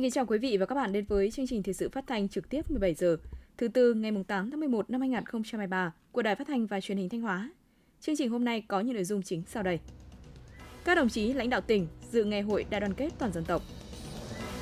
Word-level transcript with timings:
Xin 0.00 0.04
kính 0.04 0.10
chào 0.10 0.26
quý 0.26 0.38
vị 0.38 0.56
và 0.56 0.66
các 0.66 0.74
bạn 0.74 0.92
đến 0.92 1.04
với 1.08 1.30
chương 1.30 1.46
trình 1.46 1.62
thời 1.62 1.74
sự 1.74 1.88
phát 1.88 2.04
thanh 2.06 2.28
trực 2.28 2.48
tiếp 2.48 2.70
17 2.70 2.94
giờ 2.94 3.16
thứ 3.58 3.68
tư 3.68 3.94
ngày 3.94 4.12
8 4.26 4.50
tháng 4.50 4.60
11 4.60 4.90
năm 4.90 5.00
2023 5.00 5.92
của 6.12 6.22
Đài 6.22 6.34
Phát 6.34 6.46
thanh 6.46 6.66
và 6.66 6.80
Truyền 6.80 6.98
hình 6.98 7.08
Thanh 7.08 7.20
Hóa. 7.20 7.50
Chương 8.00 8.16
trình 8.16 8.30
hôm 8.30 8.44
nay 8.44 8.64
có 8.68 8.80
những 8.80 8.94
nội 8.94 9.04
dung 9.04 9.22
chính 9.22 9.42
sau 9.46 9.62
đây. 9.62 9.78
Các 10.84 10.94
đồng 10.94 11.08
chí 11.08 11.32
lãnh 11.32 11.50
đạo 11.50 11.60
tỉnh 11.60 11.86
dự 12.10 12.24
ngày 12.24 12.42
hội 12.42 12.64
đại 12.70 12.80
đoàn 12.80 12.94
kết 12.94 13.10
toàn 13.18 13.32
dân 13.32 13.44
tộc. 13.44 13.62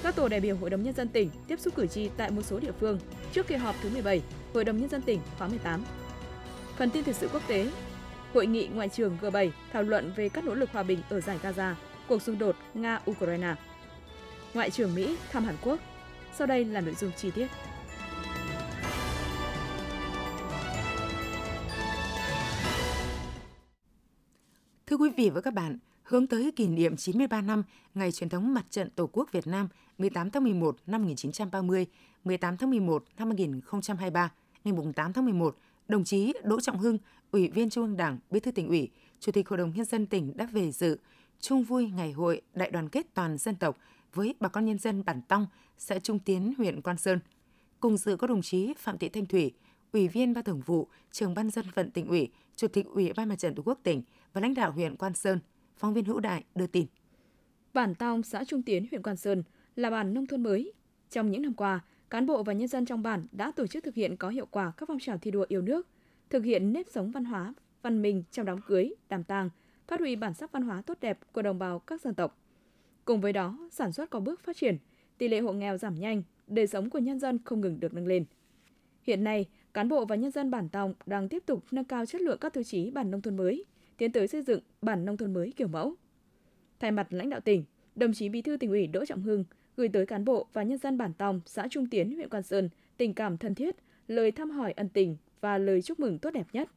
Các 0.02 0.16
tổ 0.16 0.28
đại 0.28 0.40
biểu 0.40 0.56
Hội 0.56 0.70
đồng 0.70 0.82
nhân 0.82 0.94
dân 0.94 1.08
tỉnh 1.08 1.30
tiếp 1.48 1.60
xúc 1.60 1.74
cử 1.74 1.86
tri 1.86 2.10
tại 2.16 2.30
một 2.30 2.42
số 2.42 2.60
địa 2.60 2.72
phương 2.80 2.98
trước 3.32 3.46
kỳ 3.46 3.54
họp 3.54 3.74
thứ 3.82 3.90
17 3.90 4.22
Hội 4.54 4.64
đồng 4.64 4.78
nhân 4.78 4.88
dân 4.88 5.02
tỉnh 5.02 5.20
khóa 5.38 5.48
18. 5.48 5.84
Phần 6.76 6.90
tin 6.90 7.04
thời 7.04 7.14
sự 7.14 7.28
quốc 7.32 7.42
tế, 7.48 7.70
Hội 8.34 8.46
nghị 8.46 8.68
ngoại 8.74 8.88
trưởng 8.88 9.16
G7 9.20 9.50
thảo 9.72 9.82
luận 9.82 10.12
về 10.16 10.28
các 10.28 10.44
nỗ 10.44 10.54
lực 10.54 10.70
hòa 10.72 10.82
bình 10.82 10.98
ở 11.10 11.20
giải 11.20 11.38
Gaza, 11.42 11.74
cuộc 12.08 12.22
xung 12.22 12.38
đột 12.38 12.56
Nga-Ukraine. 12.74 13.54
Ngoại 14.54 14.70
trưởng 14.70 14.94
Mỹ 14.94 15.16
thăm 15.30 15.44
Hàn 15.44 15.56
Quốc. 15.62 15.80
Sau 16.34 16.46
đây 16.46 16.64
là 16.64 16.80
nội 16.80 16.94
dung 16.94 17.10
chi 17.16 17.30
tiết. 17.30 17.46
Thưa 24.86 24.96
quý 24.96 25.10
vị 25.16 25.30
và 25.30 25.40
các 25.40 25.54
bạn, 25.54 25.78
hướng 26.02 26.26
tới 26.26 26.52
kỷ 26.56 26.68
niệm 26.68 26.96
93 26.96 27.40
năm 27.40 27.62
ngày 27.94 28.12
truyền 28.12 28.28
thống 28.28 28.54
Mặt 28.54 28.64
trận 28.70 28.90
Tổ 28.90 29.06
quốc 29.12 29.32
Việt 29.32 29.46
Nam 29.46 29.68
18 29.98 30.30
tháng 30.30 30.44
11 30.44 30.76
năm 30.86 31.02
1930, 31.02 31.86
18 32.24 32.56
tháng 32.56 32.70
11 32.70 33.04
năm 33.18 33.28
2023, 33.28 34.32
ngày 34.64 34.74
8 34.96 35.12
tháng 35.12 35.24
11, 35.24 35.56
đồng 35.88 36.04
chí 36.04 36.32
Đỗ 36.44 36.60
Trọng 36.60 36.78
Hưng, 36.78 36.98
Ủy 37.30 37.48
viên 37.48 37.70
Trung 37.70 37.84
ương 37.84 37.96
Đảng, 37.96 38.18
Bí 38.30 38.40
thư 38.40 38.50
tỉnh 38.50 38.68
ủy, 38.68 38.90
Chủ 39.20 39.32
tịch 39.32 39.48
Hội 39.48 39.58
đồng 39.58 39.72
nhân 39.74 39.84
dân 39.84 40.06
tỉnh 40.06 40.36
đã 40.36 40.48
về 40.52 40.72
dự 40.72 40.98
chung 41.40 41.62
vui 41.62 41.90
ngày 41.90 42.12
hội 42.12 42.40
đại 42.54 42.70
đoàn 42.70 42.88
kết 42.88 43.06
toàn 43.14 43.38
dân 43.38 43.56
tộc 43.56 43.76
với 44.14 44.34
bà 44.40 44.48
con 44.48 44.64
nhân 44.64 44.78
dân 44.78 45.04
bản 45.04 45.20
Tong, 45.28 45.46
xã 45.78 45.98
Trung 45.98 46.18
Tiến, 46.18 46.54
huyện 46.58 46.82
Quan 46.82 46.98
Sơn. 46.98 47.18
Cùng 47.80 47.96
dự 47.96 48.16
có 48.16 48.26
đồng 48.26 48.42
chí 48.42 48.74
Phạm 48.78 48.98
Thị 48.98 49.08
Thanh 49.08 49.26
Thủy, 49.26 49.52
Ủy 49.92 50.08
viên 50.08 50.34
Ban 50.34 50.44
Thường 50.44 50.60
vụ, 50.66 50.88
Trưởng 51.10 51.34
ban 51.34 51.50
dân 51.50 51.64
vận 51.74 51.90
tỉnh 51.90 52.08
ủy, 52.08 52.28
Chủ 52.56 52.68
tịch 52.68 52.86
Ủy 52.86 53.12
ban 53.12 53.28
Mặt 53.28 53.36
trận 53.36 53.54
Tổ 53.54 53.62
quốc 53.66 53.80
tỉnh 53.82 54.02
và 54.32 54.40
lãnh 54.40 54.54
đạo 54.54 54.72
huyện 54.72 54.96
Quan 54.96 55.14
Sơn. 55.14 55.38
Phóng 55.76 55.94
viên 55.94 56.04
Hữu 56.04 56.20
Đại 56.20 56.44
đưa 56.54 56.66
tin. 56.66 56.86
Bản 57.74 57.94
Tong, 57.94 58.22
xã 58.22 58.44
Trung 58.44 58.62
Tiến, 58.62 58.86
huyện 58.90 59.02
Quan 59.02 59.16
Sơn 59.16 59.42
là 59.76 59.90
bản 59.90 60.14
nông 60.14 60.26
thôn 60.26 60.42
mới. 60.42 60.72
Trong 61.10 61.30
những 61.30 61.42
năm 61.42 61.54
qua, 61.54 61.80
cán 62.10 62.26
bộ 62.26 62.42
và 62.42 62.52
nhân 62.52 62.68
dân 62.68 62.86
trong 62.86 63.02
bản 63.02 63.26
đã 63.32 63.52
tổ 63.56 63.66
chức 63.66 63.84
thực 63.84 63.94
hiện 63.94 64.16
có 64.16 64.28
hiệu 64.28 64.46
quả 64.46 64.72
các 64.76 64.88
phong 64.88 64.98
trào 64.98 65.18
thi 65.18 65.30
đua 65.30 65.46
yêu 65.48 65.62
nước, 65.62 65.88
thực 66.30 66.44
hiện 66.44 66.72
nếp 66.72 66.86
sống 66.90 67.10
văn 67.10 67.24
hóa, 67.24 67.54
văn 67.82 68.02
minh 68.02 68.24
trong 68.30 68.46
đám 68.46 68.60
cưới, 68.60 68.94
đám 69.08 69.24
tang, 69.24 69.50
phát 69.86 70.00
huy 70.00 70.16
bản 70.16 70.34
sắc 70.34 70.52
văn 70.52 70.62
hóa 70.62 70.82
tốt 70.82 70.98
đẹp 71.00 71.18
của 71.32 71.42
đồng 71.42 71.58
bào 71.58 71.78
các 71.78 72.00
dân 72.00 72.14
tộc. 72.14 72.38
Cùng 73.08 73.20
với 73.20 73.32
đó, 73.32 73.58
sản 73.70 73.92
xuất 73.92 74.10
có 74.10 74.20
bước 74.20 74.40
phát 74.40 74.56
triển, 74.56 74.76
tỷ 75.18 75.28
lệ 75.28 75.40
hộ 75.40 75.52
nghèo 75.52 75.76
giảm 75.76 75.94
nhanh, 75.94 76.22
đời 76.46 76.66
sống 76.66 76.90
của 76.90 76.98
nhân 76.98 77.18
dân 77.18 77.38
không 77.44 77.60
ngừng 77.60 77.80
được 77.80 77.94
nâng 77.94 78.06
lên. 78.06 78.24
Hiện 79.02 79.24
nay, 79.24 79.46
cán 79.74 79.88
bộ 79.88 80.04
và 80.04 80.16
nhân 80.16 80.30
dân 80.30 80.50
bản 80.50 80.68
Tòng 80.68 80.94
đang 81.06 81.28
tiếp 81.28 81.42
tục 81.46 81.64
nâng 81.70 81.84
cao 81.84 82.06
chất 82.06 82.20
lượng 82.20 82.38
các 82.40 82.52
tiêu 82.52 82.64
chí 82.64 82.90
bản 82.90 83.10
nông 83.10 83.22
thôn 83.22 83.36
mới, 83.36 83.64
tiến 83.96 84.12
tới 84.12 84.28
xây 84.28 84.42
dựng 84.42 84.60
bản 84.82 85.04
nông 85.04 85.16
thôn 85.16 85.34
mới 85.34 85.52
kiểu 85.56 85.68
mẫu. 85.68 85.94
Thay 86.80 86.90
mặt 86.90 87.06
lãnh 87.10 87.30
đạo 87.30 87.40
tỉnh, 87.40 87.64
đồng 87.94 88.12
chí 88.12 88.28
Bí 88.28 88.42
thư 88.42 88.56
tỉnh 88.56 88.70
ủy 88.70 88.86
Đỗ 88.86 89.04
Trọng 89.04 89.22
Hưng 89.22 89.44
gửi 89.76 89.88
tới 89.88 90.06
cán 90.06 90.24
bộ 90.24 90.46
và 90.52 90.62
nhân 90.62 90.78
dân 90.78 90.98
bản 90.98 91.12
Tòng, 91.18 91.40
xã 91.46 91.68
Trung 91.70 91.86
Tiến, 91.86 92.14
huyện 92.14 92.28
Quan 92.28 92.42
Sơn 92.42 92.68
tình 92.96 93.14
cảm 93.14 93.38
thân 93.38 93.54
thiết, 93.54 93.76
lời 94.08 94.32
thăm 94.32 94.50
hỏi 94.50 94.72
ân 94.72 94.88
tình 94.88 95.16
và 95.40 95.58
lời 95.58 95.82
chúc 95.82 96.00
mừng 96.00 96.18
tốt 96.18 96.30
đẹp 96.30 96.46
nhất. 96.52 96.68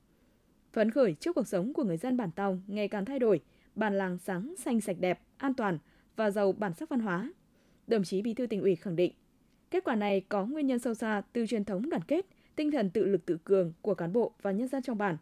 Phấn 0.74 0.92
khởi 0.92 1.14
trước 1.14 1.36
cuộc 1.36 1.48
sống 1.48 1.74
của 1.74 1.84
người 1.84 1.98
dân 1.98 2.18
bản 2.18 2.30
Tòng 2.36 2.62
ngày 2.68 2.88
càng 2.88 3.06
thay 3.06 3.20
đổi, 3.20 3.42
bản 3.76 3.98
làng 3.98 4.18
sáng, 4.18 4.54
xanh 4.58 4.82
sạch 4.82 4.98
đẹp, 5.00 5.20
an 5.38 5.54
toàn, 5.54 5.78
và 6.22 6.32
giàu 6.32 6.52
bản 6.52 6.74
sắc 6.74 6.90
văn 6.90 7.00
hóa. 7.00 7.32
Đồng 7.88 8.04
chí 8.04 8.22
Bí 8.22 8.34
thư 8.34 8.48
tỉnh 8.48 8.62
ủy 8.62 8.76
khẳng 8.76 8.96
định, 8.96 9.14
kết 9.72 9.84
quả 9.84 9.96
này 9.96 10.22
có 10.30 10.46
nguyên 10.46 10.68
nhân 10.68 10.80
sâu 10.80 10.94
xa 10.94 11.22
từ 11.34 11.48
truyền 11.48 11.66
thống 11.66 11.90
đoàn 11.90 12.02
kết, 12.08 12.26
tinh 12.56 12.72
thần 12.72 12.90
tự 12.90 13.06
lực 13.06 13.26
tự 13.26 13.38
cường 13.44 13.74
của 13.82 13.94
cán 13.94 14.14
bộ 14.14 14.34
và 14.42 14.52
nhân 14.52 14.68
dân 14.68 14.82
trong 14.84 14.98
bản. 14.98 15.18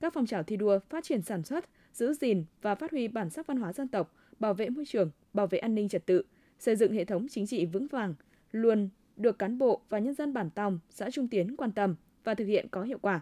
Các 0.00 0.12
phong 0.14 0.26
trào 0.26 0.42
thi 0.42 0.56
đua 0.56 0.78
phát 0.78 1.04
triển 1.04 1.22
sản 1.22 1.42
xuất, 1.42 1.64
giữ 1.92 2.14
gìn 2.14 2.44
và 2.62 2.74
phát 2.74 2.90
huy 2.90 3.08
bản 3.08 3.30
sắc 3.30 3.46
văn 3.46 3.56
hóa 3.56 3.72
dân 3.72 3.88
tộc, 3.88 4.14
bảo 4.38 4.54
vệ 4.54 4.68
môi 4.68 4.84
trường, 4.84 5.10
bảo 5.32 5.46
vệ 5.46 5.58
an 5.58 5.74
ninh 5.74 5.88
trật 5.88 6.06
tự, 6.06 6.22
xây 6.58 6.76
dựng 6.76 6.92
hệ 6.92 7.04
thống 7.04 7.26
chính 7.30 7.46
trị 7.46 7.66
vững 7.66 7.86
vàng, 7.86 8.14
luôn 8.52 8.88
được 9.16 9.38
cán 9.38 9.58
bộ 9.58 9.80
và 9.88 9.98
nhân 9.98 10.14
dân 10.14 10.32
bản 10.32 10.50
Tòng, 10.50 10.78
xã 10.90 11.10
Trung 11.10 11.28
Tiến 11.28 11.56
quan 11.56 11.72
tâm 11.72 11.94
và 12.24 12.34
thực 12.34 12.44
hiện 12.44 12.66
có 12.70 12.82
hiệu 12.82 12.98
quả. 12.98 13.20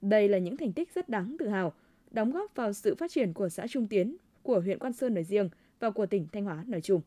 Đây 0.00 0.28
là 0.28 0.38
những 0.38 0.56
thành 0.56 0.72
tích 0.72 0.94
rất 0.94 1.08
đáng 1.08 1.36
tự 1.38 1.48
hào, 1.48 1.72
đóng 2.10 2.30
góp 2.30 2.56
vào 2.56 2.72
sự 2.72 2.94
phát 2.94 3.10
triển 3.10 3.32
của 3.32 3.48
xã 3.48 3.66
Trung 3.66 3.86
Tiến, 3.86 4.16
của 4.42 4.60
huyện 4.60 4.78
Quan 4.78 4.92
Sơn 4.92 5.14
nói 5.14 5.24
riêng 5.24 5.48
và 5.82 5.90
của 5.90 6.06
tỉnh 6.06 6.26
Thanh 6.32 6.44
Hóa 6.44 6.64
nói 6.66 6.80
chung. 6.80 7.00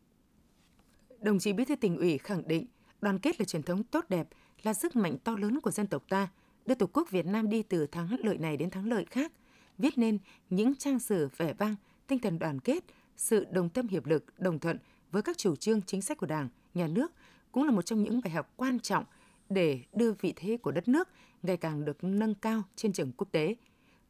Đồng 1.21 1.39
chí 1.39 1.53
Bí 1.53 1.65
thư 1.65 1.75
tỉnh 1.75 1.97
ủy 1.97 2.17
khẳng 2.17 2.47
định 2.47 2.65
đoàn 3.01 3.19
kết 3.19 3.39
là 3.39 3.45
truyền 3.45 3.63
thống 3.63 3.83
tốt 3.83 4.05
đẹp, 4.09 4.27
là 4.63 4.73
sức 4.73 4.95
mạnh 4.95 5.17
to 5.23 5.35
lớn 5.37 5.59
của 5.59 5.71
dân 5.71 5.87
tộc 5.87 6.03
ta, 6.09 6.27
đưa 6.65 6.75
Tổ 6.75 6.87
quốc 6.93 7.11
Việt 7.11 7.25
Nam 7.25 7.49
đi 7.49 7.63
từ 7.63 7.87
thắng 7.87 8.15
lợi 8.23 8.37
này 8.37 8.57
đến 8.57 8.69
thắng 8.69 8.89
lợi 8.89 9.05
khác, 9.05 9.31
viết 9.77 9.97
nên 9.97 10.17
những 10.49 10.75
trang 10.75 10.99
sử 10.99 11.29
vẻ 11.37 11.53
vang, 11.53 11.75
tinh 12.07 12.19
thần 12.19 12.39
đoàn 12.39 12.59
kết, 12.59 12.83
sự 13.17 13.45
đồng 13.51 13.69
tâm 13.69 13.87
hiệp 13.87 14.05
lực, 14.05 14.39
đồng 14.39 14.59
thuận 14.59 14.77
với 15.11 15.21
các 15.21 15.37
chủ 15.37 15.55
trương 15.55 15.81
chính 15.81 16.01
sách 16.01 16.17
của 16.17 16.27
Đảng, 16.27 16.49
Nhà 16.73 16.87
nước 16.87 17.11
cũng 17.51 17.63
là 17.63 17.71
một 17.71 17.81
trong 17.81 18.03
những 18.03 18.21
bài 18.23 18.33
học 18.33 18.53
quan 18.55 18.79
trọng 18.79 19.05
để 19.49 19.81
đưa 19.93 20.11
vị 20.11 20.33
thế 20.35 20.57
của 20.57 20.71
đất 20.71 20.87
nước 20.87 21.09
ngày 21.43 21.57
càng 21.57 21.85
được 21.85 22.03
nâng 22.03 22.35
cao 22.35 22.63
trên 22.75 22.93
trường 22.93 23.11
quốc 23.11 23.27
tế. 23.31 23.55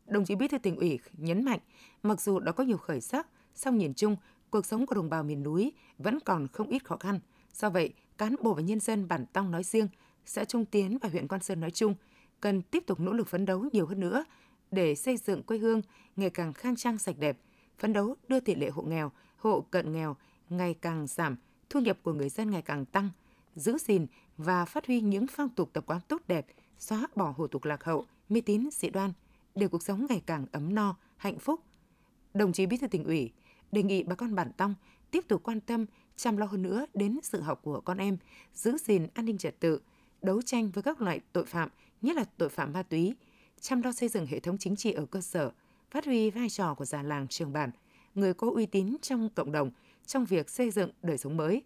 Đồng 0.08 0.26
chí 0.26 0.36
Bí 0.36 0.48
thư 0.48 0.58
tỉnh 0.58 0.76
ủy 0.76 1.00
nhấn 1.18 1.44
mạnh, 1.44 1.60
mặc 2.04 2.22
dù 2.22 2.40
đã 2.40 2.52
có 2.52 2.64
nhiều 2.64 2.78
khởi 2.78 3.02
sắc, 3.02 3.28
song 3.56 3.78
nhìn 3.78 3.94
chung 3.94 4.16
cuộc 4.56 4.66
sống 4.66 4.86
của 4.86 4.96
đồng 4.96 5.10
bào 5.10 5.24
miền 5.24 5.44
núi 5.44 5.72
vẫn 5.98 6.20
còn 6.20 6.48
không 6.48 6.70
ít 6.70 6.86
khó 6.86 6.98
khăn. 6.98 7.20
Do 7.54 7.70
vậy, 7.70 7.94
cán 8.18 8.36
bộ 8.42 8.54
và 8.54 8.62
nhân 8.62 8.80
dân 8.80 9.08
bản 9.08 9.26
Tong 9.34 9.52
nói 9.52 9.64
riêng, 9.64 9.88
xã 10.26 10.46
Trung 10.46 10.66
Tiến 10.66 10.98
và 11.02 11.10
huyện 11.10 11.28
Quan 11.28 11.42
Sơn 11.42 11.60
nói 11.60 11.72
chung 11.72 11.96
cần 12.42 12.62
tiếp 12.62 12.84
tục 12.88 13.00
nỗ 13.00 13.14
lực 13.14 13.28
phấn 13.28 13.46
đấu 13.46 13.66
nhiều 13.72 13.86
hơn 13.86 14.00
nữa 14.00 14.26
để 14.72 14.96
xây 14.96 15.18
dựng 15.18 15.44
quê 15.44 15.58
hương 15.58 15.82
ngày 16.16 16.30
càng 16.30 16.54
khang 16.54 16.76
trang 16.76 16.98
sạch 16.98 17.16
đẹp, 17.20 17.38
phấn 17.80 17.94
đấu 17.94 18.16
đưa 18.28 18.40
tỷ 18.40 18.56
lệ 18.56 18.70
hộ 18.70 18.82
nghèo, 18.82 19.12
hộ 19.38 19.62
cận 19.62 19.92
nghèo 19.92 20.16
ngày 20.50 20.74
càng 20.74 21.08
giảm, 21.08 21.36
thu 21.70 21.80
nhập 21.80 21.98
của 22.04 22.14
người 22.14 22.30
dân 22.30 22.52
ngày 22.52 22.62
càng 22.62 22.86
tăng, 22.86 23.10
giữ 23.56 23.78
gìn 23.78 24.06
và 24.38 24.66
phát 24.66 24.88
huy 24.88 25.02
những 25.02 25.28
phong 25.28 25.50
tục 25.50 25.70
tập 25.74 25.84
quán 25.88 26.00
tốt 26.08 26.22
đẹp, 26.28 26.48
xóa 26.78 27.08
bỏ 27.16 27.34
hủ 27.38 27.48
tục 27.48 27.66
lạc 27.66 27.84
hậu, 27.84 28.06
mê 28.30 28.42
tín 28.42 28.70
dị 28.72 28.90
đoan, 28.90 29.14
để 29.56 29.68
cuộc 29.68 29.84
sống 29.84 30.06
ngày 30.10 30.22
càng 30.26 30.46
ấm 30.52 30.76
no, 30.76 30.96
hạnh 31.18 31.40
phúc. 31.40 31.62
Đồng 32.34 32.54
chí 32.54 32.66
Bí 32.66 32.78
thư 32.78 32.88
tỉnh 32.88 33.04
ủy 33.04 33.32
đề 33.72 33.84
nghị 33.84 34.04
bà 34.04 34.16
con 34.16 34.36
bản 34.36 34.52
Tong 34.58 34.76
tiếp 35.12 35.28
tục 35.28 35.44
quan 35.44 35.60
tâm, 35.60 35.86
chăm 36.16 36.38
lo 36.38 36.46
hơn 36.46 36.62
nữa 36.62 36.86
đến 36.94 37.20
sự 37.24 37.42
học 37.42 37.60
của 37.64 37.82
con 37.82 37.98
em, 37.98 38.18
giữ 38.54 38.78
gìn 38.78 39.08
an 39.14 39.26
ninh 39.26 39.38
trật 39.38 39.60
tự, 39.60 39.80
đấu 40.22 40.42
tranh 40.42 40.70
với 40.70 40.84
các 40.84 41.02
loại 41.02 41.20
tội 41.34 41.46
phạm, 41.46 41.70
nhất 42.02 42.16
là 42.16 42.26
tội 42.38 42.50
phạm 42.50 42.74
ma 42.74 42.84
túy, 42.84 43.16
chăm 43.60 43.82
lo 43.82 43.92
xây 43.92 44.10
dựng 44.10 44.26
hệ 44.26 44.40
thống 44.40 44.58
chính 44.58 44.76
trị 44.76 44.92
ở 44.92 45.06
cơ 45.06 45.22
sở, 45.22 45.52
phát 45.92 46.06
huy 46.06 46.30
vai 46.32 46.50
trò 46.50 46.74
của 46.74 46.86
già 46.86 47.04
làng 47.04 47.28
trường 47.28 47.54
bản, 47.54 47.72
người 48.16 48.34
có 48.34 48.52
uy 48.56 48.66
tín 48.66 48.96
trong 49.02 49.30
cộng 49.30 49.52
đồng 49.52 49.72
trong 50.06 50.26
việc 50.26 50.50
xây 50.50 50.72
dựng 50.72 50.92
đời 51.02 51.18
sống 51.18 51.38
mới. 51.38 51.64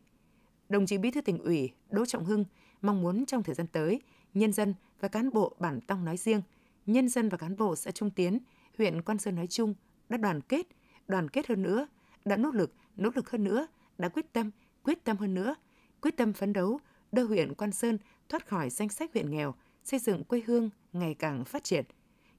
Đồng 0.69 0.85
chí 0.85 0.97
Bí 0.97 1.11
thư 1.11 1.21
tỉnh 1.21 1.37
ủy 1.37 1.71
Đỗ 1.89 2.05
Trọng 2.05 2.25
Hưng 2.25 2.45
mong 2.81 3.01
muốn 3.01 3.25
trong 3.25 3.43
thời 3.43 3.55
gian 3.55 3.67
tới, 3.67 4.01
nhân 4.33 4.53
dân 4.53 4.73
và 4.99 5.07
cán 5.07 5.33
bộ 5.33 5.55
bản 5.59 5.81
Tong 5.81 6.05
nói 6.05 6.17
riêng, 6.17 6.41
nhân 6.85 7.09
dân 7.09 7.29
và 7.29 7.37
cán 7.37 7.57
bộ 7.57 7.75
xã 7.75 7.91
Trung 7.91 8.11
Tiến, 8.11 8.39
huyện 8.77 9.01
Quan 9.01 9.17
Sơn 9.17 9.35
nói 9.35 9.47
chung 9.47 9.73
đã 10.09 10.17
đoàn 10.17 10.41
kết, 10.41 10.67
đoàn 11.09 11.29
kết 11.29 11.47
hơn 11.47 11.61
nữa, 11.61 11.87
đã 12.25 12.37
nỗ 12.37 12.51
lực, 12.51 12.73
nỗ 12.95 13.09
lực 13.15 13.29
hơn 13.29 13.43
nữa, 13.43 13.67
đã 13.97 14.09
quyết 14.09 14.33
tâm, 14.33 14.51
quyết 14.83 15.03
tâm 15.03 15.17
hơn 15.17 15.33
nữa, 15.33 15.55
quyết 16.01 16.17
tâm 16.17 16.33
phấn 16.33 16.53
đấu 16.53 16.79
đưa 17.11 17.23
huyện 17.23 17.53
Quan 17.53 17.71
Sơn 17.71 17.97
thoát 18.29 18.47
khỏi 18.47 18.69
danh 18.69 18.89
sách 18.89 19.13
huyện 19.13 19.31
nghèo, 19.31 19.55
xây 19.83 19.99
dựng 19.99 20.23
quê 20.23 20.41
hương 20.47 20.69
ngày 20.93 21.13
càng 21.13 21.45
phát 21.45 21.63
triển. 21.63 21.85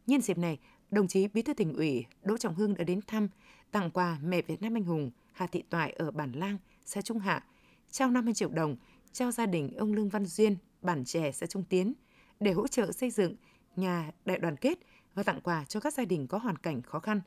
Nhân 0.07 0.21
dịp 0.21 0.39
này, 0.39 0.59
đồng 0.91 1.09
chí 1.09 1.29
Bí 1.29 1.43
thư 1.43 1.55
tỉnh 1.55 1.73
ủy 1.73 2.05
Đỗ 2.23 2.37
Trọng 2.37 2.55
Hưng 2.55 2.75
đã 2.75 2.85
đến 2.85 3.01
thăm, 3.07 3.29
tặng 3.71 3.91
quà 3.91 4.19
mẹ 4.23 4.43
Việt 4.43 4.63
Nam 4.63 4.77
anh 4.77 4.85
hùng 4.85 5.11
Hà 5.33 5.47
Thị 5.47 5.63
Toại 5.71 5.93
ở 5.93 6.11
bản 6.11 6.33
Lang, 6.33 6.59
xã 6.85 7.03
Trung 7.03 7.19
Hạ, 7.19 7.45
trao 7.91 8.11
50 8.11 8.35
triệu 8.35 8.49
đồng 8.49 8.77
trao 9.13 9.31
gia 9.31 9.47
đình 9.47 9.77
ông 9.77 9.93
Lương 9.93 10.09
Văn 10.09 10.27
Duyên, 10.27 10.57
bản 10.83 11.05
trẻ 11.05 11.33
xã 11.33 11.47
Trung 11.47 11.65
Tiến 11.69 11.95
để 12.41 12.53
hỗ 12.53 12.69
trợ 12.69 12.93
xây 12.93 13.11
dựng 13.11 13.37
nhà 13.77 14.11
đại 14.25 14.39
đoàn 14.39 14.57
kết 14.57 14.79
và 15.15 15.23
tặng 15.23 15.41
quà 15.41 15.65
cho 15.65 15.81
các 15.81 15.95
gia 15.95 16.05
đình 16.05 16.27
có 16.27 16.39
hoàn 16.39 16.57
cảnh 16.57 16.83
khó 16.83 16.99
khăn. 16.99 17.21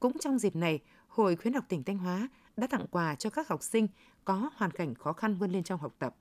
Cũng 0.00 0.18
trong 0.18 0.38
dịp 0.38 0.56
này, 0.56 0.80
Hội 1.08 1.36
khuyến 1.36 1.54
học 1.54 1.64
tỉnh 1.68 1.84
Thanh 1.84 1.98
Hóa 1.98 2.28
đã 2.56 2.66
tặng 2.66 2.86
quà 2.90 3.14
cho 3.14 3.30
các 3.30 3.48
học 3.48 3.62
sinh 3.62 3.88
có 4.24 4.50
hoàn 4.54 4.70
cảnh 4.70 4.94
khó 4.94 5.12
khăn 5.12 5.34
vươn 5.34 5.50
lên 5.50 5.62
trong 5.62 5.80
học 5.80 5.94
tập. 5.98 6.16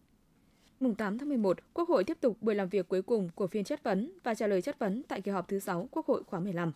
Mùng 0.79 0.95
8 0.95 1.17
tháng 1.17 1.29
11, 1.29 1.57
Quốc 1.73 1.89
hội 1.89 2.03
tiếp 2.03 2.17
tục 2.21 2.37
buổi 2.41 2.55
làm 2.55 2.69
việc 2.69 2.87
cuối 2.87 3.01
cùng 3.01 3.29
của 3.35 3.47
phiên 3.47 3.63
chất 3.63 3.83
vấn 3.83 4.11
và 4.23 4.35
trả 4.35 4.47
lời 4.47 4.61
chất 4.61 4.79
vấn 4.79 5.03
tại 5.07 5.21
kỳ 5.21 5.31
họp 5.31 5.47
thứ 5.47 5.59
6 5.59 5.87
Quốc 5.91 6.05
hội 6.05 6.23
khóa 6.23 6.39
15. 6.39 6.71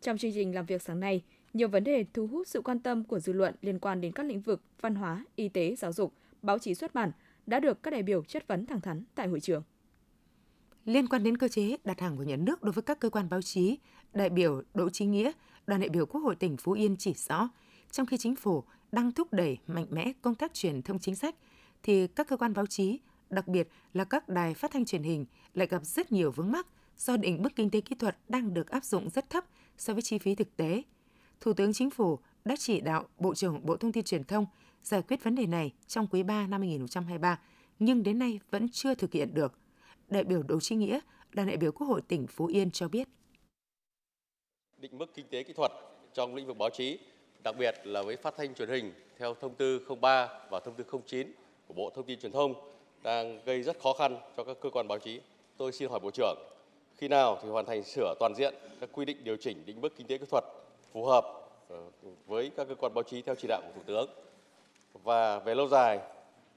Trong 0.00 0.18
chương 0.18 0.32
trình 0.34 0.54
làm 0.54 0.66
việc 0.66 0.82
sáng 0.82 1.00
nay, 1.00 1.22
nhiều 1.52 1.68
vấn 1.68 1.84
đề 1.84 2.04
thu 2.14 2.26
hút 2.26 2.48
sự 2.48 2.60
quan 2.60 2.80
tâm 2.80 3.04
của 3.04 3.18
dư 3.18 3.32
luận 3.32 3.54
liên 3.62 3.78
quan 3.78 4.00
đến 4.00 4.12
các 4.12 4.26
lĩnh 4.26 4.40
vực 4.40 4.62
văn 4.80 4.94
hóa, 4.94 5.24
y 5.36 5.48
tế, 5.48 5.74
giáo 5.76 5.92
dục, 5.92 6.12
báo 6.42 6.58
chí 6.58 6.74
xuất 6.74 6.94
bản 6.94 7.12
đã 7.46 7.60
được 7.60 7.82
các 7.82 7.90
đại 7.90 8.02
biểu 8.02 8.24
chất 8.24 8.48
vấn 8.48 8.66
thẳng 8.66 8.80
thắn 8.80 9.04
tại 9.14 9.28
hội 9.28 9.40
trường. 9.40 9.62
Liên 10.84 11.08
quan 11.08 11.22
đến 11.22 11.36
cơ 11.36 11.48
chế 11.48 11.76
đặt 11.84 12.00
hàng 12.00 12.16
của 12.16 12.22
nhà 12.22 12.36
nước 12.36 12.62
đối 12.62 12.72
với 12.72 12.82
các 12.82 13.00
cơ 13.00 13.10
quan 13.10 13.28
báo 13.28 13.42
chí, 13.42 13.78
đại 14.12 14.30
biểu 14.30 14.62
Đỗ 14.74 14.88
Chí 14.88 15.06
Nghĩa, 15.06 15.32
đoàn 15.66 15.80
đại 15.80 15.88
biểu 15.88 16.06
Quốc 16.06 16.20
hội 16.20 16.36
tỉnh 16.36 16.56
Phú 16.56 16.72
Yên 16.72 16.96
chỉ 16.96 17.14
rõ, 17.14 17.48
trong 17.90 18.06
khi 18.06 18.16
chính 18.16 18.36
phủ 18.36 18.64
đang 18.92 19.12
thúc 19.12 19.32
đẩy 19.32 19.58
mạnh 19.66 19.86
mẽ 19.90 20.12
công 20.22 20.34
tác 20.34 20.54
truyền 20.54 20.82
thông 20.82 20.98
chính 20.98 21.16
sách, 21.16 21.34
thì 21.82 22.06
các 22.06 22.28
cơ 22.28 22.36
quan 22.36 22.54
báo 22.54 22.66
chí, 22.66 23.00
đặc 23.30 23.48
biệt 23.48 23.68
là 23.92 24.04
các 24.04 24.28
đài 24.28 24.54
phát 24.54 24.70
thanh 24.70 24.84
truyền 24.84 25.02
hình 25.02 25.26
lại 25.54 25.66
gặp 25.66 25.84
rất 25.84 26.12
nhiều 26.12 26.30
vướng 26.30 26.52
mắc 26.52 26.66
do 26.98 27.16
định 27.16 27.42
mức 27.42 27.56
kinh 27.56 27.70
tế 27.70 27.80
kỹ 27.80 27.94
thuật 27.94 28.16
đang 28.28 28.54
được 28.54 28.70
áp 28.70 28.84
dụng 28.84 29.10
rất 29.10 29.30
thấp 29.30 29.44
so 29.78 29.92
với 29.92 30.02
chi 30.02 30.18
phí 30.18 30.34
thực 30.34 30.56
tế. 30.56 30.82
Thủ 31.40 31.52
tướng 31.52 31.72
Chính 31.72 31.90
phủ 31.90 32.18
đã 32.44 32.56
chỉ 32.58 32.80
đạo 32.80 33.04
Bộ 33.18 33.34
trưởng 33.34 33.66
Bộ 33.66 33.76
Thông 33.76 33.92
tin 33.92 34.04
Truyền 34.04 34.24
thông 34.24 34.46
giải 34.82 35.02
quyết 35.02 35.24
vấn 35.24 35.34
đề 35.34 35.46
này 35.46 35.72
trong 35.86 36.06
quý 36.06 36.22
3 36.22 36.46
năm 36.46 36.60
2023, 36.60 37.38
nhưng 37.78 38.02
đến 38.02 38.18
nay 38.18 38.40
vẫn 38.50 38.68
chưa 38.68 38.94
thực 38.94 39.12
hiện 39.12 39.34
được. 39.34 39.58
Đại 40.08 40.24
biểu 40.24 40.42
Đỗ 40.42 40.60
Chí 40.60 40.76
Nghĩa, 40.76 41.00
đoàn 41.32 41.48
đại 41.48 41.56
biểu 41.56 41.72
Quốc 41.72 41.86
hội 41.86 42.02
tỉnh 42.02 42.26
Phú 42.26 42.46
Yên 42.46 42.70
cho 42.70 42.88
biết. 42.88 43.08
Định 44.86 44.98
mức 44.98 45.14
kinh 45.14 45.26
tế 45.30 45.42
kỹ 45.42 45.52
thuật 45.52 45.72
trong 46.14 46.34
lĩnh 46.34 46.46
vực 46.46 46.56
báo 46.58 46.70
chí, 46.70 46.98
đặc 47.44 47.54
biệt 47.58 47.74
là 47.84 48.02
với 48.02 48.16
phát 48.16 48.34
thanh 48.36 48.54
truyền 48.54 48.68
hình 48.68 48.92
theo 49.18 49.34
thông 49.34 49.54
tư 49.54 49.86
03 50.00 50.28
và 50.50 50.60
thông 50.60 50.74
tư 50.74 50.84
09 51.06 51.32
của 51.68 51.74
Bộ 51.74 51.90
Thông 51.90 52.04
tin 52.04 52.20
Truyền 52.20 52.32
thông 52.32 52.54
đang 53.02 53.40
gây 53.44 53.62
rất 53.62 53.80
khó 53.80 53.92
khăn 53.92 54.18
cho 54.36 54.44
các 54.44 54.56
cơ 54.60 54.70
quan 54.70 54.88
báo 54.88 54.98
chí. 54.98 55.20
Tôi 55.56 55.72
xin 55.72 55.88
hỏi 55.88 56.00
Bộ 56.00 56.10
trưởng, 56.10 56.36
khi 56.96 57.08
nào 57.08 57.38
thì 57.42 57.48
hoàn 57.48 57.66
thành 57.66 57.84
sửa 57.84 58.14
toàn 58.20 58.34
diện 58.34 58.54
các 58.80 58.88
quy 58.92 59.04
định 59.04 59.24
điều 59.24 59.36
chỉnh 59.36 59.62
định 59.66 59.80
mức 59.80 59.96
kinh 59.96 60.06
tế 60.06 60.18
kỹ 60.18 60.26
thuật 60.30 60.44
phù 60.92 61.04
hợp 61.04 61.24
ờ, 61.68 61.82
với 62.26 62.50
các 62.56 62.68
cơ 62.68 62.74
quan 62.74 62.94
báo 62.94 63.02
chí 63.02 63.22
theo 63.22 63.34
chỉ 63.34 63.48
đạo 63.48 63.62
của 63.64 63.72
Thủ 63.74 63.82
tướng? 63.86 64.10
Và 65.02 65.38
về 65.38 65.54
lâu 65.54 65.68
dài 65.68 65.98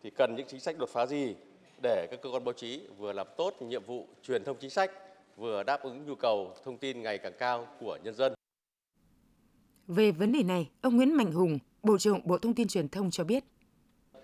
thì 0.04 0.10
cần 0.10 0.36
những 0.36 0.48
chính 0.48 0.60
sách 0.60 0.78
đột 0.78 0.90
phá 0.90 1.06
gì 1.06 1.36
để 1.82 2.08
các 2.12 2.22
cơ 2.22 2.30
quan 2.30 2.44
báo 2.46 2.54
chí 2.54 2.82
vừa 2.98 3.14
làm 3.14 3.28
tốt 3.38 3.62
nhiệm 3.62 3.84
vụ 3.84 4.08
truyền 4.24 4.44
thông 4.44 4.58
chính 4.60 4.70
sách, 4.70 4.92
vừa 5.39 5.63
đáp 5.63 5.83
ứng 5.83 6.06
nhu 6.06 6.15
cầu 6.15 6.53
thông 6.63 6.77
tin 6.77 7.01
ngày 7.01 7.18
càng 7.18 7.33
cao 7.39 7.68
của 7.80 7.97
nhân 8.03 8.15
dân. 8.15 8.33
Về 9.88 10.12
vấn 10.12 10.31
đề 10.31 10.44
này, 10.44 10.69
ông 10.81 10.97
Nguyễn 10.97 11.18
Mạnh 11.18 11.31
Hùng, 11.31 11.59
Bộ 11.83 11.97
trưởng 11.97 12.27
Bộ 12.27 12.38
Thông 12.38 12.53
tin 12.53 12.68
Truyền 12.68 12.89
thông 12.89 13.12
cho 13.12 13.24
biết. 13.24 13.44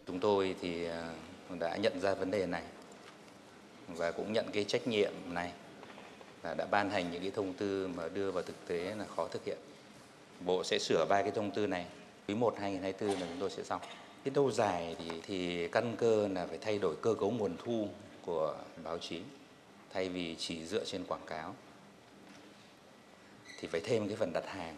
Chúng 0.07 0.19
tôi 0.19 0.55
thì 0.61 0.85
à, 0.85 1.13
đã 1.59 1.77
nhận 1.77 1.99
ra 1.99 2.13
vấn 2.13 2.31
đề 2.31 2.45
này 2.45 2.63
và 3.87 4.11
cũng 4.11 4.33
nhận 4.33 4.45
cái 4.53 4.63
trách 4.63 4.87
nhiệm 4.87 5.11
này 5.29 5.51
là 6.43 6.53
đã 6.53 6.65
ban 6.71 6.89
hành 6.89 7.11
những 7.11 7.21
cái 7.21 7.31
thông 7.31 7.53
tư 7.53 7.87
mà 7.87 8.03
đưa 8.13 8.31
vào 8.31 8.43
thực 8.43 8.67
tế 8.67 8.95
là 8.95 9.05
khó 9.05 9.27
thực 9.27 9.45
hiện. 9.45 9.57
Bộ 10.45 10.63
sẽ 10.63 10.79
sửa 10.79 11.05
ba 11.09 11.21
cái 11.21 11.31
thông 11.31 11.51
tư 11.51 11.67
này. 11.67 11.85
Quý 12.27 12.35
1 12.35 12.55
2024 12.59 13.21
là 13.21 13.27
chúng 13.29 13.39
tôi 13.39 13.49
sẽ 13.49 13.63
xong. 13.63 13.81
Cái 14.23 14.33
lâu 14.35 14.51
dài 14.51 14.95
thì 14.99 15.21
thì 15.23 15.67
căn 15.67 15.95
cơ 15.97 16.27
là 16.27 16.47
phải 16.47 16.57
thay 16.57 16.77
đổi 16.77 16.95
cơ 17.01 17.13
cấu 17.13 17.31
nguồn 17.31 17.55
thu 17.57 17.87
của 18.25 18.55
báo 18.83 18.97
chí 18.97 19.21
thay 19.95 20.09
vì 20.09 20.35
chỉ 20.39 20.65
dựa 20.65 20.85
trên 20.85 21.03
quảng 21.07 21.25
cáo 21.27 21.55
thì 23.59 23.67
phải 23.67 23.81
thêm 23.81 24.07
cái 24.07 24.17
phần 24.17 24.33
đặt 24.33 24.43
hàng 24.47 24.75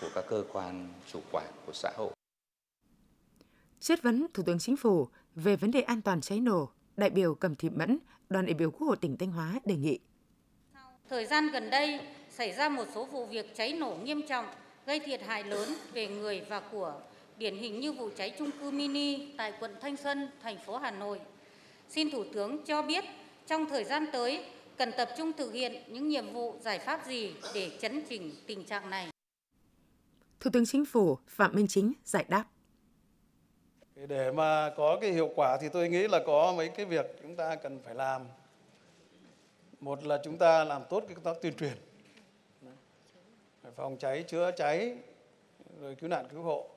của 0.00 0.08
các 0.14 0.24
cơ 0.28 0.44
quan 0.52 0.88
chủ 1.12 1.20
quản 1.32 1.46
của 1.66 1.72
xã 1.72 1.90
hội. 1.96 2.10
Chất 3.80 4.02
vấn 4.02 4.26
Thủ 4.34 4.42
tướng 4.42 4.58
Chính 4.58 4.76
phủ 4.76 5.08
về 5.34 5.56
vấn 5.56 5.70
đề 5.70 5.80
an 5.80 6.02
toàn 6.02 6.20
cháy 6.20 6.40
nổ, 6.40 6.70
đại 6.96 7.10
biểu 7.10 7.34
Cầm 7.34 7.54
Thị 7.54 7.70
Mẫn, 7.70 7.98
đoàn 8.28 8.46
đại 8.46 8.54
biểu 8.54 8.70
Quốc 8.70 8.86
hội 8.86 8.96
tỉnh 8.96 9.16
Thanh 9.16 9.32
Hóa 9.32 9.60
đề 9.64 9.76
nghị. 9.76 9.98
Thời 11.08 11.26
gian 11.26 11.50
gần 11.50 11.70
đây 11.70 12.00
xảy 12.30 12.52
ra 12.52 12.68
một 12.68 12.84
số 12.94 13.04
vụ 13.04 13.26
việc 13.26 13.56
cháy 13.56 13.72
nổ 13.72 13.96
nghiêm 14.02 14.22
trọng, 14.28 14.46
gây 14.86 15.00
thiệt 15.00 15.22
hại 15.22 15.44
lớn 15.44 15.74
về 15.92 16.06
người 16.06 16.40
và 16.48 16.60
của, 16.60 17.00
điển 17.38 17.56
hình 17.56 17.80
như 17.80 17.92
vụ 17.92 18.10
cháy 18.16 18.34
trung 18.38 18.50
cư 18.60 18.70
mini 18.70 19.32
tại 19.36 19.52
quận 19.60 19.76
Thanh 19.80 19.96
Xuân, 19.96 20.28
thành 20.42 20.58
phố 20.66 20.78
Hà 20.78 20.90
Nội. 20.90 21.20
Xin 21.88 22.10
Thủ 22.10 22.24
tướng 22.32 22.64
cho 22.64 22.82
biết 22.82 23.04
trong 23.46 23.66
thời 23.68 23.84
gian 23.84 24.06
tới 24.12 24.44
cần 24.76 24.92
tập 24.96 25.08
trung 25.18 25.32
thực 25.32 25.52
hiện 25.52 25.82
những 25.88 26.08
nhiệm 26.08 26.32
vụ 26.32 26.54
giải 26.60 26.78
pháp 26.78 27.06
gì 27.06 27.34
để 27.54 27.70
chấn 27.80 28.02
chỉnh 28.08 28.32
tình 28.46 28.64
trạng 28.64 28.90
này. 28.90 29.08
Thủ 30.40 30.50
tướng 30.52 30.66
Chính 30.66 30.84
phủ 30.84 31.18
Phạm 31.28 31.54
Minh 31.54 31.66
Chính 31.68 31.92
giải 32.04 32.24
đáp. 32.28 32.44
Để 33.94 34.32
mà 34.32 34.70
có 34.76 34.98
cái 35.00 35.12
hiệu 35.12 35.30
quả 35.36 35.58
thì 35.60 35.68
tôi 35.72 35.88
nghĩ 35.88 36.08
là 36.08 36.20
có 36.26 36.54
mấy 36.56 36.68
cái 36.68 36.86
việc 36.86 37.06
chúng 37.22 37.36
ta 37.36 37.54
cần 37.54 37.78
phải 37.84 37.94
làm. 37.94 38.22
Một 39.80 40.04
là 40.04 40.18
chúng 40.24 40.38
ta 40.38 40.64
làm 40.64 40.82
tốt 40.90 41.04
cái 41.06 41.14
công 41.14 41.24
tác 41.24 41.42
tuyên 41.42 41.54
truyền. 41.54 41.72
Phòng 43.76 43.96
cháy, 43.98 44.24
chữa 44.28 44.50
cháy, 44.56 44.96
rồi 45.80 45.94
cứu 45.94 46.08
nạn 46.08 46.26
cứu 46.30 46.42
hộ. 46.42 46.68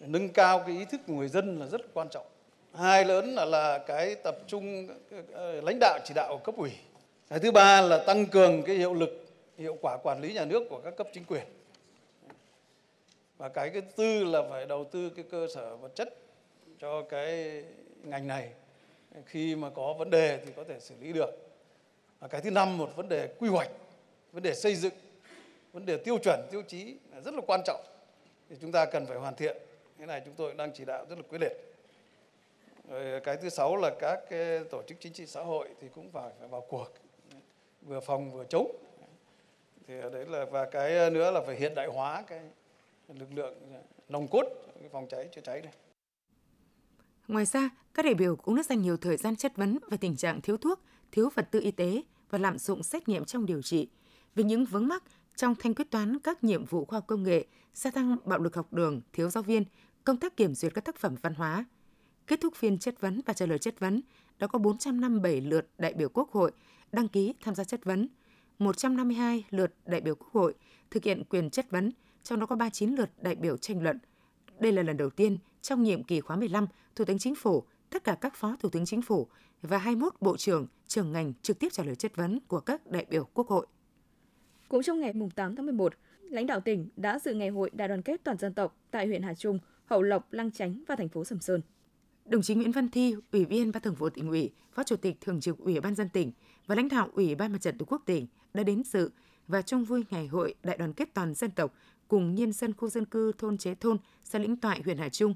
Nâng 0.00 0.28
cao 0.28 0.62
cái 0.66 0.78
ý 0.78 0.84
thức 0.84 1.00
của 1.06 1.12
người 1.12 1.28
dân 1.28 1.58
là 1.60 1.66
rất 1.66 1.80
quan 1.94 2.08
trọng. 2.10 2.26
Hai 2.74 3.04
lớn 3.04 3.34
là, 3.34 3.44
là 3.44 3.78
cái 3.78 4.14
tập 4.14 4.38
trung 4.46 4.88
ờ, 5.32 5.60
lãnh 5.60 5.78
đạo 5.80 5.98
chỉ 6.04 6.14
đạo 6.14 6.28
của 6.36 6.44
cấp 6.44 6.56
ủy. 6.56 6.70
Cái 7.28 7.38
thứ 7.38 7.50
ba 7.50 7.80
là 7.80 7.98
tăng 7.98 8.26
cường 8.26 8.62
cái 8.62 8.76
hiệu 8.76 8.94
lực, 8.94 9.26
hiệu 9.58 9.76
quả 9.80 9.96
quản 10.02 10.20
lý 10.20 10.32
nhà 10.32 10.44
nước 10.44 10.62
của 10.70 10.80
các 10.84 10.96
cấp 10.96 11.08
chính 11.12 11.24
quyền. 11.24 11.44
Và 13.38 13.48
cái 13.48 13.70
thứ 13.70 13.80
tư 13.80 14.24
là 14.24 14.42
phải 14.50 14.66
đầu 14.66 14.84
tư 14.84 15.10
cái 15.16 15.24
cơ 15.30 15.46
sở 15.54 15.76
vật 15.76 15.94
chất 15.94 16.14
cho 16.78 17.02
cái 17.02 17.62
ngành 18.04 18.26
này. 18.26 18.48
Khi 19.26 19.56
mà 19.56 19.70
có 19.70 19.92
vấn 19.92 20.10
đề 20.10 20.38
thì 20.46 20.52
có 20.56 20.64
thể 20.68 20.80
xử 20.80 20.94
lý 21.00 21.12
được. 21.12 21.30
Và 22.20 22.28
cái 22.28 22.40
thứ 22.40 22.50
năm 22.50 22.78
một 22.78 22.96
vấn 22.96 23.08
đề 23.08 23.28
quy 23.38 23.48
hoạch 23.48 23.70
vấn 24.32 24.42
đề 24.42 24.54
xây 24.54 24.74
dựng 24.74 24.94
vấn 25.72 25.86
đề 25.86 25.96
tiêu 25.96 26.18
chuẩn 26.18 26.40
tiêu 26.50 26.62
chí 26.68 26.96
là 27.14 27.20
rất 27.20 27.34
là 27.34 27.40
quan 27.46 27.60
trọng. 27.64 27.80
Thì 28.50 28.56
chúng 28.60 28.72
ta 28.72 28.84
cần 28.84 29.06
phải 29.06 29.16
hoàn 29.16 29.34
thiện. 29.34 29.56
Cái 29.98 30.06
này 30.06 30.22
chúng 30.24 30.34
tôi 30.34 30.54
đang 30.54 30.72
chỉ 30.74 30.84
đạo 30.84 31.06
rất 31.08 31.18
là 31.18 31.24
quyết 31.28 31.40
liệt 31.40 31.67
rồi 32.90 33.20
cái 33.20 33.36
thứ 33.36 33.48
sáu 33.48 33.76
là 33.76 33.90
các 34.00 34.20
cái 34.30 34.64
tổ 34.70 34.82
chức 34.82 35.00
chính 35.00 35.12
trị 35.12 35.26
xã 35.26 35.42
hội 35.42 35.68
thì 35.80 35.88
cũng 35.94 36.10
phải 36.10 36.32
phải 36.38 36.48
vào 36.48 36.60
cuộc 36.68 36.94
vừa 37.82 38.00
phòng 38.00 38.32
vừa 38.32 38.44
chống 38.44 38.76
thì 39.86 39.94
đấy 40.12 40.26
là 40.26 40.44
và 40.44 40.68
cái 40.70 41.10
nữa 41.10 41.30
là 41.30 41.40
phải 41.46 41.56
hiện 41.56 41.74
đại 41.74 41.86
hóa 41.86 42.22
cái 42.26 42.40
lực 43.08 43.32
lượng 43.34 43.54
nòng 44.08 44.28
cốt 44.28 44.44
phòng 44.92 45.06
cháy 45.10 45.28
chữa 45.34 45.40
cháy 45.40 45.60
này. 45.60 45.72
Ngoài 47.28 47.44
ra, 47.44 47.70
các 47.94 48.04
đại 48.04 48.14
biểu 48.14 48.36
cũng 48.36 48.56
đã 48.56 48.62
dành 48.62 48.82
nhiều 48.82 48.96
thời 48.96 49.16
gian 49.16 49.36
chất 49.36 49.56
vấn 49.56 49.78
về 49.90 49.96
tình 49.96 50.16
trạng 50.16 50.40
thiếu 50.40 50.56
thuốc, 50.56 50.80
thiếu 51.12 51.28
vật 51.34 51.48
tư 51.50 51.60
y 51.60 51.70
tế 51.70 52.02
và 52.30 52.38
lạm 52.38 52.58
dụng 52.58 52.82
xét 52.82 53.08
nghiệm 53.08 53.24
trong 53.24 53.46
điều 53.46 53.62
trị, 53.62 53.88
về 54.34 54.44
những 54.44 54.64
vướng 54.64 54.88
mắc 54.88 55.02
trong 55.36 55.54
thanh 55.54 55.74
quyết 55.74 55.90
toán 55.90 56.18
các 56.18 56.44
nhiệm 56.44 56.64
vụ 56.64 56.84
khoa 56.84 56.96
học 56.96 57.04
công 57.06 57.22
nghệ, 57.22 57.44
gia 57.74 57.90
tăng 57.90 58.16
bạo 58.24 58.38
lực 58.38 58.56
học 58.56 58.72
đường, 58.72 59.00
thiếu 59.12 59.30
giáo 59.30 59.42
viên, 59.42 59.64
công 60.04 60.16
tác 60.16 60.36
kiểm 60.36 60.54
duyệt 60.54 60.74
các 60.74 60.84
tác 60.84 60.96
phẩm 60.96 61.16
văn 61.22 61.34
hóa. 61.34 61.64
Kết 62.28 62.40
thúc 62.40 62.54
phiên 62.54 62.78
chất 62.78 63.00
vấn 63.00 63.20
và 63.26 63.32
trả 63.32 63.46
lời 63.46 63.58
chất 63.58 63.80
vấn, 63.80 64.00
đã 64.38 64.46
có 64.46 64.58
457 64.58 65.40
lượt 65.40 65.68
đại 65.78 65.94
biểu 65.94 66.08
Quốc 66.08 66.30
hội 66.30 66.52
đăng 66.92 67.08
ký 67.08 67.34
tham 67.40 67.54
gia 67.54 67.64
chất 67.64 67.84
vấn, 67.84 68.08
152 68.58 69.44
lượt 69.50 69.74
đại 69.86 70.00
biểu 70.00 70.14
Quốc 70.14 70.28
hội 70.32 70.54
thực 70.90 71.04
hiện 71.04 71.22
quyền 71.24 71.50
chất 71.50 71.70
vấn, 71.70 71.90
trong 72.22 72.40
đó 72.40 72.46
có 72.46 72.56
39 72.56 72.94
lượt 72.94 73.10
đại 73.22 73.34
biểu 73.34 73.56
tranh 73.56 73.82
luận. 73.82 73.98
Đây 74.60 74.72
là 74.72 74.82
lần 74.82 74.96
đầu 74.96 75.10
tiên 75.10 75.38
trong 75.62 75.82
nhiệm 75.82 76.02
kỳ 76.02 76.20
khóa 76.20 76.36
15, 76.36 76.66
Thủ 76.96 77.04
tướng 77.04 77.18
Chính 77.18 77.34
phủ, 77.34 77.62
tất 77.90 78.04
cả 78.04 78.16
các 78.20 78.34
phó 78.36 78.56
Thủ 78.60 78.68
tướng 78.68 78.86
Chính 78.86 79.02
phủ 79.02 79.26
và 79.62 79.78
21 79.78 80.12
bộ 80.20 80.36
trưởng, 80.36 80.66
trưởng 80.86 81.12
ngành 81.12 81.32
trực 81.42 81.58
tiếp 81.58 81.68
trả 81.72 81.84
lời 81.84 81.96
chất 81.96 82.16
vấn 82.16 82.40
của 82.40 82.60
các 82.60 82.86
đại 82.86 83.06
biểu 83.10 83.24
Quốc 83.24 83.48
hội. 83.48 83.66
Cũng 84.68 84.82
trong 84.82 85.00
ngày 85.00 85.12
8 85.34 85.56
tháng 85.56 85.66
11, 85.66 85.94
lãnh 86.20 86.46
đạo 86.46 86.60
tỉnh 86.60 86.88
đã 86.96 87.18
dự 87.18 87.34
ngày 87.34 87.48
hội 87.48 87.70
đại 87.72 87.88
đoàn 87.88 88.02
kết 88.02 88.20
toàn 88.24 88.38
dân 88.38 88.54
tộc 88.54 88.76
tại 88.90 89.06
huyện 89.06 89.22
Hà 89.22 89.34
Trung, 89.34 89.58
Hậu 89.84 90.02
Lộc, 90.02 90.32
Lăng 90.32 90.50
Chánh 90.50 90.82
và 90.88 90.96
thành 90.96 91.08
phố 91.08 91.24
Sầm 91.24 91.40
Sơn. 91.40 91.60
Đồng 92.28 92.42
chí 92.42 92.54
Nguyễn 92.54 92.72
Văn 92.72 92.88
Thi, 92.88 93.14
Ủy 93.32 93.44
viên 93.44 93.72
Ban 93.72 93.82
Thường 93.82 93.94
vụ 93.94 94.08
tỉnh 94.08 94.28
ủy, 94.28 94.50
Phó 94.72 94.82
Chủ 94.82 94.96
tịch 94.96 95.20
Thường 95.20 95.40
trực 95.40 95.58
Ủy 95.58 95.80
ban 95.80 95.94
dân 95.94 96.08
tỉnh 96.08 96.32
và 96.66 96.74
lãnh 96.74 96.88
đạo 96.88 97.08
Ủy 97.12 97.34
ban 97.34 97.52
Mặt 97.52 97.60
trận 97.60 97.78
Tổ 97.78 97.84
quốc 97.88 98.02
tỉnh 98.06 98.26
đã 98.54 98.62
đến 98.62 98.82
dự 98.84 99.10
và 99.46 99.62
chung 99.62 99.84
vui 99.84 100.04
ngày 100.10 100.26
hội 100.26 100.54
đại 100.62 100.78
đoàn 100.78 100.92
kết 100.92 101.14
toàn 101.14 101.34
dân 101.34 101.50
tộc 101.50 101.74
cùng 102.08 102.34
nhân 102.34 102.52
dân 102.52 102.74
khu 102.74 102.88
dân 102.88 103.04
cư 103.04 103.32
thôn 103.38 103.58
Chế 103.58 103.74
Thôn, 103.74 103.96
xã 104.24 104.38
Lĩnh 104.38 104.56
Toại, 104.56 104.80
huyện 104.84 104.98
Hà 104.98 105.08
Trung. 105.08 105.34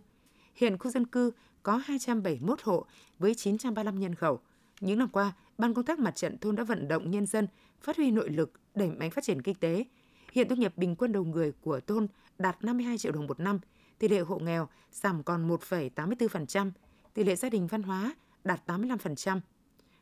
Hiện 0.55 0.79
khu 0.79 0.91
dân 0.91 1.07
cư 1.07 1.31
có 1.63 1.77
271 1.77 2.63
hộ 2.63 2.87
với 3.19 3.35
935 3.35 4.01
nhân 4.01 4.15
khẩu. 4.15 4.41
Những 4.81 4.99
năm 4.99 5.09
qua, 5.09 5.33
Ban 5.59 5.75
công 5.75 5.85
tác 5.85 5.99
mặt 5.99 6.17
trận 6.17 6.39
thôn 6.39 6.57
đã 6.57 6.65
vận 6.65 6.89
động 6.89 7.11
nhân 7.11 7.27
dân 7.27 7.47
phát 7.81 7.97
huy 7.97 8.11
nội 8.11 8.31
lực, 8.31 8.53
đẩy 8.75 8.91
mạnh 8.91 9.11
phát 9.11 9.25
triển 9.25 9.43
kinh 9.43 9.55
tế. 9.55 9.85
Hiện 10.33 10.49
thu 10.49 10.55
nhập 10.55 10.73
bình 10.77 10.97
quân 10.97 11.13
đầu 11.13 11.25
người 11.25 11.53
của 11.53 11.81
thôn 11.81 12.07
đạt 12.39 12.65
52 12.65 12.99
triệu 12.99 13.13
đồng 13.13 13.27
một 13.27 13.41
năm, 13.41 13.59
tỷ 14.03 14.09
lệ 14.09 14.21
hộ 14.21 14.39
nghèo 14.39 14.69
giảm 14.93 15.23
còn 15.23 15.49
1,84%, 15.49 16.71
tỷ 17.15 17.25
lệ 17.25 17.37
gia 17.37 17.49
đình 17.49 17.67
văn 17.67 17.83
hóa 17.83 18.15
đạt 18.45 18.71
85%. 18.71 19.41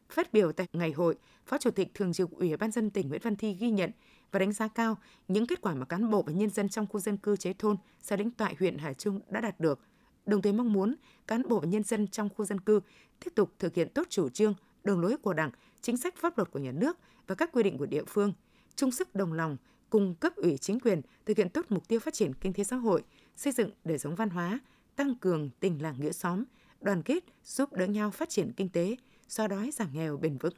Phát 0.09 0.33
biểu 0.33 0.53
tại 0.53 0.67
ngày 0.73 0.93
hội, 0.93 1.17
Phó 1.47 1.59
Chủ 1.59 1.71
tịch 1.71 1.89
Thường 1.95 2.13
trực 2.13 2.31
Ủy 2.31 2.57
ban 2.57 2.71
dân 2.71 2.91
tỉnh 2.91 3.09
Nguyễn 3.09 3.21
Văn 3.25 3.37
Thi 3.37 3.55
ghi 3.55 3.71
nhận 3.71 3.91
và 4.31 4.39
đánh 4.39 4.53
giá 4.53 4.69
cao 4.69 4.97
những 5.29 5.47
kết 5.47 5.61
quả 5.61 5.75
mà 5.75 5.85
cán 5.85 6.11
bộ 6.11 6.23
và 6.23 6.33
nhân 6.33 6.51
dân 6.51 6.69
trong 6.69 6.87
khu 6.87 7.01
dân 7.01 7.17
cư 7.17 7.37
chế 7.37 7.53
thôn, 7.53 7.77
xã 8.03 8.17
Lĩnh 8.17 8.31
Toại, 8.31 8.57
huyện 8.59 8.79
Hải 8.79 8.95
Trung 8.95 9.21
đã 9.29 9.41
đạt 9.41 9.61
được. 9.61 9.81
Đồng 10.27 10.43
thời 10.43 10.53
mong 10.53 10.73
muốn 10.73 10.95
cán 11.27 11.49
bộ 11.49 11.61
và 11.61 11.67
nhân 11.69 11.83
dân 11.83 12.09
trong 12.09 12.29
khu 12.37 12.45
dân 12.45 12.61
cư 12.61 12.81
tiếp 13.25 13.31
tục 13.35 13.53
thực 13.59 13.75
hiện 13.75 13.89
tốt 13.95 14.07
chủ 14.11 14.29
trương, 14.29 14.55
đường 14.85 15.01
lối 15.01 15.17
của 15.17 15.33
Đảng, 15.33 15.51
chính 15.81 15.97
sách 15.97 16.15
pháp 16.17 16.39
luật 16.39 16.51
của 16.51 16.59
nhà 16.59 16.73
nước 16.73 16.99
và 17.27 17.35
các 17.35 17.53
quy 17.53 17.63
định 17.63 17.79
của 17.79 17.87
địa 17.87 18.05
phương, 18.05 18.33
chung 18.77 18.91
sức 18.91 19.15
đồng 19.15 19.33
lòng 19.33 19.57
cùng 19.91 20.15
cấp 20.15 20.37
ủy 20.37 20.59
chính 20.59 20.81
quyền 20.81 21.03
thực 21.27 21.37
hiện 21.37 21.49
tốt 21.49 21.67
mục 21.69 21.89
tiêu 21.89 22.01
phát 22.01 22.15
triển 22.15 22.33
kinh 22.35 22.53
tế 22.53 22.65
xã 22.65 22.77
hội, 22.77 23.03
xây 23.41 23.53
dựng 23.53 23.71
đời 23.85 23.99
sống 23.99 24.15
văn 24.15 24.31
hóa, 24.31 24.61
tăng 24.97 25.15
cường 25.15 25.51
tình 25.61 25.83
làng 25.83 26.01
nghĩa 26.01 26.13
xóm, 26.13 26.45
đoàn 26.81 27.03
kết 27.03 27.25
giúp 27.45 27.73
đỡ 27.73 27.87
nhau 27.87 28.11
phát 28.11 28.29
triển 28.29 28.53
kinh 28.57 28.69
tế, 28.69 28.97
xóa 29.29 29.47
đói 29.47 29.71
giảm 29.71 29.89
nghèo 29.93 30.17
bền 30.17 30.39
vững 30.39 30.55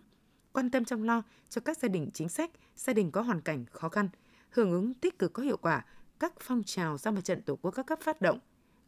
quan 0.52 0.70
tâm 0.70 0.84
chăm 0.84 1.02
lo 1.02 1.22
cho 1.48 1.60
các 1.60 1.78
gia 1.78 1.88
đình 1.88 2.10
chính 2.14 2.28
sách, 2.28 2.50
gia 2.76 2.92
đình 2.92 3.10
có 3.10 3.22
hoàn 3.22 3.40
cảnh 3.40 3.64
khó 3.70 3.88
khăn, 3.88 4.08
hưởng 4.50 4.72
ứng 4.72 4.94
tích 4.94 5.18
cực 5.18 5.32
có 5.32 5.42
hiệu 5.42 5.56
quả 5.56 5.84
các 6.20 6.32
phong 6.40 6.62
trào 6.62 6.98
do 6.98 7.10
mặt 7.10 7.24
trận 7.24 7.42
tổ 7.42 7.56
quốc 7.56 7.70
các 7.70 7.86
cấp 7.86 7.98
phát 8.02 8.20
động. 8.20 8.38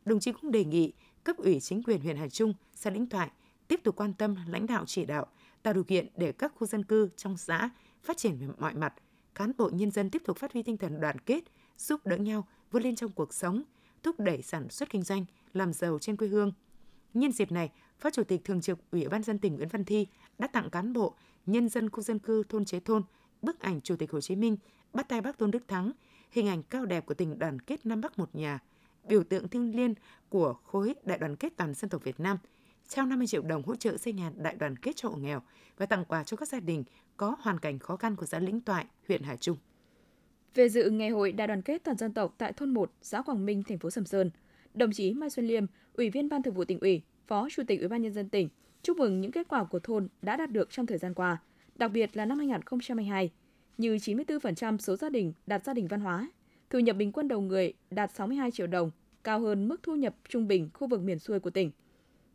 Đồng 0.04 0.20
chí 0.20 0.32
cũng 0.32 0.50
đề 0.50 0.64
nghị 0.64 0.92
cấp 1.24 1.36
ủy 1.36 1.60
chính 1.60 1.82
quyền 1.82 2.00
huyện 2.00 2.16
Hà 2.16 2.28
Trung, 2.28 2.54
xã 2.74 2.90
Lĩnh 2.90 3.08
Thoại 3.08 3.30
tiếp 3.68 3.80
tục 3.84 3.96
quan 3.96 4.14
tâm 4.14 4.36
lãnh 4.48 4.66
đạo 4.66 4.84
chỉ 4.86 5.04
đạo, 5.04 5.26
tạo 5.62 5.74
điều 5.74 5.84
kiện 5.84 6.08
để 6.16 6.32
các 6.32 6.52
khu 6.54 6.66
dân 6.66 6.84
cư 6.84 7.08
trong 7.16 7.36
xã 7.36 7.70
phát 8.02 8.16
triển 8.16 8.38
về 8.38 8.46
mọi 8.58 8.74
mặt, 8.74 8.94
cán 9.34 9.52
bộ 9.58 9.70
nhân 9.72 9.90
dân 9.90 10.10
tiếp 10.10 10.22
tục 10.24 10.36
phát 10.38 10.52
huy 10.52 10.62
tinh 10.62 10.76
thần 10.76 11.00
đoàn 11.00 11.18
kết, 11.18 11.44
giúp 11.78 12.06
đỡ 12.06 12.16
nhau 12.16 12.46
vươn 12.70 12.82
lên 12.82 12.96
trong 12.96 13.12
cuộc 13.12 13.34
sống, 13.34 13.62
thúc 14.04 14.20
đẩy 14.20 14.42
sản 14.42 14.68
xuất 14.68 14.90
kinh 14.90 15.02
doanh, 15.02 15.25
làm 15.52 15.73
giàu 15.73 15.99
trên 15.99 16.16
quê 16.16 16.28
hương. 16.28 16.52
Nhân 17.14 17.32
dịp 17.32 17.52
này, 17.52 17.70
Phó 17.99 18.11
Chủ 18.11 18.25
tịch 18.25 18.44
Thường 18.44 18.61
trực 18.61 18.78
Ủy 18.90 19.08
ban 19.08 19.23
dân 19.23 19.38
tỉnh 19.38 19.56
Nguyễn 19.56 19.68
Văn 19.68 19.84
Thi 19.84 20.06
đã 20.38 20.46
tặng 20.46 20.70
cán 20.70 20.92
bộ, 20.92 21.14
nhân 21.46 21.68
dân 21.68 21.90
khu 21.90 22.02
dân 22.02 22.18
cư 22.18 22.42
thôn 22.49 22.64
Chế 22.64 22.80
Thôn 22.80 23.02
bức 23.42 23.61
ảnh 23.61 23.80
Chủ 23.80 23.96
tịch 23.96 24.11
Hồ 24.11 24.20
Chí 24.20 24.37
Minh 24.37 24.56
bắt 24.92 25.08
tay 25.08 25.20
bác 25.20 25.38
Tôn 25.38 25.50
Đức 25.50 25.68
Thắng, 25.68 25.92
hình 26.30 26.49
ảnh 26.49 26.62
cao 26.62 26.87
đẹp 26.87 27.06
của 27.06 27.14
tình 27.14 27.38
đoàn 27.38 27.61
kết 27.61 27.87
Nam 27.87 28.00
Bắc 28.00 28.18
một 28.18 28.34
nhà, 28.34 28.58
biểu 29.08 29.25
tượng 29.25 29.49
thiêng 29.49 29.76
liêng 29.76 29.94
của 30.28 30.54
khối 30.64 30.94
đại 31.04 31.18
đoàn 31.18 31.37
kết 31.37 31.52
toàn 31.56 31.75
dân 31.75 31.90
tộc 31.90 32.04
Việt 32.04 32.20
Nam, 32.20 32.38
trao 32.88 33.06
50 33.06 33.26
triệu 33.26 33.42
đồng 33.42 33.62
hỗ 33.62 33.76
trợ 33.76 33.96
xây 33.96 34.12
nhà 34.12 34.32
đại 34.37 34.54
đoàn 34.54 34.76
kết 34.76 34.96
cho 34.96 35.08
hộ 35.08 35.16
nghèo 35.16 35.42
và 35.76 35.87
tặng 35.87 36.04
quà 36.04 36.25
cho 36.25 36.37
các 36.37 36.49
gia 36.49 36.61
đình 36.61 36.84
có 37.16 37.37
hoàn 37.40 37.61
cảnh 37.61 37.78
khó 37.78 37.96
khăn 37.96 38.16
của 38.16 38.26
xã 38.26 38.38
Lĩnh 38.38 38.61
Toại, 38.61 38.87
huyện 39.08 39.23
Hà 39.23 39.37
Trung. 39.37 39.56
Về 40.54 40.68
dự 40.68 40.90
ngày 40.90 41.11
hội 41.11 41.32
đại 41.32 41.46
đoàn 41.46 41.62
kết 41.62 41.84
toàn 41.84 41.96
dân 41.96 42.12
tộc 42.12 42.34
tại 42.38 42.52
thôn 42.52 42.75
1, 42.75 42.92
xã 43.02 43.23
Quảng 43.23 43.46
Minh, 43.46 43.62
thành 43.62 43.78
phố 43.78 43.90
Sầm 43.90 44.04
Sơn, 44.04 44.30
đồng 44.75 44.92
chí 44.92 45.14
Mai 45.14 45.30
Xuân 45.30 45.46
Liêm, 45.46 45.66
Ủy 45.94 46.11
viên 46.11 46.28
Ban 46.28 46.42
Thường 46.42 46.54
vụ 46.54 46.64
tỉnh 46.64 46.80
ủy, 46.80 47.02
Phó 47.26 47.49
Chủ 47.50 47.62
tịch 47.66 47.80
Ủy 47.80 47.88
ban 47.88 48.02
nhân 48.02 48.12
dân 48.12 48.28
tỉnh 48.28 48.49
chúc 48.82 48.99
mừng 48.99 49.20
những 49.20 49.30
kết 49.30 49.49
quả 49.49 49.64
của 49.64 49.78
thôn 49.78 50.08
đã 50.23 50.37
đạt 50.37 50.50
được 50.50 50.70
trong 50.70 50.87
thời 50.87 50.99
gian 50.99 51.14
qua, 51.14 51.42
đặc 51.76 51.90
biệt 51.92 52.16
là 52.16 52.25
năm 52.25 52.38
2022, 52.38 53.30
như 53.78 53.96
94% 53.96 54.78
số 54.78 54.96
gia 54.96 55.11
đình 55.11 55.32
đạt 55.46 55.64
gia 55.64 55.75
đình 55.75 55.87
văn 55.87 56.00
hóa, 56.00 56.28
thu 56.70 56.78
nhập 56.78 56.96
bình 56.96 57.12
quân 57.12 57.28
đầu 57.28 57.40
người 57.40 57.73
đạt 57.90 58.14
62 58.14 58.50
triệu 58.50 58.66
đồng, 58.66 58.90
cao 59.25 59.40
hơn 59.40 59.68
mức 59.68 59.82
thu 59.82 59.94
nhập 59.94 60.14
trung 60.28 60.49
bình 60.49 60.70
khu 60.75 60.87
vực 60.87 61.00
miền 61.00 61.18
xuôi 61.18 61.40
của 61.40 61.50
tỉnh. 61.50 61.70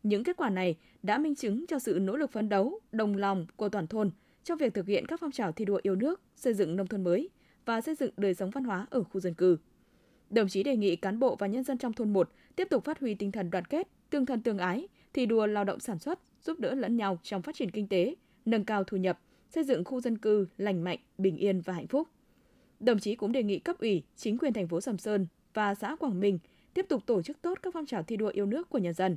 Những 0.03 0.23
kết 0.23 0.37
quả 0.37 0.49
này 0.49 0.77
đã 1.03 1.17
minh 1.17 1.35
chứng 1.35 1.65
cho 1.67 1.79
sự 1.79 1.99
nỗ 2.01 2.17
lực 2.17 2.31
phấn 2.31 2.49
đấu, 2.49 2.79
đồng 2.91 3.15
lòng 3.15 3.45
của 3.55 3.69
toàn 3.69 3.87
thôn 3.87 4.11
trong 4.43 4.57
việc 4.57 4.73
thực 4.73 4.87
hiện 4.87 5.05
các 5.07 5.19
phong 5.19 5.31
trào 5.31 5.51
thi 5.51 5.65
đua 5.65 5.79
yêu 5.83 5.95
nước, 5.95 6.21
xây 6.35 6.53
dựng 6.53 6.75
nông 6.75 6.87
thôn 6.87 7.03
mới 7.03 7.29
và 7.69 7.81
xây 7.81 7.95
dựng 7.95 8.11
đời 8.17 8.33
sống 8.33 8.49
văn 8.49 8.63
hóa 8.63 8.87
ở 8.89 9.03
khu 9.03 9.19
dân 9.19 9.33
cư. 9.33 9.57
Đồng 10.29 10.47
chí 10.47 10.63
đề 10.63 10.75
nghị 10.75 10.95
cán 10.95 11.19
bộ 11.19 11.35
và 11.35 11.47
nhân 11.47 11.63
dân 11.63 11.77
trong 11.77 11.93
thôn 11.93 12.13
1 12.13 12.29
tiếp 12.55 12.67
tục 12.69 12.83
phát 12.85 12.99
huy 12.99 13.15
tinh 13.15 13.31
thần 13.31 13.49
đoàn 13.49 13.65
kết, 13.65 13.87
tương 14.09 14.25
thân 14.25 14.41
tương 14.41 14.57
ái, 14.57 14.87
thi 15.13 15.25
đua 15.25 15.45
lao 15.45 15.63
động 15.63 15.79
sản 15.79 15.99
xuất, 15.99 16.19
giúp 16.41 16.59
đỡ 16.59 16.75
lẫn 16.75 16.97
nhau 16.97 17.19
trong 17.23 17.41
phát 17.41 17.55
triển 17.55 17.71
kinh 17.71 17.87
tế, 17.87 18.15
nâng 18.45 18.65
cao 18.65 18.83
thu 18.83 18.97
nhập, 18.97 19.19
xây 19.49 19.63
dựng 19.63 19.83
khu 19.83 20.01
dân 20.01 20.17
cư 20.17 20.47
lành 20.57 20.83
mạnh, 20.83 20.99
bình 21.17 21.37
yên 21.37 21.61
và 21.61 21.73
hạnh 21.73 21.87
phúc. 21.87 22.07
Đồng 22.79 22.99
chí 22.99 23.15
cũng 23.15 23.31
đề 23.31 23.43
nghị 23.43 23.59
cấp 23.59 23.79
ủy, 23.79 24.03
chính 24.15 24.37
quyền 24.37 24.53
thành 24.53 24.67
phố 24.67 24.81
Sầm 24.81 24.97
Sơn 24.97 25.27
và 25.53 25.75
xã 25.75 25.95
Quảng 25.95 26.19
Minh 26.19 26.39
tiếp 26.73 26.85
tục 26.89 27.03
tổ 27.05 27.21
chức 27.21 27.41
tốt 27.41 27.59
các 27.61 27.73
phong 27.73 27.85
trào 27.85 28.03
thi 28.03 28.17
đua 28.17 28.29
yêu 28.29 28.45
nước 28.45 28.69
của 28.69 28.77
nhân 28.77 28.93
dân, 28.93 29.15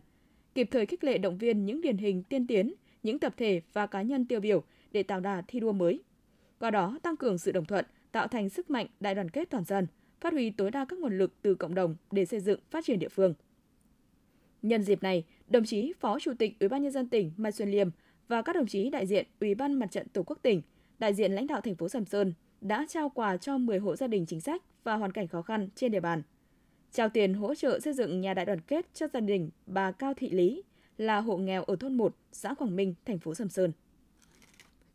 kịp 0.54 0.68
thời 0.70 0.86
khích 0.86 1.04
lệ 1.04 1.18
động 1.18 1.38
viên 1.38 1.64
những 1.64 1.80
điển 1.80 1.96
hình 1.96 2.22
tiên 2.22 2.46
tiến, 2.46 2.74
những 3.02 3.18
tập 3.18 3.34
thể 3.36 3.60
và 3.72 3.86
cá 3.86 4.02
nhân 4.02 4.26
tiêu 4.26 4.40
biểu 4.40 4.62
để 4.92 5.02
tạo 5.02 5.20
đà 5.20 5.42
thi 5.48 5.60
đua 5.60 5.72
mới. 5.72 6.02
Qua 6.58 6.70
đó 6.70 6.98
tăng 7.02 7.16
cường 7.16 7.38
sự 7.38 7.52
đồng 7.52 7.64
thuận, 7.64 7.84
tạo 8.12 8.28
thành 8.28 8.48
sức 8.48 8.70
mạnh 8.70 8.86
đại 9.00 9.14
đoàn 9.14 9.30
kết 9.30 9.50
toàn 9.50 9.64
dân, 9.64 9.86
phát 10.20 10.32
huy 10.32 10.50
tối 10.50 10.70
đa 10.70 10.84
các 10.84 10.98
nguồn 10.98 11.18
lực 11.18 11.42
từ 11.42 11.54
cộng 11.54 11.74
đồng 11.74 11.96
để 12.10 12.24
xây 12.24 12.40
dựng 12.40 12.60
phát 12.70 12.84
triển 12.84 12.98
địa 12.98 13.08
phương. 13.08 13.34
Nhân 14.62 14.82
dịp 14.82 15.02
này, 15.02 15.24
đồng 15.48 15.64
chí 15.64 15.92
Phó 16.00 16.18
Chủ 16.18 16.32
tịch 16.38 16.60
Ủy 16.60 16.68
ban 16.68 16.82
nhân 16.82 16.92
dân 16.92 17.08
tỉnh 17.08 17.32
Mai 17.36 17.52
Xuân 17.52 17.70
Liêm 17.70 17.88
và 18.28 18.42
các 18.42 18.56
đồng 18.56 18.66
chí 18.66 18.90
đại 18.90 19.06
diện 19.06 19.26
Ủy 19.40 19.54
ban 19.54 19.72
Mặt 19.72 19.90
trận 19.90 20.08
Tổ 20.08 20.22
quốc 20.22 20.38
tỉnh, 20.42 20.62
đại 20.98 21.14
diện 21.14 21.32
lãnh 21.32 21.46
đạo 21.46 21.60
thành 21.60 21.74
phố 21.74 21.88
Sầm 21.88 22.04
Sơn 22.04 22.32
đã 22.60 22.86
trao 22.88 23.08
quà 23.08 23.36
cho 23.36 23.58
10 23.58 23.78
hộ 23.78 23.96
gia 23.96 24.06
đình 24.06 24.26
chính 24.26 24.40
sách 24.40 24.62
và 24.84 24.94
hoàn 24.94 25.12
cảnh 25.12 25.28
khó 25.28 25.42
khăn 25.42 25.68
trên 25.74 25.92
địa 25.92 26.00
bàn. 26.00 26.22
Trao 26.92 27.08
tiền 27.08 27.34
hỗ 27.34 27.54
trợ 27.54 27.80
xây 27.80 27.92
dựng 27.92 28.20
nhà 28.20 28.34
đại 28.34 28.46
đoàn 28.46 28.60
kết 28.60 28.86
cho 28.94 29.06
gia 29.12 29.20
đình 29.20 29.50
bà 29.66 29.92
Cao 29.92 30.14
Thị 30.14 30.30
Lý 30.30 30.62
là 30.98 31.20
hộ 31.20 31.36
nghèo 31.36 31.64
ở 31.64 31.76
thôn 31.76 31.94
1, 31.94 32.16
xã 32.32 32.54
Quảng 32.54 32.76
Minh, 32.76 32.94
thành 33.04 33.18
phố 33.18 33.34
Sầm 33.34 33.48
Sơn. 33.48 33.72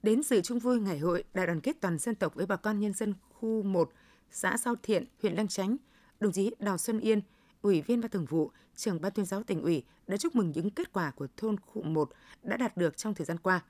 Đến 0.08 0.24
dự 0.24 0.42
chung 0.42 0.60
vui 0.60 0.80
ngày 0.80 1.00
hội 1.00 1.24
đại 1.34 1.48
đoàn 1.48 1.62
kết 1.62 1.82
toàn 1.82 1.98
dân 1.98 2.16
tộc 2.16 2.36
với 2.36 2.46
bà 2.46 2.56
con 2.56 2.80
nhân 2.80 2.94
dân 2.94 3.14
khu 3.30 3.64
1, 3.64 3.92
xã 4.32 4.58
Sao 4.58 4.76
Thiện, 4.84 5.06
huyện 5.22 5.36
Lăng 5.36 5.48
Chánh, 5.48 5.78
đồng 6.20 6.32
chí 6.32 6.52
Đào 6.60 6.78
Xuân 6.78 7.00
Yên, 7.00 7.22
Ủy 7.62 7.82
viên 7.82 8.02
Ban 8.02 8.12
Thường 8.12 8.26
vụ, 8.26 8.52
trưởng 8.76 9.02
Ban 9.02 9.12
tuyên 9.12 9.26
giáo 9.26 9.44
tỉnh 9.44 9.62
ủy 9.62 9.84
đã 10.08 10.18
chúc 10.18 10.36
mừng 10.36 10.52
những 10.56 10.70
kết 10.70 10.94
quả 10.94 11.12
của 11.12 11.28
thôn 11.38 11.60
Cụm 11.60 11.94
1 11.94 12.10
đã 12.44 12.58
đạt 12.58 12.78
được 12.78 12.98
trong 12.98 13.14
thời 13.14 13.26
gian 13.26 13.38
qua. 13.38 13.64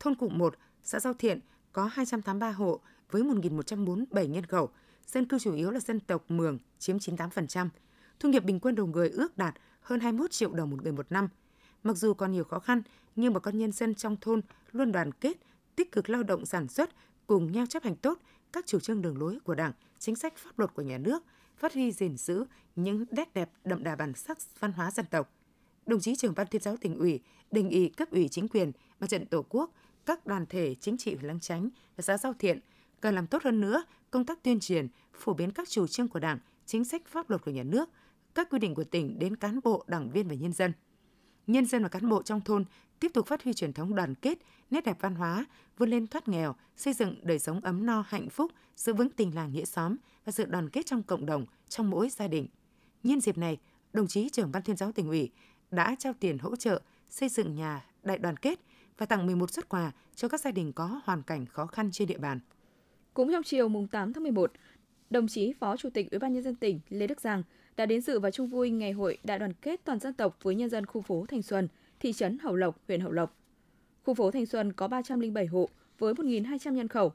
Thôn 0.00 0.14
Cụm 0.14 0.38
1, 0.38 0.54
xã 0.84 1.00
Giao 1.00 1.14
Thiện 1.14 1.40
có 1.72 1.84
283 1.84 2.50
hộ 2.50 2.80
với 3.10 3.22
1.147 3.22 4.26
nhân 4.26 4.46
khẩu, 4.46 4.70
dân 5.06 5.28
cư 5.28 5.38
chủ 5.38 5.54
yếu 5.54 5.70
là 5.70 5.80
dân 5.80 6.00
tộc 6.00 6.24
Mường 6.28 6.58
chiếm 6.78 6.96
98%. 6.96 7.68
Thu 8.20 8.28
nhập 8.28 8.44
bình 8.44 8.60
quân 8.60 8.74
đầu 8.74 8.86
người 8.86 9.10
ước 9.10 9.38
đạt 9.38 9.54
hơn 9.80 10.00
21 10.00 10.30
triệu 10.30 10.52
đồng 10.52 10.70
một 10.70 10.82
người 10.82 10.92
một 10.92 11.06
năm. 11.12 11.28
Mặc 11.82 11.96
dù 11.96 12.14
còn 12.14 12.32
nhiều 12.32 12.44
khó 12.44 12.58
khăn, 12.58 12.82
nhưng 13.16 13.32
bà 13.32 13.40
con 13.40 13.58
nhân 13.58 13.72
dân 13.72 13.94
trong 13.94 14.16
thôn 14.20 14.40
luôn 14.72 14.92
đoàn 14.92 15.12
kết, 15.12 15.36
tích 15.76 15.92
cực 15.92 16.10
lao 16.10 16.22
động 16.22 16.46
sản 16.46 16.68
xuất, 16.68 16.90
cùng 17.26 17.52
nhau 17.52 17.66
chấp 17.66 17.82
hành 17.82 17.96
tốt 17.96 18.18
các 18.52 18.66
chủ 18.66 18.80
trương 18.80 19.02
đường 19.02 19.18
lối 19.18 19.38
của 19.44 19.54
Đảng, 19.54 19.72
chính 19.98 20.16
sách 20.16 20.36
pháp 20.36 20.58
luật 20.58 20.74
của 20.74 20.82
nhà 20.82 20.98
nước, 20.98 21.24
phát 21.56 21.74
huy 21.74 21.92
gìn 21.92 22.16
giữ 22.16 22.44
những 22.76 23.04
nét 23.10 23.34
đẹp 23.34 23.50
đậm 23.64 23.84
đà 23.84 23.96
bản 23.96 24.14
sắc 24.14 24.38
văn 24.60 24.72
hóa 24.72 24.90
dân 24.90 25.06
tộc. 25.10 25.32
Đồng 25.86 26.00
chí 26.00 26.16
trưởng 26.16 26.34
ban 26.36 26.46
tuyên 26.46 26.62
giáo 26.62 26.76
tỉnh 26.76 26.98
ủy 26.98 27.20
đề 27.50 27.62
nghị 27.62 27.88
cấp 27.88 28.10
ủy 28.10 28.28
chính 28.28 28.48
quyền, 28.48 28.72
mặt 29.00 29.06
trận 29.06 29.26
tổ 29.26 29.44
quốc, 29.48 29.72
các 30.06 30.26
đoàn 30.26 30.46
thể 30.46 30.74
chính 30.74 30.96
trị 30.96 31.16
Lăng 31.20 31.40
Chánh 31.40 31.68
và 31.96 32.02
xã 32.02 32.18
Giao 32.18 32.32
Thiện 32.32 32.60
cần 33.00 33.14
làm 33.14 33.26
tốt 33.26 33.42
hơn 33.42 33.60
nữa 33.60 33.84
công 34.10 34.24
tác 34.24 34.42
tuyên 34.42 34.60
truyền, 34.60 34.88
phổ 35.12 35.34
biến 35.34 35.50
các 35.50 35.68
chủ 35.68 35.86
trương 35.86 36.08
của 36.08 36.18
Đảng, 36.18 36.38
chính 36.66 36.84
sách 36.84 37.02
pháp 37.06 37.30
luật 37.30 37.44
của 37.44 37.50
nhà 37.50 37.62
nước, 37.62 37.90
các 38.34 38.50
quy 38.50 38.58
định 38.58 38.74
của 38.74 38.84
tỉnh 38.84 39.18
đến 39.18 39.36
cán 39.36 39.60
bộ, 39.64 39.84
đảng 39.86 40.10
viên 40.10 40.28
và 40.28 40.34
nhân 40.34 40.52
dân. 40.52 40.72
Nhân 41.46 41.66
dân 41.66 41.82
và 41.82 41.88
cán 41.88 42.08
bộ 42.08 42.22
trong 42.22 42.40
thôn 42.40 42.64
tiếp 43.00 43.10
tục 43.14 43.26
phát 43.26 43.44
huy 43.44 43.54
truyền 43.54 43.72
thống 43.72 43.94
đoàn 43.94 44.14
kết, 44.14 44.38
nét 44.70 44.84
đẹp 44.84 44.96
văn 45.00 45.14
hóa, 45.14 45.44
vươn 45.78 45.90
lên 45.90 46.06
thoát 46.06 46.28
nghèo, 46.28 46.54
xây 46.76 46.94
dựng 46.94 47.16
đời 47.22 47.38
sống 47.38 47.60
ấm 47.60 47.86
no 47.86 48.04
hạnh 48.08 48.28
phúc, 48.28 48.52
giữ 48.76 48.94
vững 48.94 49.10
tình 49.10 49.34
làng 49.34 49.52
nghĩa 49.52 49.64
xóm 49.64 49.96
và 50.24 50.32
sự 50.32 50.44
đoàn 50.44 50.68
kết 50.68 50.86
trong 50.86 51.02
cộng 51.02 51.26
đồng, 51.26 51.46
trong 51.68 51.90
mỗi 51.90 52.08
gia 52.08 52.28
đình. 52.28 52.46
Nhân 53.02 53.20
dịp 53.20 53.38
này, 53.38 53.58
đồng 53.92 54.06
chí 54.06 54.28
trưởng 54.28 54.52
ban 54.52 54.62
tuyên 54.62 54.76
giáo 54.76 54.92
tỉnh 54.92 55.08
ủy 55.08 55.30
đã 55.70 55.94
trao 55.98 56.12
tiền 56.20 56.38
hỗ 56.38 56.56
trợ 56.56 56.80
xây 57.10 57.28
dựng 57.28 57.54
nhà 57.54 57.84
đại 58.02 58.18
đoàn 58.18 58.36
kết 58.36 58.60
và 58.98 59.06
tặng 59.06 59.26
11 59.26 59.50
xuất 59.50 59.68
quà 59.68 59.92
cho 60.14 60.28
các 60.28 60.40
gia 60.40 60.50
đình 60.50 60.72
có 60.72 61.00
hoàn 61.04 61.22
cảnh 61.22 61.46
khó 61.46 61.66
khăn 61.66 61.90
trên 61.92 62.08
địa 62.08 62.18
bàn. 62.18 62.40
Cũng 63.14 63.32
trong 63.32 63.42
chiều 63.42 63.68
mùng 63.68 63.88
8 63.88 64.12
tháng 64.12 64.22
11, 64.22 64.52
đồng 65.10 65.28
chí 65.28 65.52
Phó 65.52 65.76
Chủ 65.76 65.90
tịch 65.90 66.10
Ủy 66.10 66.18
ban 66.18 66.32
nhân 66.32 66.42
dân 66.42 66.54
tỉnh 66.54 66.80
Lê 66.88 67.06
Đức 67.06 67.20
Giang 67.20 67.42
đã 67.76 67.86
đến 67.86 68.00
dự 68.00 68.20
và 68.20 68.30
chung 68.30 68.46
vui 68.46 68.70
ngày 68.70 68.92
hội 68.92 69.18
đại 69.24 69.38
đoàn 69.38 69.52
kết 69.52 69.80
toàn 69.84 69.98
dân 69.98 70.14
tộc 70.14 70.38
với 70.42 70.54
nhân 70.54 70.70
dân 70.70 70.86
khu 70.86 71.00
phố 71.00 71.26
Thành 71.28 71.42
Xuân, 71.42 71.68
thị 72.00 72.12
trấn 72.12 72.38
Hậu 72.38 72.54
Lộc, 72.54 72.80
huyện 72.88 73.00
Hậu 73.00 73.12
Lộc. 73.12 73.36
Khu 74.02 74.14
phố 74.14 74.30
thanh 74.30 74.46
Xuân 74.46 74.72
có 74.72 74.88
307 74.88 75.46
hộ 75.46 75.68
với 75.98 76.14
1.200 76.14 76.72
nhân 76.72 76.88
khẩu. 76.88 77.12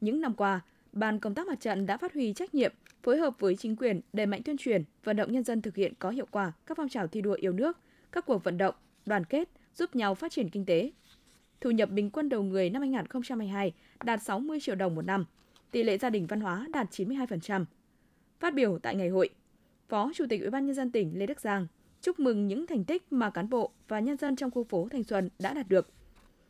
Những 0.00 0.20
năm 0.20 0.34
qua, 0.34 0.60
Ban 0.92 1.18
công 1.18 1.34
tác 1.34 1.46
mặt 1.46 1.60
trận 1.60 1.86
đã 1.86 1.96
phát 1.96 2.14
huy 2.14 2.32
trách 2.32 2.54
nhiệm, 2.54 2.72
phối 3.02 3.18
hợp 3.18 3.34
với 3.38 3.56
chính 3.56 3.76
quyền 3.76 4.00
đẩy 4.12 4.26
mạnh 4.26 4.42
tuyên 4.42 4.56
truyền, 4.56 4.84
vận 5.04 5.16
động 5.16 5.32
nhân 5.32 5.44
dân 5.44 5.62
thực 5.62 5.76
hiện 5.76 5.92
có 5.98 6.10
hiệu 6.10 6.26
quả 6.30 6.52
các 6.66 6.76
phong 6.76 6.88
trào 6.88 7.06
thi 7.06 7.20
đua 7.20 7.32
yêu 7.32 7.52
nước, 7.52 7.78
các 8.12 8.26
cuộc 8.26 8.44
vận 8.44 8.58
động, 8.58 8.74
đoàn 9.06 9.24
kết, 9.24 9.48
giúp 9.74 9.96
nhau 9.96 10.14
phát 10.14 10.32
triển 10.32 10.48
kinh 10.48 10.64
tế. 10.64 10.90
Thu 11.60 11.70
nhập 11.70 11.90
bình 11.90 12.10
quân 12.10 12.28
đầu 12.28 12.42
người 12.42 12.70
năm 12.70 12.82
2022 12.82 13.72
đạt 14.04 14.22
60 14.22 14.60
triệu 14.60 14.74
đồng 14.74 14.94
một 14.94 15.02
năm, 15.02 15.24
tỷ 15.70 15.82
lệ 15.82 15.98
gia 15.98 16.10
đình 16.10 16.26
văn 16.26 16.40
hóa 16.40 16.66
đạt 16.72 16.90
92%. 16.90 17.64
Phát 18.40 18.54
biểu 18.54 18.78
tại 18.78 18.94
ngày 18.94 19.08
hội, 19.08 19.30
Phó 19.88 20.10
Chủ 20.14 20.24
tịch 20.28 20.40
Ủy 20.40 20.50
ban 20.50 20.66
nhân 20.66 20.74
dân 20.74 20.90
tỉnh 20.90 21.18
Lê 21.18 21.26
Đức 21.26 21.40
Giang 21.40 21.66
chúc 22.02 22.20
mừng 22.20 22.48
những 22.48 22.66
thành 22.66 22.84
tích 22.84 23.12
mà 23.12 23.30
cán 23.30 23.50
bộ 23.50 23.70
và 23.88 24.00
nhân 24.00 24.16
dân 24.16 24.36
trong 24.36 24.50
khu 24.50 24.64
phố 24.64 24.88
Thành 24.88 25.04
Xuân 25.04 25.28
đã 25.38 25.54
đạt 25.54 25.68
được. 25.68 25.88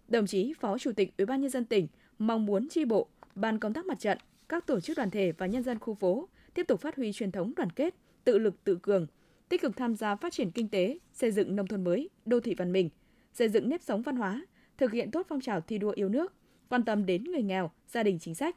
Đồng 0.08 0.26
chí 0.26 0.54
Phó 0.60 0.78
Chủ 0.78 0.92
tịch 0.92 1.16
Ủy 1.18 1.26
ban 1.26 1.40
nhân 1.40 1.50
dân 1.50 1.64
tỉnh 1.64 1.88
mong 2.18 2.46
muốn 2.46 2.68
tri 2.68 2.84
bộ, 2.84 3.08
ban 3.34 3.58
công 3.58 3.72
tác 3.72 3.86
mặt 3.86 4.00
trận, 4.00 4.18
các 4.48 4.66
tổ 4.66 4.80
chức 4.80 4.96
đoàn 4.96 5.10
thể 5.10 5.32
và 5.32 5.46
nhân 5.46 5.62
dân 5.62 5.78
khu 5.78 5.94
phố 5.94 6.28
tiếp 6.54 6.62
tục 6.68 6.80
phát 6.80 6.96
huy 6.96 7.12
truyền 7.12 7.32
thống 7.32 7.52
đoàn 7.56 7.70
kết, 7.70 7.94
tự 8.24 8.38
lực 8.38 8.64
tự 8.64 8.78
cường, 8.82 9.06
tích 9.48 9.62
cực 9.62 9.76
tham 9.76 9.96
gia 9.96 10.16
phát 10.16 10.32
triển 10.32 10.50
kinh 10.50 10.68
tế, 10.68 10.98
xây 11.12 11.30
dựng 11.30 11.56
nông 11.56 11.66
thôn 11.66 11.84
mới, 11.84 12.10
đô 12.26 12.40
thị 12.40 12.54
văn 12.54 12.72
minh, 12.72 12.88
xây 13.32 13.48
dựng 13.48 13.68
nếp 13.68 13.82
sống 13.82 14.02
văn 14.02 14.16
hóa, 14.16 14.46
thực 14.78 14.92
hiện 14.92 15.10
tốt 15.10 15.26
phong 15.28 15.40
trào 15.40 15.60
thi 15.60 15.78
đua 15.78 15.90
yêu 15.90 16.08
nước, 16.08 16.32
quan 16.68 16.84
tâm 16.84 17.06
đến 17.06 17.24
người 17.24 17.42
nghèo, 17.42 17.70
gia 17.88 18.02
đình 18.02 18.18
chính 18.18 18.34
sách, 18.34 18.56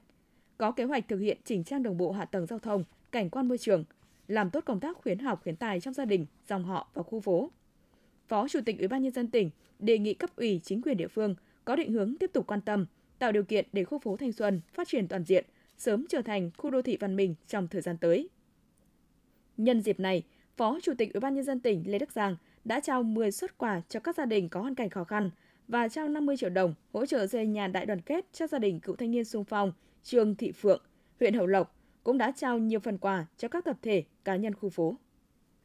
có 0.58 0.72
kế 0.72 0.84
hoạch 0.84 1.08
thực 1.08 1.18
hiện 1.18 1.38
chỉnh 1.44 1.64
trang 1.64 1.84
đồng 1.84 1.98
bộ 1.98 2.12
hạ 2.12 2.26
tầng 2.26 2.46
giao 2.46 2.60
thông, 2.60 2.84
cảnh 3.12 3.30
quan 3.30 3.48
môi 3.48 3.58
trường, 3.58 3.84
làm 4.28 4.50
tốt 4.50 4.64
công 4.66 4.80
tác 4.80 4.98
khuyến 4.98 5.20
học 5.20 5.44
khuyến 5.44 5.56
tài 5.56 5.80
trong 5.80 5.94
gia 5.94 6.06
đình, 6.06 6.26
dòng 6.48 6.64
họ 6.64 6.90
và 6.94 7.04
khu 7.04 7.20
phố. 7.20 7.52
Phó 8.28 8.48
Chủ 8.48 8.60
tịch 8.66 8.80
Ủy 8.80 8.88
ban 8.88 9.04
nhân 9.04 9.12
dân 9.12 9.28
tỉnh 9.28 9.50
đề 9.80 9.98
nghị 9.98 10.14
cấp 10.14 10.30
ủy 10.36 10.62
chính 10.64 10.82
quyền 10.82 10.98
địa 10.98 11.08
phương 11.08 11.36
có 11.66 11.76
định 11.76 11.94
hướng 11.94 12.16
tiếp 12.20 12.30
tục 12.34 12.48
quan 12.48 12.62
tâm, 12.62 12.86
tạo 13.20 13.32
điều 13.32 13.44
kiện 13.44 13.66
để 13.74 13.84
khu 13.84 14.00
phố 14.00 14.18
Thanh 14.18 14.32
Xuân 14.32 14.62
phát 14.74 14.88
triển 14.88 15.08
toàn 15.08 15.24
diện, 15.24 15.46
sớm 15.78 16.06
trở 16.10 16.22
thành 16.22 16.52
khu 16.58 16.70
đô 16.70 16.82
thị 16.82 16.98
văn 17.00 17.16
minh 17.16 17.36
trong 17.48 17.68
thời 17.68 17.82
gian 17.82 17.98
tới. 17.98 18.30
Nhân 19.58 19.82
dịp 19.82 20.00
này, 20.00 20.24
Phó 20.58 20.80
Chủ 20.84 20.94
tịch 20.98 21.14
Ủy 21.14 21.20
ban 21.20 21.36
nhân 21.36 21.44
dân 21.44 21.60
tỉnh 21.60 21.84
Lê 21.88 22.00
Đức 22.00 22.12
Giang 22.12 22.36
đã 22.66 22.80
trao 22.80 23.04
10 23.04 23.32
xuất 23.32 23.58
quà 23.58 23.82
cho 23.90 24.00
các 24.00 24.16
gia 24.16 24.26
đình 24.26 24.50
có 24.50 24.62
hoàn 24.62 24.76
cảnh 24.76 24.90
khó 24.90 25.04
khăn 25.04 25.32
và 25.68 25.88
trao 25.88 26.08
50 26.08 26.38
triệu 26.38 26.50
đồng 26.50 26.74
hỗ 26.94 27.06
trợ 27.06 27.28
xây 27.28 27.48
nhà 27.48 27.68
đại 27.68 27.86
đoàn 27.86 28.02
kết 28.02 28.26
cho 28.34 28.48
gia 28.48 28.60
đình 28.60 28.80
cựu 28.80 28.96
thanh 28.96 29.12
niên 29.12 29.26
sung 29.26 29.44
phong 29.44 29.74
Trương 30.04 30.36
Thị 30.36 30.52
Phượng, 30.52 30.82
huyện 31.20 31.34
Hậu 31.34 31.48
Lộc 31.48 31.76
cũng 32.06 32.18
đã 32.18 32.32
trao 32.32 32.58
nhiều 32.58 32.80
phần 32.80 32.98
quà 32.98 33.26
cho 33.38 33.48
các 33.48 33.66
tập 33.66 33.78
thể, 33.82 34.04
cá 34.24 34.36
nhân 34.36 34.54
khu 34.54 34.70
phố. 34.70 34.98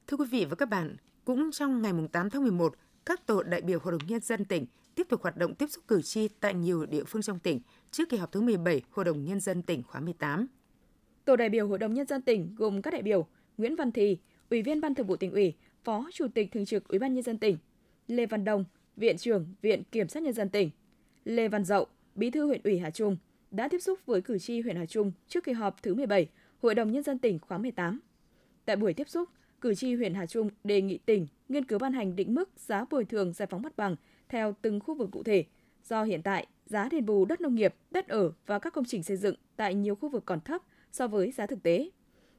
Thưa 0.07 0.17
quý 0.17 0.27
vị 0.31 0.45
và 0.45 0.57
các 0.57 0.69
bạn, 0.69 0.97
Cũng 1.25 1.51
trong 1.53 1.83
ngày 1.83 1.93
8 2.13 2.31
tháng 2.31 2.43
11, 2.43 2.75
các 3.07 3.27
tổ 3.27 3.43
đại 3.43 3.61
biểu 3.61 3.79
Hội 3.83 3.93
đồng 3.93 4.01
Nhân 4.07 4.21
dân 4.21 4.45
tỉnh 4.45 4.67
tiếp 4.95 5.07
tục 5.09 5.23
hoạt 5.23 5.37
động 5.37 5.55
tiếp 5.55 5.67
xúc 5.67 5.85
cử 5.89 6.03
tri 6.03 6.29
tại 6.29 6.55
nhiều 6.55 6.87
địa 6.87 7.05
phương 7.05 7.23
trong 7.23 7.39
tỉnh 7.39 7.61
trước 7.91 8.09
kỳ 8.09 8.17
họp 8.17 8.33
thứ 8.33 8.41
17 8.41 8.83
Hội 8.91 9.05
đồng 9.05 9.25
Nhân 9.25 9.41
dân 9.41 9.63
tỉnh 9.63 9.83
khóa 9.83 10.01
18. 10.01 10.47
Tổ 11.25 11.37
đại 11.37 11.49
biểu 11.49 11.69
Hội 11.69 11.79
đồng 11.79 11.95
Nhân 11.95 12.07
dân 12.07 12.23
tỉnh 12.23 12.55
gồm 12.57 12.83
các 12.83 12.91
đại 12.91 13.03
biểu 13.03 13.27
Nguyễn 13.59 13.77
Văn 13.77 13.93
Thì, 13.93 14.19
Ủy 14.51 14.63
viên 14.63 14.81
Ban 14.81 14.95
Thường 14.95 15.07
vụ 15.07 15.17
tỉnh 15.17 15.33
ủy, 15.33 15.55
Phó 15.85 16.09
Chủ 16.13 16.27
tịch 16.35 16.53
Thường 16.53 16.67
trực 16.67 16.89
Ủy 16.89 16.99
ban 16.99 17.15
Nhân 17.15 17.23
dân 17.23 17.39
tỉnh, 17.39 17.59
Lê 18.09 18.27
Văn 18.27 18.45
Đông, 18.45 18.65
Viện 18.97 19.19
trưởng 19.19 19.47
Viện 19.63 19.83
Kiểm 19.93 20.09
sát 20.09 20.23
Nhân 20.23 20.33
dân 20.33 20.49
tỉnh, 20.49 20.71
Lê 21.25 21.49
Văn 21.49 21.65
Dậu, 21.65 21.87
Bí 22.15 22.31
thư 22.31 22.47
huyện 22.47 22.61
ủy 22.65 22.79
Hà 22.79 22.91
Trung 22.91 23.17
đã 23.51 23.69
tiếp 23.69 23.79
xúc 23.79 23.99
với 24.07 24.21
cử 24.21 24.39
tri 24.39 24.61
huyện 24.61 24.77
Hà 24.77 24.87
Trung 24.87 25.13
trước 25.29 25.45
kỳ 25.45 25.53
họp 25.53 25.83
thứ 25.83 25.95
17 25.95 26.29
Hội 26.63 26.75
đồng 26.75 26.93
Nhân 26.93 27.03
dân 27.03 27.19
tỉnh 27.19 27.39
khóa 27.39 27.59
18. 27.59 28.01
Tại 28.65 28.77
buổi 28.77 28.95
tiếp 28.95 29.09
xúc, 29.09 29.29
cử 29.61 29.75
tri 29.75 29.95
huyện 29.95 30.15
Hà 30.15 30.27
Trung 30.27 30.51
đề 30.65 30.81
nghị 30.81 30.99
tỉnh 30.99 31.27
nghiên 31.49 31.65
cứu 31.65 31.79
ban 31.79 31.93
hành 31.93 32.17
định 32.17 32.35
mức 32.35 32.51
giá 32.57 32.85
bồi 32.91 33.05
thường 33.05 33.33
giải 33.33 33.47
phóng 33.51 33.63
mặt 33.63 33.77
bằng 33.77 33.97
theo 34.29 34.55
từng 34.63 34.81
khu 34.81 34.95
vực 34.95 35.09
cụ 35.13 35.23
thể. 35.23 35.45
Do 35.85 36.05
hiện 36.05 36.23
tại, 36.23 36.47
giá 36.67 36.89
đền 36.91 37.07
bù 37.07 37.25
đất 37.25 37.41
nông 37.41 37.55
nghiệp, 37.55 37.75
đất 37.91 38.09
ở 38.09 38.33
và 38.47 38.59
các 38.59 38.73
công 38.73 38.85
trình 38.85 39.03
xây 39.03 39.17
dựng 39.17 39.35
tại 39.57 39.75
nhiều 39.75 39.95
khu 39.95 40.09
vực 40.09 40.23
còn 40.27 40.41
thấp 40.41 40.63
so 40.93 41.09
với 41.09 41.31
giá 41.31 41.47
thực 41.47 41.63
tế. 41.63 41.91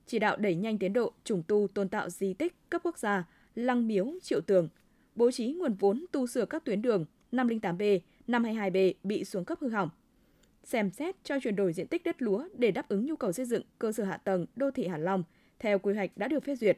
Chỉ 0.05 0.19
đạo 0.19 0.37
đẩy 0.37 0.55
nhanh 0.55 0.77
tiến 0.77 0.93
độ 0.93 1.13
trùng 1.23 1.43
tu 1.47 1.67
tôn 1.73 1.89
tạo 1.89 2.09
di 2.09 2.33
tích 2.33 2.69
cấp 2.69 2.81
quốc 2.83 2.97
gia, 2.97 3.27
lăng 3.55 3.87
miếu, 3.87 4.07
triệu 4.21 4.41
tường, 4.41 4.69
bố 5.15 5.31
trí 5.31 5.51
nguồn 5.51 5.73
vốn 5.73 6.05
tu 6.11 6.27
sửa 6.27 6.45
các 6.45 6.65
tuyến 6.65 6.81
đường 6.81 7.05
508B, 7.31 7.99
522B 8.27 8.93
bị 9.03 9.25
xuống 9.25 9.45
cấp 9.45 9.57
hư 9.61 9.69
hỏng. 9.69 9.89
Xem 10.63 10.91
xét 10.91 11.15
cho 11.23 11.39
chuyển 11.39 11.55
đổi 11.55 11.73
diện 11.73 11.87
tích 11.87 12.03
đất 12.03 12.21
lúa 12.21 12.47
để 12.53 12.71
đáp 12.71 12.89
ứng 12.89 13.05
nhu 13.05 13.15
cầu 13.15 13.31
xây 13.31 13.45
dựng 13.45 13.63
cơ 13.79 13.91
sở 13.91 14.03
hạ 14.03 14.17
tầng 14.17 14.45
đô 14.55 14.71
thị 14.71 14.87
Hạ 14.87 14.97
Long 14.97 15.23
theo 15.59 15.79
quy 15.79 15.93
hoạch 15.93 16.17
đã 16.17 16.27
được 16.27 16.43
phê 16.43 16.55
duyệt. 16.55 16.77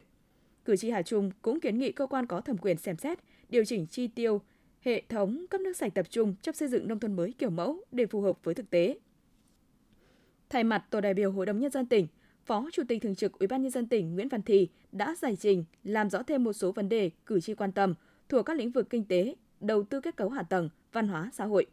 Cử 0.64 0.76
tri 0.76 0.90
Hà 0.90 1.02
Trung 1.02 1.30
cũng 1.42 1.60
kiến 1.60 1.78
nghị 1.78 1.92
cơ 1.92 2.06
quan 2.06 2.26
có 2.26 2.40
thẩm 2.40 2.58
quyền 2.58 2.76
xem 2.76 2.96
xét 2.96 3.18
điều 3.48 3.64
chỉnh 3.64 3.86
chi 3.86 4.06
tiêu 4.06 4.40
hệ 4.80 5.02
thống 5.08 5.46
cấp 5.50 5.60
nước 5.60 5.76
sạch 5.76 5.94
tập 5.94 6.06
trung 6.10 6.34
trong 6.42 6.54
xây 6.54 6.68
dựng 6.68 6.88
nông 6.88 6.98
thôn 6.98 7.16
mới 7.16 7.34
kiểu 7.38 7.50
mẫu 7.50 7.76
để 7.92 8.06
phù 8.06 8.20
hợp 8.20 8.38
với 8.44 8.54
thực 8.54 8.70
tế. 8.70 8.98
Thay 10.50 10.64
mặt 10.64 10.84
tổ 10.90 11.00
đại 11.00 11.14
biểu 11.14 11.32
Hội 11.32 11.46
đồng 11.46 11.58
nhân 11.58 11.70
dân 11.70 11.86
tỉnh, 11.86 12.06
Phó 12.44 12.68
Chủ 12.72 12.82
tịch 12.88 13.02
thường 13.02 13.14
trực 13.14 13.38
Ủy 13.38 13.46
ban 13.46 13.62
nhân 13.62 13.70
dân 13.70 13.88
tỉnh 13.88 14.14
Nguyễn 14.14 14.28
Văn 14.28 14.42
Thì 14.42 14.68
đã 14.92 15.14
giải 15.22 15.36
trình 15.36 15.64
làm 15.84 16.10
rõ 16.10 16.22
thêm 16.22 16.44
một 16.44 16.52
số 16.52 16.72
vấn 16.72 16.88
đề 16.88 17.10
cử 17.26 17.40
tri 17.40 17.54
quan 17.54 17.72
tâm 17.72 17.94
thuộc 18.28 18.46
các 18.46 18.56
lĩnh 18.56 18.70
vực 18.70 18.90
kinh 18.90 19.04
tế, 19.04 19.34
đầu 19.60 19.82
tư 19.82 20.00
kết 20.00 20.16
cấu 20.16 20.28
hạ 20.28 20.42
tầng, 20.42 20.68
văn 20.92 21.08
hóa 21.08 21.30
xã 21.32 21.44
hội. 21.44 21.66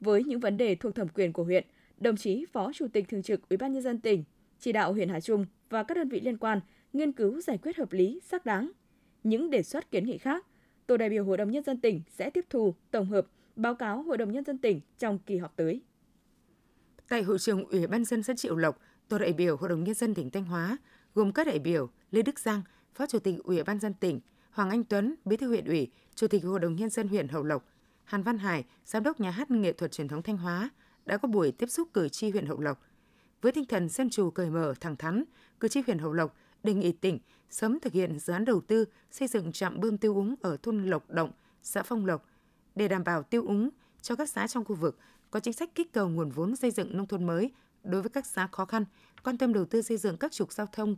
Với 0.00 0.24
những 0.24 0.40
vấn 0.40 0.56
đề 0.56 0.74
thuộc 0.74 0.94
thẩm 0.94 1.08
quyền 1.08 1.32
của 1.32 1.44
huyện, 1.44 1.64
đồng 1.98 2.16
chí 2.16 2.44
Phó 2.52 2.72
Chủ 2.74 2.86
tịch 2.92 3.08
thường 3.08 3.22
trực 3.22 3.48
Ủy 3.48 3.56
ban 3.56 3.72
nhân 3.72 3.82
dân 3.82 4.00
tỉnh 4.00 4.24
chỉ 4.58 4.72
đạo 4.72 4.92
huyện 4.92 5.08
Hà 5.08 5.20
Trung 5.20 5.46
và 5.70 5.82
các 5.82 5.96
đơn 5.96 6.08
vị 6.08 6.20
liên 6.20 6.38
quan 6.38 6.60
nghiên 6.92 7.12
cứu 7.12 7.40
giải 7.40 7.58
quyết 7.58 7.76
hợp 7.76 7.92
lý, 7.92 8.20
xác 8.24 8.46
đáng. 8.46 8.70
Những 9.24 9.50
đề 9.50 9.62
xuất 9.62 9.90
kiến 9.90 10.06
nghị 10.06 10.18
khác, 10.18 10.46
tổ 10.86 10.96
đại 10.96 11.08
biểu 11.10 11.24
Hội 11.24 11.36
đồng 11.36 11.50
nhân 11.50 11.64
dân 11.64 11.80
tỉnh 11.80 12.02
sẽ 12.08 12.30
tiếp 12.30 12.44
thu, 12.50 12.74
tổng 12.90 13.06
hợp, 13.06 13.26
báo 13.56 13.74
cáo 13.74 14.02
Hội 14.02 14.18
đồng 14.18 14.32
nhân 14.32 14.44
dân 14.44 14.58
tỉnh 14.58 14.80
trong 14.98 15.18
kỳ 15.18 15.36
họp 15.36 15.56
tới. 15.56 15.80
Tại 17.08 17.22
hội 17.22 17.38
trường 17.38 17.64
Ủy 17.64 17.86
ban 17.86 18.04
dân 18.04 18.22
xã 18.22 18.34
Triệu 18.34 18.56
Lộc, 18.56 18.80
tổ 19.08 19.18
đại 19.18 19.32
biểu 19.32 19.56
Hội 19.56 19.68
đồng 19.68 19.84
nhân 19.84 19.94
dân 19.94 20.14
tỉnh 20.14 20.30
Thanh 20.30 20.44
Hóa 20.44 20.76
gồm 21.14 21.32
các 21.32 21.46
đại 21.46 21.58
biểu 21.58 21.90
Lê 22.10 22.22
Đức 22.22 22.38
Giang, 22.38 22.62
Phó 22.94 23.06
Chủ 23.06 23.18
tịch 23.18 23.34
Ủy 23.44 23.62
ban 23.62 23.80
dân 23.80 23.94
tỉnh, 23.94 24.20
Hoàng 24.50 24.70
Anh 24.70 24.84
Tuấn, 24.84 25.14
Bí 25.24 25.36
thư 25.36 25.48
huyện 25.48 25.64
ủy, 25.64 25.90
Chủ 26.14 26.28
tịch 26.28 26.44
Hội 26.44 26.60
đồng 26.60 26.76
nhân 26.76 26.90
dân 26.90 27.08
huyện 27.08 27.28
Hậu 27.28 27.42
Lộc, 27.42 27.68
Hàn 28.06 28.22
Văn 28.22 28.38
Hải, 28.38 28.64
Giám 28.84 29.02
đốc 29.02 29.20
Nhà 29.20 29.30
hát 29.30 29.50
nghệ 29.50 29.72
thuật 29.72 29.92
truyền 29.92 30.08
thống 30.08 30.22
Thanh 30.22 30.36
Hóa 30.36 30.70
đã 31.06 31.16
có 31.16 31.28
buổi 31.28 31.52
tiếp 31.52 31.66
xúc 31.66 31.88
cử 31.92 32.08
tri 32.08 32.30
huyện 32.30 32.46
Hậu 32.46 32.60
Lộc. 32.60 32.82
Với 33.42 33.52
tinh 33.52 33.64
thần 33.64 33.88
dân 33.88 34.10
chủ 34.10 34.30
cởi 34.30 34.50
mở, 34.50 34.74
thẳng 34.80 34.96
thắn, 34.96 35.24
cử 35.60 35.68
tri 35.68 35.80
huyện 35.86 35.98
Hậu 35.98 36.12
Lộc 36.12 36.36
đề 36.62 36.74
nghị 36.74 36.92
tỉnh 36.92 37.18
sớm 37.50 37.80
thực 37.80 37.92
hiện 37.92 38.18
dự 38.18 38.32
án 38.32 38.44
đầu 38.44 38.60
tư 38.60 38.84
xây 39.10 39.28
dựng 39.28 39.52
trạm 39.52 39.80
bơm 39.80 39.98
tiêu 39.98 40.14
úng 40.14 40.34
ở 40.40 40.56
thôn 40.56 40.86
Lộc 40.86 41.10
Động, 41.10 41.30
xã 41.62 41.82
Phong 41.82 42.06
Lộc 42.06 42.26
để 42.74 42.88
đảm 42.88 43.04
bảo 43.04 43.22
tiêu 43.22 43.46
úng 43.46 43.70
cho 44.02 44.16
các 44.16 44.28
xã 44.28 44.46
trong 44.46 44.64
khu 44.64 44.76
vực, 44.76 44.98
có 45.30 45.40
chính 45.40 45.54
sách 45.54 45.74
kích 45.74 45.92
cầu 45.92 46.08
nguồn 46.08 46.30
vốn 46.30 46.56
xây 46.56 46.70
dựng 46.70 46.96
nông 46.96 47.06
thôn 47.06 47.26
mới 47.26 47.50
đối 47.84 48.02
với 48.02 48.10
các 48.10 48.26
xã 48.26 48.48
khó 48.52 48.64
khăn, 48.64 48.84
quan 49.24 49.38
tâm 49.38 49.52
đầu 49.52 49.64
tư 49.64 49.82
xây 49.82 49.96
dựng 49.96 50.16
các 50.16 50.32
trục 50.32 50.52
giao 50.52 50.66
thông 50.72 50.96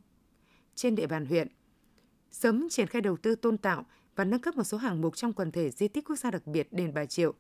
trên 0.75 0.95
địa 0.95 1.07
bàn 1.07 1.27
huyện. 1.27 1.49
Sớm 2.31 2.69
triển 2.71 2.87
khai 2.87 3.03
đầu 3.03 3.17
tư 3.17 3.35
tôn 3.35 3.59
tạo 3.59 3.87
và 4.19 4.25
nâng 4.25 4.41
cấp 4.41 4.57
một 4.57 4.65
số 4.65 4.77
hạng 4.79 5.01
mục 5.01 5.17
trong 5.17 5.33
quần 5.33 5.51
thể 5.51 5.71
di 5.71 5.89
tích 5.89 6.05
quốc 6.09 6.17
gia 6.17 6.31
đặc 6.31 6.47
biệt 6.47 6.73
đền 6.73 6.95
Bà 6.95 7.07
Triệu. 7.07 7.35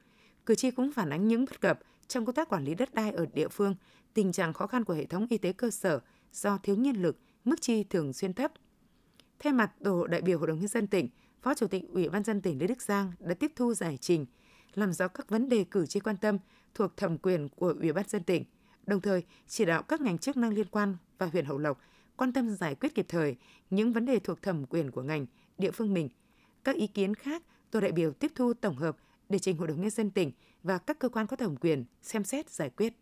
Cử 0.47 0.55
tri 0.55 0.71
cũng 0.71 0.93
phản 0.93 1.11
ánh 1.11 1.29
những 1.29 1.45
bất 1.45 1.61
cập 1.61 1.81
trong 2.09 2.27
công 2.27 2.35
tác 2.35 2.49
quản 2.49 2.65
lý 2.65 2.75
đất 2.75 2.95
đai 2.95 3.11
ở 3.11 3.27
địa 3.33 3.49
phương, 3.49 3.75
tình 4.15 4.33
trạng 4.33 4.53
khó 4.53 4.67
khăn 4.67 4.85
của 4.85 4.95
hệ 4.95 5.07
thống 5.07 5.27
y 5.31 5.39
tế 5.39 5.53
cơ 5.53 5.71
sở 5.71 6.01
do 6.33 6.59
thiếu 6.59 6.77
nhân 6.77 6.97
lực, 6.97 7.19
mức 7.45 7.61
chi 7.61 7.85
thường 7.85 8.13
xuyên 8.13 8.33
thấp. 8.33 8.53
Thay 9.39 9.53
mặt 9.53 9.73
tổ 9.85 10.07
đại 10.07 10.23
biểu 10.23 10.39
Hội 10.39 10.47
đồng 10.47 10.59
nhân 10.59 10.69
dân 10.69 10.87
tỉnh, 10.87 11.09
Phó 11.43 11.55
Chủ 11.55 11.67
tịch 11.67 11.83
Ủy 11.93 12.09
ban 12.09 12.25
dân 12.25 12.41
tỉnh 12.41 12.59
Lê 12.59 12.67
Đức 12.67 12.83
Giang 12.83 13.13
đã 13.21 13.35
tiếp 13.35 13.53
thu 13.57 13.75
giải 13.75 13.97
trình, 13.97 14.27
làm 14.75 14.93
rõ 14.93 15.09
các 15.09 15.29
vấn 15.29 15.49
đề 15.49 15.65
cử 15.65 15.87
tri 15.87 16.01
quan 16.01 16.17
tâm 16.17 16.39
thuộc 16.75 16.97
thẩm 16.97 17.19
quyền 17.19 17.49
của 17.49 17.75
Ủy 17.81 17.93
ban 17.93 18.09
dân 18.09 18.23
tỉnh, 18.23 18.45
đồng 18.87 19.01
thời 19.01 19.23
chỉ 19.49 19.65
đạo 19.65 19.83
các 19.83 20.01
ngành 20.01 20.19
chức 20.19 20.37
năng 20.37 20.53
liên 20.53 20.67
quan 20.71 20.97
và 21.19 21.27
huyện 21.27 21.45
Hậu 21.45 21.59
Lộc 21.59 21.81
quan 22.17 22.33
tâm 22.33 22.51
giải 22.51 22.75
quyết 22.75 22.95
kịp 22.95 23.07
thời 23.09 23.37
những 23.71 23.93
vấn 23.93 24.07
đề 24.07 24.19
thuộc 24.19 24.43
thẩm 24.43 24.67
quyền 24.67 24.91
của 24.91 25.03
ngành, 25.03 25.27
địa 25.59 25.71
phương 25.71 25.95
mình. 25.95 26.09
Các 26.69 26.77
ý 26.77 26.87
kiến 26.87 27.15
khác, 27.15 27.43
tổ 27.71 27.81
đại 27.81 27.93
biểu 27.93 28.13
tiếp 28.13 28.33
thu 28.35 28.55
tổng 28.55 28.77
hợp 28.77 28.97
để 29.29 29.39
trình 29.39 29.57
Hội 29.57 29.69
đồng 29.69 29.81
nhân 29.81 29.91
dân 29.91 30.11
tỉnh 30.11 30.33
và 30.63 30.79
các 30.79 30.99
cơ 30.99 31.09
quan 31.09 31.27
có 31.27 31.37
thẩm 31.37 31.57
quyền 31.57 31.85
xem 32.03 32.25
xét 32.25 32.51
giải 32.51 32.71
quyết. 32.71 32.93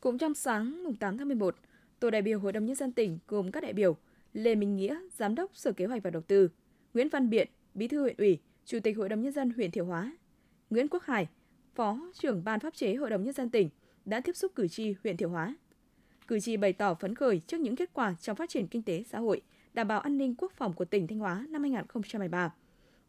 Cũng 0.00 0.18
trong 0.18 0.34
sáng 0.34 0.84
8 1.00 1.18
tháng 1.18 1.28
11, 1.28 1.56
tổ 2.00 2.10
đại 2.10 2.22
biểu 2.22 2.38
Hội 2.38 2.52
đồng 2.52 2.66
nhân 2.66 2.76
dân 2.76 2.92
tỉnh 2.92 3.18
gồm 3.28 3.50
các 3.50 3.62
đại 3.62 3.72
biểu 3.72 3.96
Lê 4.32 4.54
Minh 4.54 4.76
Nghĩa, 4.76 5.00
Giám 5.12 5.34
đốc 5.34 5.56
Sở 5.56 5.72
Kế 5.72 5.86
hoạch 5.86 6.02
và 6.02 6.10
Đầu 6.10 6.22
tư, 6.22 6.48
Nguyễn 6.94 7.08
Văn 7.08 7.30
Biện, 7.30 7.48
Bí 7.74 7.88
thư 7.88 8.00
huyện 8.00 8.16
ủy, 8.16 8.38
Chủ 8.64 8.78
tịch 8.82 8.96
Hội 8.96 9.08
đồng 9.08 9.22
nhân 9.22 9.32
dân 9.32 9.50
huyện 9.50 9.70
Thiệu 9.70 9.84
Hóa, 9.84 10.16
Nguyễn 10.70 10.88
Quốc 10.88 11.02
Hải, 11.02 11.28
Phó 11.74 12.10
trưởng 12.14 12.44
ban 12.44 12.60
pháp 12.60 12.74
chế 12.74 12.94
Hội 12.94 13.10
đồng 13.10 13.24
nhân 13.24 13.34
dân 13.34 13.50
tỉnh 13.50 13.70
đã 14.04 14.20
tiếp 14.20 14.36
xúc 14.36 14.52
cử 14.54 14.68
tri 14.68 14.94
huyện 15.02 15.16
Thiệu 15.16 15.28
Hóa. 15.28 15.56
Cử 16.28 16.40
tri 16.40 16.56
bày 16.56 16.72
tỏ 16.72 16.94
phấn 16.94 17.14
khởi 17.14 17.40
trước 17.40 17.60
những 17.60 17.76
kết 17.76 17.90
quả 17.92 18.14
trong 18.20 18.36
phát 18.36 18.50
triển 18.50 18.66
kinh 18.66 18.82
tế 18.82 19.02
xã 19.10 19.18
hội, 19.18 19.42
đảm 19.74 19.88
bảo 19.88 20.00
an 20.00 20.18
ninh 20.18 20.34
quốc 20.34 20.52
phòng 20.52 20.72
của 20.72 20.84
tỉnh 20.84 21.06
Thanh 21.06 21.18
Hóa 21.18 21.46
năm 21.48 21.62
2023. 21.62 22.52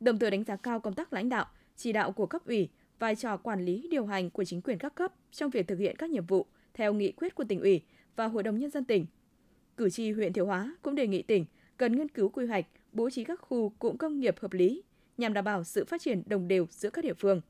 Đồng 0.03 0.19
thời 0.19 0.31
đánh 0.31 0.43
giá 0.43 0.55
cao 0.55 0.79
công 0.79 0.93
tác 0.93 1.13
lãnh 1.13 1.29
đạo, 1.29 1.45
chỉ 1.75 1.91
đạo 1.91 2.11
của 2.11 2.25
cấp 2.25 2.45
ủy, 2.45 2.69
vai 2.99 3.15
trò 3.15 3.37
quản 3.37 3.65
lý 3.65 3.87
điều 3.91 4.05
hành 4.05 4.29
của 4.29 4.43
chính 4.43 4.61
quyền 4.61 4.77
các 4.77 4.95
cấp 4.95 5.13
trong 5.31 5.49
việc 5.49 5.67
thực 5.67 5.79
hiện 5.79 5.95
các 5.97 6.09
nhiệm 6.09 6.25
vụ 6.25 6.45
theo 6.73 6.93
nghị 6.93 7.11
quyết 7.11 7.35
của 7.35 7.43
tỉnh 7.43 7.59
ủy 7.59 7.81
và 8.15 8.27
Hội 8.27 8.43
đồng 8.43 8.57
nhân 8.57 8.69
dân 8.69 8.85
tỉnh. 8.85 9.05
Cử 9.77 9.89
tri 9.89 10.11
huyện 10.11 10.33
Thiệu 10.33 10.45
Hóa 10.45 10.75
cũng 10.81 10.95
đề 10.95 11.07
nghị 11.07 11.21
tỉnh 11.21 11.45
cần 11.77 11.95
nghiên 11.95 12.09
cứu 12.09 12.29
quy 12.29 12.45
hoạch, 12.45 12.65
bố 12.91 13.09
trí 13.09 13.23
các 13.23 13.39
khu 13.41 13.69
cụm 13.69 13.97
công 13.97 14.19
nghiệp 14.19 14.39
hợp 14.39 14.53
lý 14.53 14.83
nhằm 15.17 15.33
đảm 15.33 15.45
bảo 15.45 15.63
sự 15.63 15.85
phát 15.85 16.01
triển 16.01 16.23
đồng 16.25 16.47
đều 16.47 16.67
giữa 16.69 16.89
các 16.89 17.03
địa 17.03 17.13
phương. 17.13 17.41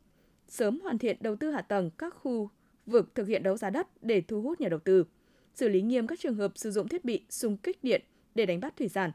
Sớm 0.48 0.80
hoàn 0.80 0.98
thiện 0.98 1.18
đầu 1.20 1.36
tư 1.36 1.52
hạ 1.52 1.62
tầng 1.62 1.90
các 1.98 2.16
khu 2.16 2.50
vực 2.86 3.16
thực 3.16 3.28
hiện 3.28 3.44
đấu 3.44 3.58
giá 3.58 3.70
đất 3.70 3.88
để 4.04 4.22
thu 4.22 4.42
hút 4.42 4.62
nhà 4.62 4.70
đầu 4.70 4.80
tư, 4.80 5.06
xử 5.54 5.70
lý 5.70 5.82
nghiêm 5.82 6.08
các 6.08 6.20
trường 6.20 6.36
hợp 6.36 6.52
sử 6.56 6.72
dụng 6.72 6.88
thiết 6.88 7.06
bị 7.06 7.26
xung 7.30 7.58
kích 7.58 7.84
điện 7.84 8.02
để 8.36 8.46
đánh 8.46 8.60
bắt 8.60 8.78
thủy 8.78 8.90
sản, 8.90 9.12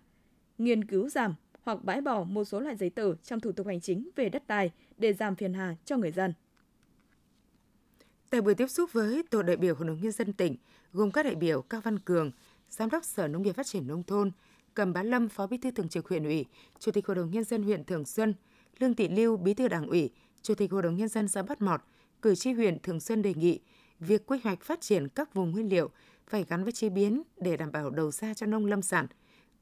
nghiên 0.59 0.85
cứu 0.85 1.09
giảm 1.09 1.35
hoặc 1.63 1.85
bãi 1.85 2.01
bỏ 2.01 2.25
một 2.25 2.45
số 2.45 2.61
loại 2.61 2.77
giấy 2.77 2.91
tờ 2.91 3.15
trong 3.15 3.41
thủ 3.41 3.53
tục 3.53 3.67
hành 3.67 3.81
chính 3.81 4.09
về 4.17 4.29
đất 4.29 4.47
đai 4.47 4.71
để 4.97 5.13
giảm 5.13 5.37
phiền 5.37 5.55
hà 5.55 5.77
cho 5.85 5.97
người 5.97 6.11
dân. 6.11 6.35
Tại 8.31 8.41
buổi 8.41 8.55
tiếp 8.55 8.67
xúc 8.67 8.93
với 8.93 9.23
tổ 9.31 9.43
đại 9.43 9.57
biểu 9.57 9.75
Hội 9.75 9.89
đồng 9.89 10.01
nhân 10.01 10.13
dân 10.13 10.33
tỉnh, 10.33 10.57
gồm 10.93 11.11
các 11.11 11.23
đại 11.23 11.35
biểu 11.35 11.63
Cao 11.63 11.81
Văn 11.81 11.99
Cường, 11.99 12.31
Giám 12.71 12.91
đốc 12.91 13.05
Sở 13.05 13.29
Nông 13.29 13.43
nghiệp 13.43 13.53
Phát 13.53 13.67
triển 13.67 13.87
nông 13.87 14.03
thôn, 14.03 14.31
Cầm 14.75 14.93
Bá 14.93 15.03
Lâm, 15.03 15.29
Phó 15.29 15.47
Bí 15.47 15.59
thư 15.59 15.71
Thường 15.71 15.89
trực 15.89 16.09
huyện 16.09 16.25
ủy, 16.25 16.47
Chủ 16.79 16.93
tịch 16.93 17.07
Hội 17.07 17.15
đồng 17.15 17.31
nhân 17.31 17.45
dân 17.45 17.63
huyện 17.63 17.85
Thường 17.85 18.05
Xuân, 18.05 18.35
Lương 18.79 18.95
Thị 18.95 19.09
Lưu, 19.09 19.37
Bí 19.37 19.55
thư 19.55 19.69
Đảng 19.69 19.87
ủy, 19.87 20.11
Chủ 20.43 20.55
tịch 20.55 20.71
Hội 20.71 20.83
đồng 20.83 20.97
nhân 20.97 21.09
dân 21.09 21.29
xã 21.29 21.43
Bát 21.43 21.63
Mọt, 21.63 21.81
cử 22.23 22.35
tri 22.35 22.53
huyện 22.53 22.79
Thường 22.79 23.01
Xuân 23.01 23.23
đề 23.23 23.35
nghị 23.35 23.61
việc 24.01 24.27
quy 24.27 24.39
hoạch 24.45 24.63
phát 24.63 24.81
triển 24.81 25.09
các 25.09 25.35
vùng 25.35 25.51
nguyên 25.51 25.69
liệu 25.69 25.91
phải 26.27 26.45
gắn 26.49 26.65
với 26.65 26.73
chế 26.73 26.89
biến 26.89 27.23
để 27.37 27.57
đảm 27.57 27.73
bảo 27.73 27.91
đầu 27.91 28.11
ra 28.11 28.35
cho 28.35 28.47
nông 28.47 28.67
lâm 28.67 28.83
sản. 28.83 29.07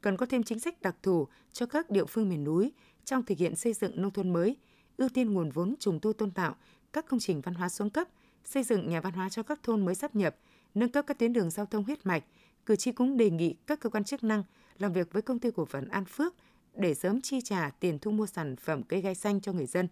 Cần 0.01 0.17
có 0.17 0.25
thêm 0.25 0.43
chính 0.43 0.59
sách 0.59 0.81
đặc 0.81 0.95
thù 1.03 1.27
cho 1.51 1.65
các 1.65 1.89
địa 1.89 2.05
phương 2.05 2.29
miền 2.29 2.43
núi 2.43 2.71
trong 3.05 3.23
thực 3.23 3.37
hiện 3.37 3.55
xây 3.55 3.73
dựng 3.73 4.01
nông 4.01 4.11
thôn 4.11 4.33
mới, 4.33 4.57
ưu 4.97 5.09
tiên 5.09 5.33
nguồn 5.33 5.49
vốn 5.49 5.75
trùng 5.79 5.99
tu 5.99 6.13
tôn 6.13 6.31
tạo 6.31 6.55
các 6.93 7.05
công 7.09 7.19
trình 7.19 7.41
văn 7.41 7.53
hóa 7.53 7.69
xuống 7.69 7.89
cấp, 7.89 8.07
xây 8.45 8.63
dựng 8.63 8.89
nhà 8.89 9.01
văn 9.01 9.13
hóa 9.13 9.29
cho 9.29 9.43
các 9.43 9.63
thôn 9.63 9.85
mới 9.85 9.95
sắp 9.95 10.15
nhập, 10.15 10.35
nâng 10.73 10.91
cấp 10.91 11.05
các 11.07 11.19
tuyến 11.19 11.33
đường 11.33 11.49
giao 11.49 11.65
thông 11.65 11.83
huyết 11.83 12.05
mạch. 12.05 12.23
Cử 12.65 12.75
tri 12.75 12.91
cũng 12.91 13.17
đề 13.17 13.29
nghị 13.29 13.55
các 13.67 13.79
cơ 13.79 13.89
quan 13.89 14.03
chức 14.03 14.23
năng 14.23 14.43
làm 14.77 14.93
việc 14.93 15.13
với 15.13 15.21
công 15.21 15.39
ty 15.39 15.51
cổ 15.51 15.65
phần 15.65 15.87
An 15.87 16.05
Phước 16.05 16.35
để 16.75 16.93
sớm 16.93 17.21
chi 17.21 17.41
trả 17.41 17.69
tiền 17.79 17.99
thu 17.99 18.11
mua 18.11 18.25
sản 18.25 18.55
phẩm 18.55 18.83
cây 18.83 19.01
gai 19.01 19.15
xanh 19.15 19.41
cho 19.41 19.53
người 19.53 19.65
dân. 19.65 19.87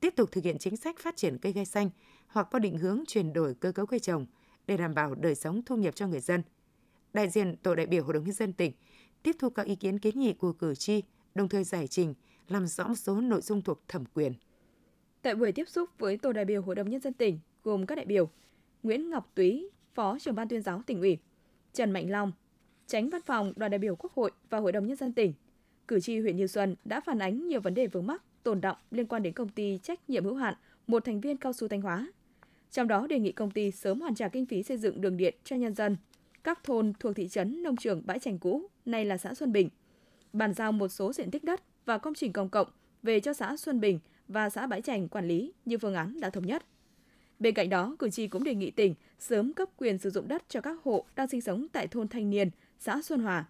Tiếp 0.00 0.14
tục 0.16 0.32
thực 0.32 0.44
hiện 0.44 0.58
chính 0.58 0.76
sách 0.76 0.98
phát 0.98 1.16
triển 1.16 1.38
cây 1.38 1.52
gai 1.52 1.64
xanh 1.64 1.90
hoặc 2.26 2.48
có 2.50 2.58
định 2.58 2.78
hướng 2.78 3.04
chuyển 3.06 3.32
đổi 3.32 3.54
cơ 3.54 3.72
cấu 3.72 3.86
cây 3.86 4.00
trồng 4.00 4.26
để 4.66 4.76
đảm 4.76 4.94
bảo 4.94 5.14
đời 5.14 5.34
sống 5.34 5.62
thu 5.66 5.76
nhập 5.76 5.94
cho 5.94 6.06
người 6.06 6.20
dân. 6.20 6.42
Đại 7.12 7.28
diện 7.28 7.56
tổ 7.56 7.74
đại 7.74 7.86
biểu 7.86 8.04
Hội 8.04 8.14
đồng 8.14 8.24
nhân 8.24 8.34
dân 8.34 8.52
tỉnh 8.52 8.72
tiếp 9.22 9.36
thu 9.38 9.50
các 9.50 9.66
ý 9.66 9.74
kiến 9.74 9.98
kiến 9.98 10.20
nghị 10.20 10.32
của 10.32 10.52
cử 10.52 10.74
tri, 10.74 11.02
đồng 11.34 11.48
thời 11.48 11.64
giải 11.64 11.86
trình 11.86 12.14
làm 12.48 12.66
rõ 12.66 12.88
một 12.88 12.94
số 12.94 13.20
nội 13.20 13.40
dung 13.40 13.62
thuộc 13.62 13.88
thẩm 13.88 14.04
quyền. 14.14 14.32
Tại 15.22 15.34
buổi 15.34 15.52
tiếp 15.52 15.68
xúc 15.68 15.90
với 15.98 16.18
tổ 16.18 16.32
đại 16.32 16.44
biểu 16.44 16.62
Hội 16.62 16.74
đồng 16.74 16.90
nhân 16.90 17.00
dân 17.00 17.12
tỉnh 17.12 17.38
gồm 17.64 17.86
các 17.86 17.94
đại 17.94 18.06
biểu 18.06 18.30
Nguyễn 18.82 19.10
Ngọc 19.10 19.32
Túy, 19.34 19.70
Phó 19.94 20.18
trưởng 20.18 20.34
ban 20.34 20.48
tuyên 20.48 20.62
giáo 20.62 20.82
tỉnh 20.86 21.00
ủy, 21.00 21.18
Trần 21.72 21.90
Mạnh 21.90 22.10
Long, 22.10 22.32
Tránh 22.86 23.10
Văn 23.10 23.22
phòng 23.26 23.52
Đoàn 23.56 23.70
đại 23.70 23.78
biểu 23.78 23.96
Quốc 23.96 24.12
hội 24.12 24.30
và 24.50 24.58
Hội 24.58 24.72
đồng 24.72 24.86
nhân 24.86 24.96
dân 24.96 25.12
tỉnh, 25.12 25.32
cử 25.88 26.00
tri 26.00 26.18
huyện 26.18 26.36
Như 26.36 26.46
Xuân 26.46 26.76
đã 26.84 27.00
phản 27.00 27.18
ánh 27.18 27.48
nhiều 27.48 27.60
vấn 27.60 27.74
đề 27.74 27.86
vướng 27.86 28.06
mắc, 28.06 28.22
tồn 28.42 28.60
động 28.60 28.76
liên 28.90 29.06
quan 29.06 29.22
đến 29.22 29.32
công 29.32 29.48
ty 29.48 29.78
trách 29.82 30.10
nhiệm 30.10 30.24
hữu 30.24 30.34
hạn 30.34 30.54
một 30.86 31.04
thành 31.04 31.20
viên 31.20 31.36
cao 31.36 31.52
su 31.52 31.68
Thanh 31.68 31.80
Hóa. 31.80 32.12
Trong 32.70 32.88
đó 32.88 33.06
đề 33.06 33.18
nghị 33.18 33.32
công 33.32 33.50
ty 33.50 33.70
sớm 33.70 34.00
hoàn 34.00 34.14
trả 34.14 34.28
kinh 34.28 34.46
phí 34.46 34.62
xây 34.62 34.76
dựng 34.76 35.00
đường 35.00 35.16
điện 35.16 35.34
cho 35.44 35.56
nhân 35.56 35.74
dân 35.74 35.96
các 36.44 36.64
thôn 36.64 36.92
thuộc 37.00 37.16
thị 37.16 37.28
trấn 37.28 37.62
nông 37.62 37.76
trường 37.76 38.02
Bãi 38.06 38.18
Trành 38.18 38.38
cũ, 38.38 38.66
nay 38.84 39.04
là 39.04 39.16
xã 39.16 39.34
Xuân 39.34 39.52
Bình, 39.52 39.68
bàn 40.32 40.54
giao 40.54 40.72
một 40.72 40.88
số 40.88 41.12
diện 41.12 41.30
tích 41.30 41.44
đất 41.44 41.60
và 41.84 41.98
công 41.98 42.14
trình 42.14 42.32
công 42.32 42.48
cộng 42.48 42.68
về 43.02 43.20
cho 43.20 43.32
xã 43.32 43.56
Xuân 43.56 43.80
Bình 43.80 43.98
và 44.28 44.50
xã 44.50 44.66
Bãi 44.66 44.82
Trành 44.82 45.08
quản 45.08 45.28
lý 45.28 45.52
như 45.64 45.78
phương 45.78 45.94
án 45.94 46.20
đã 46.20 46.30
thống 46.30 46.46
nhất. 46.46 46.64
Bên 47.38 47.54
cạnh 47.54 47.68
đó, 47.68 47.96
cử 47.98 48.10
tri 48.10 48.28
cũng 48.28 48.44
đề 48.44 48.54
nghị 48.54 48.70
tỉnh 48.70 48.94
sớm 49.18 49.52
cấp 49.52 49.68
quyền 49.76 49.98
sử 49.98 50.10
dụng 50.10 50.28
đất 50.28 50.42
cho 50.48 50.60
các 50.60 50.78
hộ 50.82 51.04
đang 51.16 51.28
sinh 51.28 51.40
sống 51.40 51.66
tại 51.72 51.86
thôn 51.86 52.08
Thanh 52.08 52.30
Niên, 52.30 52.50
xã 52.78 53.02
Xuân 53.02 53.20
Hòa, 53.20 53.48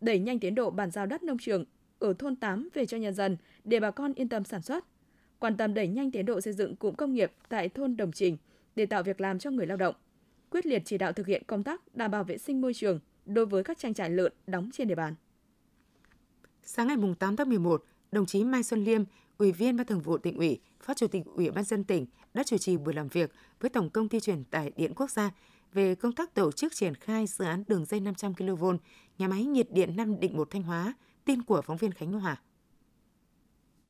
đẩy 0.00 0.18
nhanh 0.18 0.38
tiến 0.38 0.54
độ 0.54 0.70
bàn 0.70 0.90
giao 0.90 1.06
đất 1.06 1.22
nông 1.22 1.38
trường 1.38 1.64
ở 1.98 2.14
thôn 2.18 2.36
8 2.36 2.68
về 2.74 2.86
cho 2.86 2.96
nhân 2.96 3.14
dân 3.14 3.36
để 3.64 3.80
bà 3.80 3.90
con 3.90 4.14
yên 4.14 4.28
tâm 4.28 4.44
sản 4.44 4.62
xuất, 4.62 4.84
quan 5.38 5.56
tâm 5.56 5.74
đẩy 5.74 5.88
nhanh 5.88 6.10
tiến 6.10 6.26
độ 6.26 6.40
xây 6.40 6.52
dựng 6.52 6.76
cụm 6.76 6.94
công 6.94 7.14
nghiệp 7.14 7.32
tại 7.48 7.68
thôn 7.68 7.96
Đồng 7.96 8.12
Trình 8.12 8.36
để 8.76 8.86
tạo 8.86 9.02
việc 9.02 9.20
làm 9.20 9.38
cho 9.38 9.50
người 9.50 9.66
lao 9.66 9.76
động, 9.76 9.94
quyết 10.50 10.66
liệt 10.66 10.82
chỉ 10.84 10.98
đạo 10.98 11.12
thực 11.12 11.26
hiện 11.26 11.42
công 11.46 11.62
tác 11.62 11.94
đảm 11.94 12.10
bảo 12.10 12.24
vệ 12.24 12.38
sinh 12.38 12.60
môi 12.60 12.74
trường 12.74 13.00
đối 13.24 13.46
với 13.46 13.64
các 13.64 13.78
trang 13.78 13.94
trại 13.94 14.10
lợn 14.10 14.32
đóng 14.46 14.70
trên 14.72 14.88
địa 14.88 14.94
bàn. 14.94 15.14
Sáng 16.62 16.86
ngày 16.86 16.96
8 17.18 17.36
tháng 17.36 17.48
11, 17.48 17.84
đồng 18.12 18.26
chí 18.26 18.44
Mai 18.44 18.62
Xuân 18.62 18.84
Liêm, 18.84 19.02
Ủy 19.38 19.52
viên 19.52 19.76
Ban 19.76 19.86
Thường 19.86 20.00
vụ 20.00 20.18
tỉnh 20.18 20.36
ủy, 20.36 20.60
Phó 20.80 20.94
Chủ 20.94 21.06
tịch 21.06 21.22
Ủy 21.24 21.50
ban 21.50 21.64
dân 21.64 21.84
tỉnh 21.84 22.06
đã 22.34 22.42
chủ 22.42 22.58
trì 22.58 22.76
buổi 22.76 22.94
làm 22.94 23.08
việc 23.08 23.32
với 23.60 23.70
Tổng 23.70 23.90
công 23.90 24.08
ty 24.08 24.20
truyền 24.20 24.44
tải 24.44 24.72
điện 24.76 24.92
quốc 24.96 25.10
gia 25.10 25.30
về 25.72 25.94
công 25.94 26.12
tác 26.12 26.34
tổ 26.34 26.52
chức 26.52 26.74
triển 26.74 26.94
khai 26.94 27.26
dự 27.26 27.44
án 27.44 27.64
đường 27.68 27.84
dây 27.84 28.00
500 28.00 28.34
kV 28.34 28.64
nhà 29.18 29.28
máy 29.28 29.44
nhiệt 29.44 29.72
điện 29.72 29.96
Nam 29.96 30.20
Định 30.20 30.36
1 30.36 30.50
Thanh 30.50 30.62
Hóa, 30.62 30.94
tin 31.24 31.42
của 31.42 31.62
phóng 31.62 31.76
viên 31.76 31.92
Khánh 31.92 32.12
Hòa. 32.12 32.36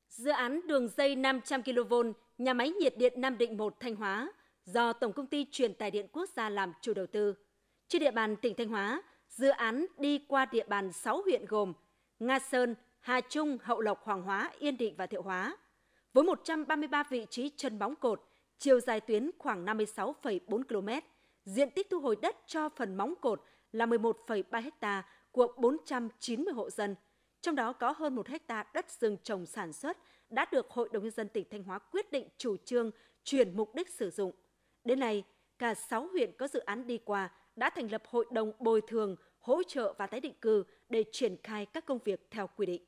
Dự 0.09 0.31
án 0.31 0.61
đường 0.67 0.89
dây 0.97 1.17
500 1.17 1.63
kV 1.63 1.95
nhà 2.39 2.55
máy 2.55 2.71
nhiệt 2.71 2.99
điện 2.99 3.21
Nam 3.21 3.39
Định 3.39 3.57
1 3.57 3.77
Thanh 3.81 3.97
Hóa 3.97 4.33
do 4.73 4.93
Tổng 4.93 5.13
công 5.13 5.27
ty 5.27 5.47
truyền 5.51 5.75
tải 5.75 5.91
điện 5.91 6.07
quốc 6.13 6.29
gia 6.37 6.51
làm 6.51 6.73
chủ 6.81 6.95
đầu 6.95 7.07
tư. 7.07 7.35
Trên 7.89 8.01
địa 8.01 8.11
bàn 8.11 8.37
tỉnh 8.37 8.55
Thanh 8.55 8.69
Hóa, 8.69 9.03
dự 9.29 9.49
án 9.49 9.87
đi 9.99 10.19
qua 10.29 10.45
địa 10.45 10.65
bàn 10.69 10.93
6 10.93 11.23
huyện 11.23 11.45
gồm 11.45 11.73
Nga 12.19 12.39
Sơn, 12.39 12.75
Hà 13.01 13.21
Trung, 13.21 13.59
Hậu 13.63 13.81
Lộc, 13.81 14.05
Hoàng 14.05 14.23
Hóa, 14.23 14.51
Yên 14.59 14.77
Định 14.77 14.95
và 14.97 15.07
Thiệu 15.07 15.23
Hóa. 15.23 15.57
Với 16.13 16.25
133 16.25 17.03
vị 17.03 17.27
trí 17.31 17.51
chân 17.57 17.79
bóng 17.79 17.97
cột, 17.97 18.23
chiều 18.59 18.81
dài 18.81 19.01
tuyến 19.01 19.31
khoảng 19.39 19.65
56,4 19.65 20.63
km, 20.63 20.89
diện 21.45 21.71
tích 21.71 21.91
thu 21.91 22.01
hồi 22.01 22.17
đất 22.23 22.37
cho 22.47 22.69
phần 22.69 22.97
móng 22.97 23.15
cột 23.21 23.43
là 23.73 23.87
11,3 23.87 24.71
ha 24.81 25.07
của 25.31 25.53
490 25.59 26.55
hộ 26.55 26.71
dân. 26.71 26.95
Trong 27.41 27.55
đó 27.55 27.73
có 27.73 27.95
hơn 27.97 28.15
1 28.15 28.27
ha 28.49 28.65
đất 28.75 28.91
rừng 28.91 29.17
trồng 29.23 29.47
sản 29.47 29.73
xuất 29.73 29.99
đã 30.31 30.47
được 30.53 30.71
Hội 30.71 30.89
đồng 30.93 31.03
Nhân 31.03 31.13
dân 31.13 31.29
tỉnh 31.29 31.47
Thanh 31.51 31.63
Hóa 31.63 31.79
quyết 31.79 32.13
định 32.13 32.29
chủ 32.39 32.57
trương 32.57 32.91
chuyển 33.25 33.57
mục 33.57 33.75
đích 33.75 33.91
sử 33.91 34.11
dụng. 34.11 34.33
Đến 34.89 35.01
nay, 35.01 35.25
cả 35.59 35.75
6 35.75 36.09
huyện 36.09 36.33
có 36.33 36.49
dự 36.49 36.61
án 36.61 36.87
đi 36.87 36.99
qua 37.05 37.31
đã 37.57 37.71
thành 37.71 37.91
lập 37.91 38.03
hội 38.07 38.27
đồng 38.33 38.53
bồi 38.59 38.81
thường, 38.89 39.17
hỗ 39.41 39.63
trợ 39.63 39.95
và 39.99 40.07
tái 40.07 40.21
định 40.21 40.35
cư 40.41 40.65
để 40.89 41.05
triển 41.13 41.37
khai 41.43 41.67
các 41.67 41.87
công 41.87 41.99
việc 42.05 42.27
theo 42.31 42.47
quy 42.57 42.67
định. 42.67 42.83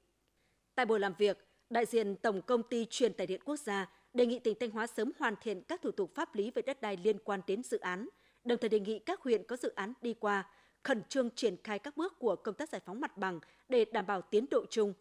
Tại 0.75 0.87
buổi 0.87 1.01
làm 1.01 1.15
việc, 1.19 1.39
đại 1.71 1.87
diện 1.87 2.17
Tổng 2.17 2.43
công 2.43 2.63
ty 2.63 2.87
truyền 2.91 3.15
tải 3.15 3.27
điện 3.27 3.41
quốc 3.45 3.57
gia 3.57 3.91
đề 4.13 4.27
nghị 4.27 4.39
tỉnh 4.39 4.57
Thanh 4.61 4.71
Hóa 4.71 4.87
sớm 4.87 5.13
hoàn 5.19 5.35
thiện 5.43 5.63
các 5.63 5.83
thủ 5.83 5.91
tục 5.91 6.15
pháp 6.15 6.35
lý 6.35 6.51
về 6.51 6.63
đất 6.63 6.81
đai 6.81 6.97
liên 6.97 7.19
quan 7.19 7.41
đến 7.47 7.63
dự 7.63 7.79
án, 7.79 8.09
đồng 8.45 8.59
thời 8.59 8.69
đề 8.69 8.81
nghị 8.81 8.99
các 8.99 9.21
huyện 9.21 9.45
có 9.45 9.57
dự 9.57 9.73
án 9.75 9.93
đi 10.03 10.15
qua 10.15 10.49
khẩn 10.83 11.03
trương 11.09 11.31
triển 11.31 11.57
khai 11.65 11.79
các 11.79 11.97
bước 11.97 12.19
của 12.19 12.37
công 12.37 12.55
tác 12.55 12.69
giải 12.69 12.81
phóng 12.87 13.01
mặt 13.01 13.17
bằng 13.17 13.41
để 13.69 13.85
đảm 13.85 14.07
bảo 14.07 14.23
tiến 14.23 14.47
độ 14.51 14.65
chung. 14.71 14.95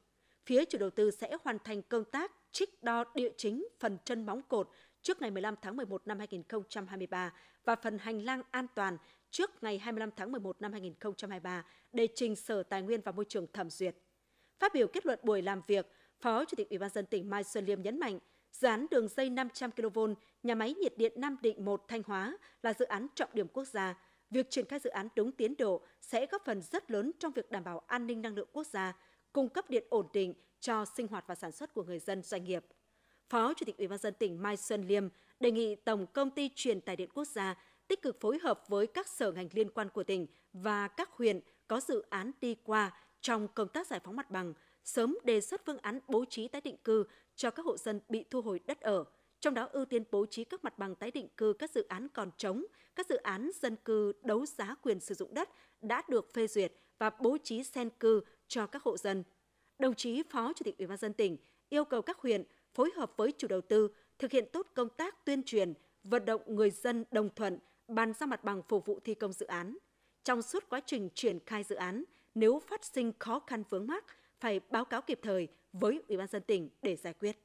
Phía 0.45 0.65
chủ 0.65 0.77
đầu 0.77 0.89
tư 0.89 1.11
sẽ 1.11 1.37
hoàn 1.43 1.59
thành 1.59 1.81
công 1.81 2.03
tác 2.03 2.31
trích 2.51 2.83
đo 2.83 3.03
địa 3.15 3.29
chính 3.37 3.67
phần 3.79 3.97
chân 4.05 4.25
móng 4.25 4.41
cột 4.41 4.69
trước 5.01 5.21
ngày 5.21 5.31
15 5.31 5.55
tháng 5.61 5.77
11 5.77 6.07
năm 6.07 6.17
2023 6.19 7.33
và 7.65 7.75
phần 7.75 7.97
hành 7.97 8.21
lang 8.21 8.41
an 8.51 8.65
toàn 8.75 8.97
trước 9.31 9.63
ngày 9.63 9.77
25 9.77 10.09
tháng 10.15 10.31
11 10.31 10.61
năm 10.61 10.71
2023 10.71 11.65
để 11.93 12.07
trình 12.15 12.35
Sở 12.35 12.63
Tài 12.63 12.81
nguyên 12.81 13.01
và 13.01 13.11
Môi 13.11 13.25
trường 13.25 13.47
thẩm 13.53 13.69
duyệt. 13.69 13.95
Phát 14.59 14.73
biểu 14.73 14.87
kết 14.87 15.05
luận 15.05 15.19
buổi 15.23 15.41
làm 15.41 15.61
việc, 15.67 15.91
Phó 16.19 16.45
Chủ 16.45 16.55
tịch 16.55 16.69
Ủy 16.69 16.79
ban 16.79 16.89
dân 16.89 17.05
tỉnh 17.05 17.29
Mai 17.29 17.43
Xuân 17.43 17.65
Liêm 17.65 17.81
nhấn 17.81 17.99
mạnh, 17.99 18.19
dự 18.51 18.67
án 18.67 18.85
đường 18.91 19.07
dây 19.07 19.29
500 19.29 19.71
kV 19.71 19.99
nhà 20.43 20.55
máy 20.55 20.73
nhiệt 20.73 20.97
điện 20.97 21.13
Nam 21.15 21.37
Định 21.41 21.65
1 21.65 21.87
Thanh 21.87 22.03
Hóa 22.03 22.37
là 22.63 22.73
dự 22.73 22.85
án 22.85 23.07
trọng 23.15 23.29
điểm 23.33 23.47
quốc 23.47 23.65
gia. 23.67 23.95
Việc 24.29 24.49
triển 24.49 24.65
khai 24.65 24.79
dự 24.79 24.89
án 24.89 25.07
đúng 25.15 25.31
tiến 25.31 25.55
độ 25.57 25.81
sẽ 26.01 26.25
góp 26.25 26.45
phần 26.45 26.61
rất 26.61 26.91
lớn 26.91 27.11
trong 27.19 27.31
việc 27.31 27.51
đảm 27.51 27.63
bảo 27.63 27.79
an 27.87 28.07
ninh 28.07 28.21
năng 28.21 28.35
lượng 28.35 28.49
quốc 28.53 28.67
gia, 28.67 28.93
cung 29.33 29.49
cấp 29.49 29.69
điện 29.69 29.83
ổn 29.89 30.07
định 30.13 30.33
cho 30.59 30.85
sinh 30.97 31.07
hoạt 31.07 31.23
và 31.27 31.35
sản 31.35 31.51
xuất 31.51 31.73
của 31.73 31.83
người 31.83 31.99
dân 31.99 32.23
doanh 32.23 32.43
nghiệp. 32.43 32.65
Phó 33.29 33.53
Chủ 33.53 33.65
tịch 33.65 33.77
Ủy 33.77 33.87
ban 33.87 33.99
dân 33.99 34.13
tỉnh 34.13 34.41
Mai 34.41 34.57
Xuân 34.57 34.87
Liêm 34.87 35.07
đề 35.39 35.51
nghị 35.51 35.75
Tổng 35.75 36.05
công 36.13 36.31
ty 36.31 36.49
truyền 36.55 36.81
tải 36.81 36.95
điện 36.95 37.09
quốc 37.13 37.27
gia 37.27 37.55
tích 37.87 38.01
cực 38.01 38.21
phối 38.21 38.39
hợp 38.39 38.63
với 38.67 38.87
các 38.87 39.07
sở 39.07 39.31
ngành 39.31 39.49
liên 39.53 39.69
quan 39.69 39.89
của 39.89 40.03
tỉnh 40.03 40.27
và 40.53 40.87
các 40.87 41.09
huyện 41.11 41.39
có 41.67 41.79
dự 41.79 42.03
án 42.09 42.31
đi 42.41 42.55
qua 42.63 42.91
trong 43.21 43.47
công 43.47 43.67
tác 43.67 43.87
giải 43.87 43.99
phóng 44.03 44.15
mặt 44.15 44.31
bằng, 44.31 44.53
sớm 44.83 45.17
đề 45.23 45.41
xuất 45.41 45.61
phương 45.65 45.77
án 45.77 45.99
bố 46.07 46.25
trí 46.25 46.47
tái 46.47 46.61
định 46.61 46.77
cư 46.77 47.03
cho 47.35 47.51
các 47.51 47.65
hộ 47.65 47.77
dân 47.77 47.99
bị 48.09 48.25
thu 48.29 48.41
hồi 48.41 48.59
đất 48.65 48.81
ở, 48.81 49.03
trong 49.39 49.53
đó 49.53 49.69
ưu 49.71 49.85
tiên 49.85 50.03
bố 50.11 50.25
trí 50.25 50.43
các 50.43 50.63
mặt 50.63 50.79
bằng 50.79 50.95
tái 50.95 51.11
định 51.11 51.27
cư 51.37 51.53
các 51.53 51.71
dự 51.71 51.85
án 51.87 52.07
còn 52.13 52.31
trống, 52.37 52.65
các 52.95 53.07
dự 53.09 53.15
án 53.15 53.51
dân 53.61 53.75
cư 53.75 54.13
đấu 54.21 54.45
giá 54.45 54.75
quyền 54.81 54.99
sử 54.99 55.15
dụng 55.15 55.33
đất 55.33 55.49
đã 55.81 56.03
được 56.09 56.33
phê 56.33 56.47
duyệt 56.47 56.73
và 56.97 57.09
bố 57.09 57.37
trí 57.43 57.63
sen 57.63 57.89
cư 57.89 58.21
cho 58.47 58.67
các 58.67 58.83
hộ 58.83 58.97
dân. 58.97 59.23
Đồng 59.79 59.95
chí 59.95 60.23
Phó 60.29 60.53
Chủ 60.53 60.63
tịch 60.63 60.77
Ủy 60.77 60.87
ban 60.87 60.97
dân 60.97 61.13
tỉnh 61.13 61.37
yêu 61.69 61.85
cầu 61.85 62.01
các 62.01 62.17
huyện 62.17 62.43
phối 62.79 62.91
hợp 62.95 63.11
với 63.17 63.33
chủ 63.37 63.47
đầu 63.47 63.61
tư 63.61 63.87
thực 64.19 64.31
hiện 64.31 64.45
tốt 64.53 64.67
công 64.73 64.89
tác 64.89 65.25
tuyên 65.25 65.43
truyền, 65.43 65.73
vận 66.03 66.25
động 66.25 66.41
người 66.47 66.71
dân 66.71 67.05
đồng 67.11 67.29
thuận 67.35 67.59
bàn 67.87 68.13
giao 68.19 68.27
mặt 68.27 68.43
bằng 68.43 68.61
phục 68.67 68.85
vụ 68.85 68.99
thi 69.03 69.13
công 69.13 69.33
dự 69.33 69.45
án. 69.45 69.77
Trong 70.23 70.41
suốt 70.41 70.69
quá 70.69 70.81
trình 70.85 71.09
triển 71.13 71.39
khai 71.45 71.63
dự 71.63 71.75
án, 71.75 72.03
nếu 72.35 72.61
phát 72.69 72.85
sinh 72.85 73.11
khó 73.19 73.39
khăn 73.47 73.63
vướng 73.69 73.87
mắc, 73.87 74.05
phải 74.39 74.59
báo 74.69 74.85
cáo 74.85 75.01
kịp 75.01 75.19
thời 75.21 75.47
với 75.73 76.01
Ủy 76.07 76.17
ban 76.17 76.27
dân 76.27 76.41
tỉnh 76.41 76.69
để 76.81 76.95
giải 76.95 77.13
quyết. 77.13 77.37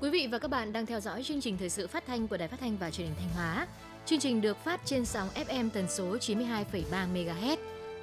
Quý 0.00 0.10
vị 0.10 0.28
và 0.32 0.38
các 0.38 0.48
bạn 0.48 0.72
đang 0.72 0.86
theo 0.86 1.00
dõi 1.00 1.22
chương 1.22 1.40
trình 1.40 1.58
thời 1.58 1.70
sự 1.70 1.86
phát 1.86 2.06
thanh 2.06 2.28
của 2.28 2.36
Đài 2.36 2.48
Phát 2.48 2.60
thanh 2.60 2.76
và 2.76 2.90
Truyền 2.90 3.06
hình 3.06 3.16
Thanh 3.18 3.34
Hóa. 3.34 3.66
Chương 4.06 4.18
trình 4.18 4.40
được 4.40 4.56
phát 4.56 4.80
trên 4.84 5.04
sóng 5.04 5.28
FM 5.28 5.70
tần 5.70 5.86
số 5.88 6.16
92,3 6.16 7.12
MHz. 7.12 7.56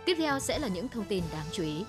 Tiếp 0.05 0.15
theo 0.17 0.39
sẽ 0.39 0.59
là 0.59 0.67
những 0.67 0.87
thông 0.87 1.05
tin 1.05 1.23
đáng 1.31 1.45
chú 1.51 1.63
ý. 1.63 1.83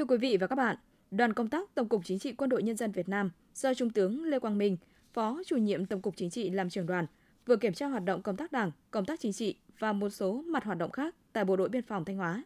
Thưa 0.00 0.04
quý 0.04 0.16
vị 0.16 0.36
và 0.36 0.46
các 0.46 0.56
bạn, 0.56 0.76
đoàn 1.10 1.32
công 1.32 1.48
tác 1.48 1.74
Tổng 1.74 1.88
cục 1.88 2.04
Chính 2.04 2.18
trị 2.18 2.32
Quân 2.32 2.50
đội 2.50 2.62
Nhân 2.62 2.76
dân 2.76 2.92
Việt 2.92 3.08
Nam 3.08 3.30
do 3.54 3.74
Trung 3.74 3.90
tướng 3.90 4.24
Lê 4.24 4.38
Quang 4.38 4.58
Minh, 4.58 4.76
Phó 5.12 5.40
chủ 5.46 5.56
nhiệm 5.56 5.86
Tổng 5.86 6.02
cục 6.02 6.16
Chính 6.16 6.30
trị 6.30 6.50
làm 6.50 6.70
trưởng 6.70 6.86
đoàn, 6.86 7.06
vừa 7.46 7.56
kiểm 7.56 7.72
tra 7.72 7.86
hoạt 7.86 8.04
động 8.04 8.22
công 8.22 8.36
tác 8.36 8.52
đảng, 8.52 8.70
công 8.90 9.04
tác 9.04 9.20
chính 9.20 9.32
trị 9.32 9.56
và 9.78 9.92
một 9.92 10.10
số 10.10 10.42
mặt 10.46 10.64
hoạt 10.64 10.78
động 10.78 10.90
khác 10.90 11.14
tại 11.32 11.44
Bộ 11.44 11.56
đội 11.56 11.68
Biên 11.68 11.82
phòng 11.82 12.04
Thanh 12.04 12.16
Hóa. 12.16 12.44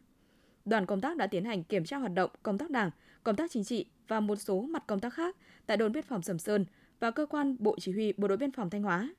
Đoàn 0.64 0.86
công 0.86 1.00
tác 1.00 1.16
đã 1.16 1.26
tiến 1.26 1.44
hành 1.44 1.64
kiểm 1.64 1.84
tra 1.84 1.96
hoạt 1.96 2.14
động 2.14 2.30
công 2.42 2.58
tác 2.58 2.70
đảng, 2.70 2.90
công 3.24 3.36
tác 3.36 3.50
chính 3.50 3.64
trị 3.64 3.86
và 4.08 4.20
một 4.20 4.36
số 4.36 4.60
mặt 4.60 4.84
công 4.86 5.00
tác 5.00 5.14
khác 5.14 5.36
tại 5.66 5.76
đồn 5.76 5.92
biên 5.92 6.04
phòng 6.04 6.22
Sầm 6.22 6.38
Sơn 6.38 6.64
và 7.00 7.10
cơ 7.10 7.26
quan 7.26 7.56
Bộ 7.58 7.76
Chỉ 7.80 7.92
huy 7.92 8.12
Bộ 8.12 8.28
đội 8.28 8.36
Biên 8.38 8.52
phòng 8.52 8.70
Thanh 8.70 8.82
Hóa. 8.82 9.14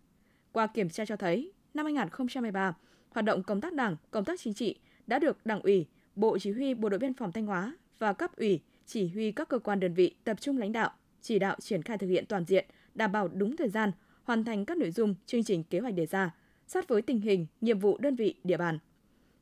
Qua 0.51 0.67
kiểm 0.67 0.89
tra 0.89 1.05
cho 1.05 1.15
thấy, 1.15 1.51
năm 1.73 1.85
2023, 1.85 2.73
hoạt 3.09 3.25
động 3.25 3.43
công 3.43 3.61
tác 3.61 3.73
đảng, 3.73 3.95
công 4.11 4.25
tác 4.25 4.39
chính 4.39 4.53
trị 4.53 4.79
đã 5.07 5.19
được 5.19 5.45
Đảng 5.45 5.61
ủy, 5.61 5.87
Bộ 6.15 6.37
Chỉ 6.39 6.51
huy 6.51 6.73
Bộ 6.73 6.89
đội 6.89 6.99
Biên 6.99 7.13
phòng 7.13 7.31
Thanh 7.31 7.45
Hóa 7.45 7.73
và 7.99 8.13
cấp 8.13 8.35
ủy, 8.37 8.59
chỉ 8.85 9.07
huy 9.07 9.31
các 9.31 9.49
cơ 9.49 9.59
quan 9.59 9.79
đơn 9.79 9.93
vị 9.93 10.15
tập 10.23 10.41
trung 10.41 10.57
lãnh 10.57 10.71
đạo, 10.71 10.91
chỉ 11.21 11.39
đạo 11.39 11.55
triển 11.59 11.81
khai 11.81 11.97
thực 11.97 12.07
hiện 12.07 12.25
toàn 12.25 12.45
diện, 12.45 12.65
đảm 12.95 13.11
bảo 13.11 13.27
đúng 13.27 13.57
thời 13.57 13.69
gian, 13.69 13.91
hoàn 14.23 14.43
thành 14.43 14.65
các 14.65 14.77
nội 14.77 14.91
dung 14.91 15.15
chương 15.25 15.43
trình 15.43 15.63
kế 15.63 15.79
hoạch 15.79 15.93
đề 15.93 16.05
ra, 16.05 16.35
sát 16.67 16.87
với 16.87 17.01
tình 17.01 17.19
hình, 17.21 17.45
nhiệm 17.61 17.79
vụ 17.79 17.97
đơn 17.97 18.15
vị, 18.15 18.35
địa 18.43 18.57
bàn. 18.57 18.79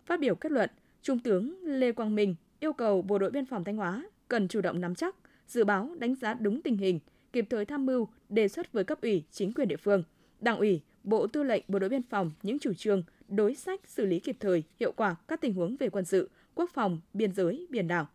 Phát 0.06 0.20
biểu 0.20 0.36
kết 0.36 0.52
luận, 0.52 0.70
Trung 1.02 1.20
tướng 1.20 1.56
Lê 1.64 1.92
Quang 1.92 2.16
Minh 2.16 2.36
yêu 2.60 2.74
cầu 2.74 3.02
Bộ 3.02 3.20
đội 3.20 3.32
Biên 3.32 3.46
phòng 3.46 3.64
Thanh 3.64 3.78
Hóa 3.78 4.04
cần 4.28 4.48
chủ 4.48 4.62
động 4.62 4.82
nắm 4.82 4.96
chắc, 4.96 5.16
dự 5.48 5.64
báo 5.64 5.96
đánh 6.00 6.16
giá 6.16 6.34
đúng 6.34 6.62
tình 6.62 6.78
hình, 6.78 7.00
kịp 7.34 7.46
thời 7.50 7.66
tham 7.66 7.86
mưu, 7.86 8.08
đề 8.30 8.48
xuất 8.48 8.72
với 8.72 8.84
cấp 8.84 9.02
ủy, 9.02 9.24
chính 9.32 9.54
quyền 9.54 9.68
địa 9.68 9.78
phương, 9.78 10.04
đảng 10.40 10.58
ủy, 10.58 10.82
Bộ 11.04 11.28
Tư 11.28 11.44
lệnh 11.44 11.64
Bộ 11.68 11.80
đội 11.80 11.90
Biên 11.90 12.04
phòng 12.04 12.32
những 12.44 12.60
chủ 12.60 12.74
trương, 12.74 13.04
đối 13.28 13.56
sách 13.56 13.82
xử 13.88 14.06
lý 14.06 14.20
kịp 14.20 14.38
thời, 14.40 14.64
hiệu 14.80 14.92
quả 14.92 15.16
các 15.28 15.42
tình 15.42 15.54
huống 15.54 15.76
về 15.78 15.90
quân 15.90 16.06
sự, 16.06 16.30
quốc 16.56 16.70
phòng, 16.74 17.02
biên 17.14 17.34
giới, 17.34 17.68
biển 17.70 17.88
đảo. 17.88 18.08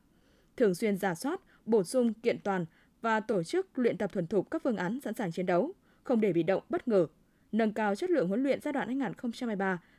Thường 0.59 0.75
xuyên 0.75 0.97
giả 0.97 1.15
soát, 1.15 1.41
bổ 1.65 1.85
sung 1.85 2.15
kiện 2.15 2.39
toàn 2.45 2.67
và 3.01 3.21
tổ 3.21 3.43
chức 3.43 3.79
luyện 3.79 3.99
tập 3.99 4.13
thuần 4.13 4.27
thục 4.27 4.51
các 4.51 4.63
phương 4.63 4.77
án 4.77 5.01
sẵn 5.01 5.15
sàng 5.15 5.33
chiến 5.33 5.47
đấu, 5.47 5.73
không 6.05 6.21
để 6.21 6.33
bị 6.33 6.43
động 6.43 6.63
bất 6.69 6.89
ngờ, 6.89 7.07
nâng 7.53 7.73
cao 7.73 7.95
chất 7.95 8.11
lượng 8.11 8.29
huấn 8.29 8.43
luyện 8.43 8.61
giai 8.61 8.73
đoạn 8.73 8.99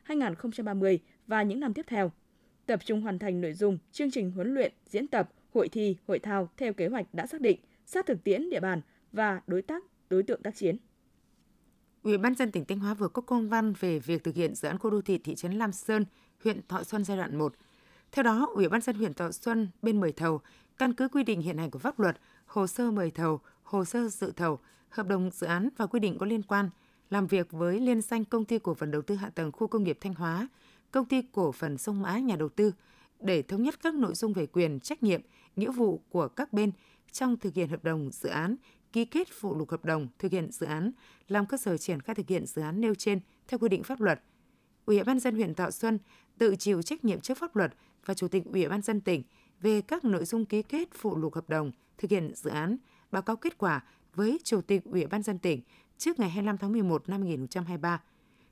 2023-2030 0.06 0.98
và 1.26 1.42
những 1.42 1.60
năm 1.60 1.74
tiếp 1.74 1.86
theo. 1.86 2.12
Tập 2.66 2.80
trung 2.84 3.00
hoàn 3.00 3.18
thành 3.18 3.40
nội 3.40 3.52
dung 3.52 3.78
chương 3.92 4.10
trình 4.10 4.30
huấn 4.30 4.54
luyện, 4.54 4.72
diễn 4.86 5.08
tập, 5.08 5.30
hội 5.54 5.68
thi, 5.68 5.96
hội 6.08 6.18
thao 6.18 6.48
theo 6.56 6.72
kế 6.72 6.88
hoạch 6.88 7.14
đã 7.14 7.26
xác 7.26 7.40
định, 7.40 7.60
sát 7.86 8.06
thực 8.06 8.24
tiễn 8.24 8.50
địa 8.50 8.60
bàn 8.60 8.80
và 9.12 9.40
đối 9.46 9.62
tác, 9.62 9.84
đối 10.10 10.22
tượng 10.22 10.42
tác 10.42 10.56
chiến. 10.56 10.76
Ủy 12.02 12.18
ban 12.18 12.34
dân 12.34 12.50
tỉnh 12.50 12.64
Thanh 12.64 12.78
Hóa 12.78 12.94
vừa 12.94 13.08
có 13.08 13.22
công 13.22 13.48
văn 13.48 13.72
về 13.80 13.98
việc 13.98 14.24
thực 14.24 14.34
hiện 14.34 14.54
dự 14.54 14.68
án 14.68 14.78
khu 14.78 14.90
đô 14.90 15.00
thị 15.00 15.18
thị 15.18 15.34
trấn 15.34 15.52
Lam 15.52 15.72
Sơn 15.72 16.04
huyện 16.44 16.60
Thọ 16.68 16.82
Xuân 16.82 17.04
giai 17.04 17.16
đoạn 17.16 17.36
1. 17.36 17.54
Theo 18.12 18.22
đó, 18.22 18.48
Ủy 18.54 18.68
ban 18.68 18.80
dân 18.80 18.96
huyện 18.96 19.14
Thọ 19.14 19.30
Xuân 19.30 19.68
bên 19.82 20.00
mời 20.00 20.12
thầu 20.12 20.40
căn 20.78 20.92
cứ 20.92 21.08
quy 21.08 21.24
định 21.24 21.40
hiện 21.40 21.58
hành 21.58 21.70
của 21.70 21.78
pháp 21.78 22.00
luật, 22.00 22.20
hồ 22.46 22.66
sơ 22.66 22.90
mời 22.90 23.10
thầu, 23.10 23.40
hồ 23.62 23.84
sơ 23.84 24.08
dự 24.08 24.32
thầu, 24.36 24.58
hợp 24.88 25.06
đồng 25.06 25.30
dự 25.30 25.46
án 25.46 25.68
và 25.76 25.86
quy 25.86 26.00
định 26.00 26.18
có 26.18 26.26
liên 26.26 26.42
quan, 26.42 26.70
làm 27.10 27.26
việc 27.26 27.52
với 27.52 27.80
liên 27.80 28.00
danh 28.00 28.24
công 28.24 28.44
ty 28.44 28.58
cổ 28.58 28.74
phần 28.74 28.90
đầu 28.90 29.02
tư 29.02 29.14
hạ 29.14 29.30
tầng 29.34 29.52
khu 29.52 29.66
công 29.66 29.84
nghiệp 29.84 29.98
Thanh 30.00 30.14
Hóa, 30.14 30.48
công 30.90 31.04
ty 31.04 31.22
cổ 31.32 31.52
phần 31.52 31.78
sông 31.78 32.02
Mã 32.02 32.18
nhà 32.18 32.36
đầu 32.36 32.48
tư 32.48 32.72
để 33.20 33.42
thống 33.42 33.62
nhất 33.62 33.82
các 33.82 33.94
nội 33.94 34.14
dung 34.14 34.32
về 34.32 34.46
quyền, 34.46 34.80
trách 34.80 35.02
nhiệm, 35.02 35.20
nghĩa 35.56 35.70
vụ 35.70 36.02
của 36.10 36.28
các 36.28 36.52
bên 36.52 36.72
trong 37.12 37.36
thực 37.36 37.54
hiện 37.54 37.68
hợp 37.68 37.84
đồng 37.84 38.10
dự 38.12 38.28
án, 38.28 38.56
ký 38.92 39.04
kết 39.04 39.28
phụ 39.40 39.54
lục 39.54 39.70
hợp 39.70 39.84
đồng 39.84 40.08
thực 40.18 40.32
hiện 40.32 40.52
dự 40.52 40.66
án, 40.66 40.92
làm 41.28 41.46
cơ 41.46 41.56
sở 41.56 41.76
triển 41.76 42.00
khai 42.00 42.14
thực 42.14 42.28
hiện 42.28 42.46
dự 42.46 42.62
án 42.62 42.80
nêu 42.80 42.94
trên 42.94 43.20
theo 43.48 43.58
quy 43.58 43.68
định 43.68 43.82
pháp 43.82 44.00
luật. 44.00 44.20
Ủy 44.86 45.02
ban 45.02 45.20
dân 45.20 45.34
huyện 45.34 45.54
Thọ 45.54 45.70
Xuân 45.70 45.98
tự 46.38 46.56
chịu 46.56 46.82
trách 46.82 47.04
nhiệm 47.04 47.20
trước 47.20 47.38
pháp 47.38 47.56
luật 47.56 47.74
và 48.06 48.14
Chủ 48.14 48.28
tịch 48.28 48.44
Ủy 48.44 48.68
ban 48.68 48.82
dân 48.82 49.00
tỉnh 49.00 49.22
về 49.60 49.80
các 49.80 50.04
nội 50.04 50.24
dung 50.24 50.44
ký 50.44 50.62
kết 50.62 50.88
phụ 50.94 51.16
lục 51.16 51.34
hợp 51.34 51.48
đồng 51.48 51.72
thực 51.98 52.10
hiện 52.10 52.32
dự 52.34 52.50
án, 52.50 52.76
báo 53.10 53.22
cáo 53.22 53.36
kết 53.36 53.58
quả 53.58 53.84
với 54.14 54.38
Chủ 54.44 54.60
tịch 54.60 54.84
Ủy 54.84 55.06
ban 55.06 55.22
dân 55.22 55.38
tỉnh 55.38 55.60
trước 55.98 56.18
ngày 56.18 56.30
25 56.30 56.58
tháng 56.58 56.72
11 56.72 57.08
năm 57.08 57.22
2023, 57.22 58.02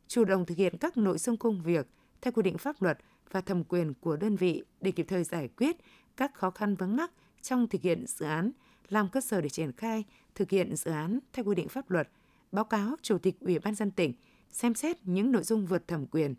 chủ 0.08 0.24
động 0.24 0.46
thực 0.46 0.58
hiện 0.58 0.76
các 0.78 0.96
nội 0.96 1.18
dung 1.18 1.36
công 1.36 1.62
việc 1.62 1.86
theo 2.20 2.32
quy 2.32 2.42
định 2.42 2.58
pháp 2.58 2.82
luật 2.82 2.98
và 3.30 3.40
thẩm 3.40 3.64
quyền 3.64 3.94
của 3.94 4.16
đơn 4.16 4.36
vị 4.36 4.62
để 4.80 4.90
kịp 4.90 5.06
thời 5.08 5.24
giải 5.24 5.48
quyết 5.48 5.76
các 6.16 6.34
khó 6.34 6.50
khăn 6.50 6.74
vướng 6.74 6.96
mắc 6.96 7.12
trong 7.42 7.68
thực 7.68 7.82
hiện 7.82 8.04
dự 8.06 8.26
án, 8.26 8.50
làm 8.88 9.08
cơ 9.08 9.20
sở 9.20 9.40
để 9.40 9.48
triển 9.48 9.72
khai 9.72 10.04
thực 10.34 10.50
hiện 10.50 10.76
dự 10.76 10.90
án 10.90 11.18
theo 11.32 11.44
quy 11.44 11.54
định 11.54 11.68
pháp 11.68 11.90
luật, 11.90 12.08
báo 12.52 12.64
cáo 12.64 12.96
Chủ 13.02 13.18
tịch 13.18 13.40
Ủy 13.40 13.58
ban 13.58 13.74
dân 13.74 13.90
tỉnh 13.90 14.12
xem 14.50 14.74
xét 14.74 14.96
những 15.04 15.32
nội 15.32 15.42
dung 15.42 15.66
vượt 15.66 15.88
thẩm 15.88 16.06
quyền. 16.06 16.34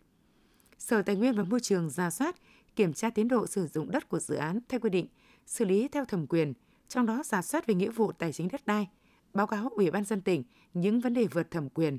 Sở 0.78 1.02
Tài 1.02 1.16
nguyên 1.16 1.34
và 1.34 1.42
Môi 1.42 1.60
trường 1.60 1.90
ra 1.90 2.10
soát, 2.10 2.36
kiểm 2.76 2.92
tra 2.92 3.10
tiến 3.10 3.28
độ 3.28 3.46
sử 3.46 3.66
dụng 3.66 3.90
đất 3.90 4.08
của 4.08 4.18
dự 4.18 4.34
án 4.34 4.58
theo 4.68 4.80
quy 4.80 4.90
định, 4.90 5.06
xử 5.46 5.64
lý 5.64 5.88
theo 5.88 6.04
thẩm 6.04 6.26
quyền, 6.26 6.52
trong 6.88 7.06
đó 7.06 7.22
giả 7.24 7.42
soát 7.42 7.66
về 7.66 7.74
nghĩa 7.74 7.90
vụ 7.90 8.12
tài 8.12 8.32
chính 8.32 8.48
đất 8.48 8.66
đai, 8.66 8.88
báo 9.34 9.46
cáo 9.46 9.68
Ủy 9.68 9.90
ban 9.90 10.04
dân 10.04 10.20
tỉnh 10.20 10.44
những 10.74 11.00
vấn 11.00 11.14
đề 11.14 11.26
vượt 11.26 11.50
thẩm 11.50 11.68
quyền, 11.68 11.98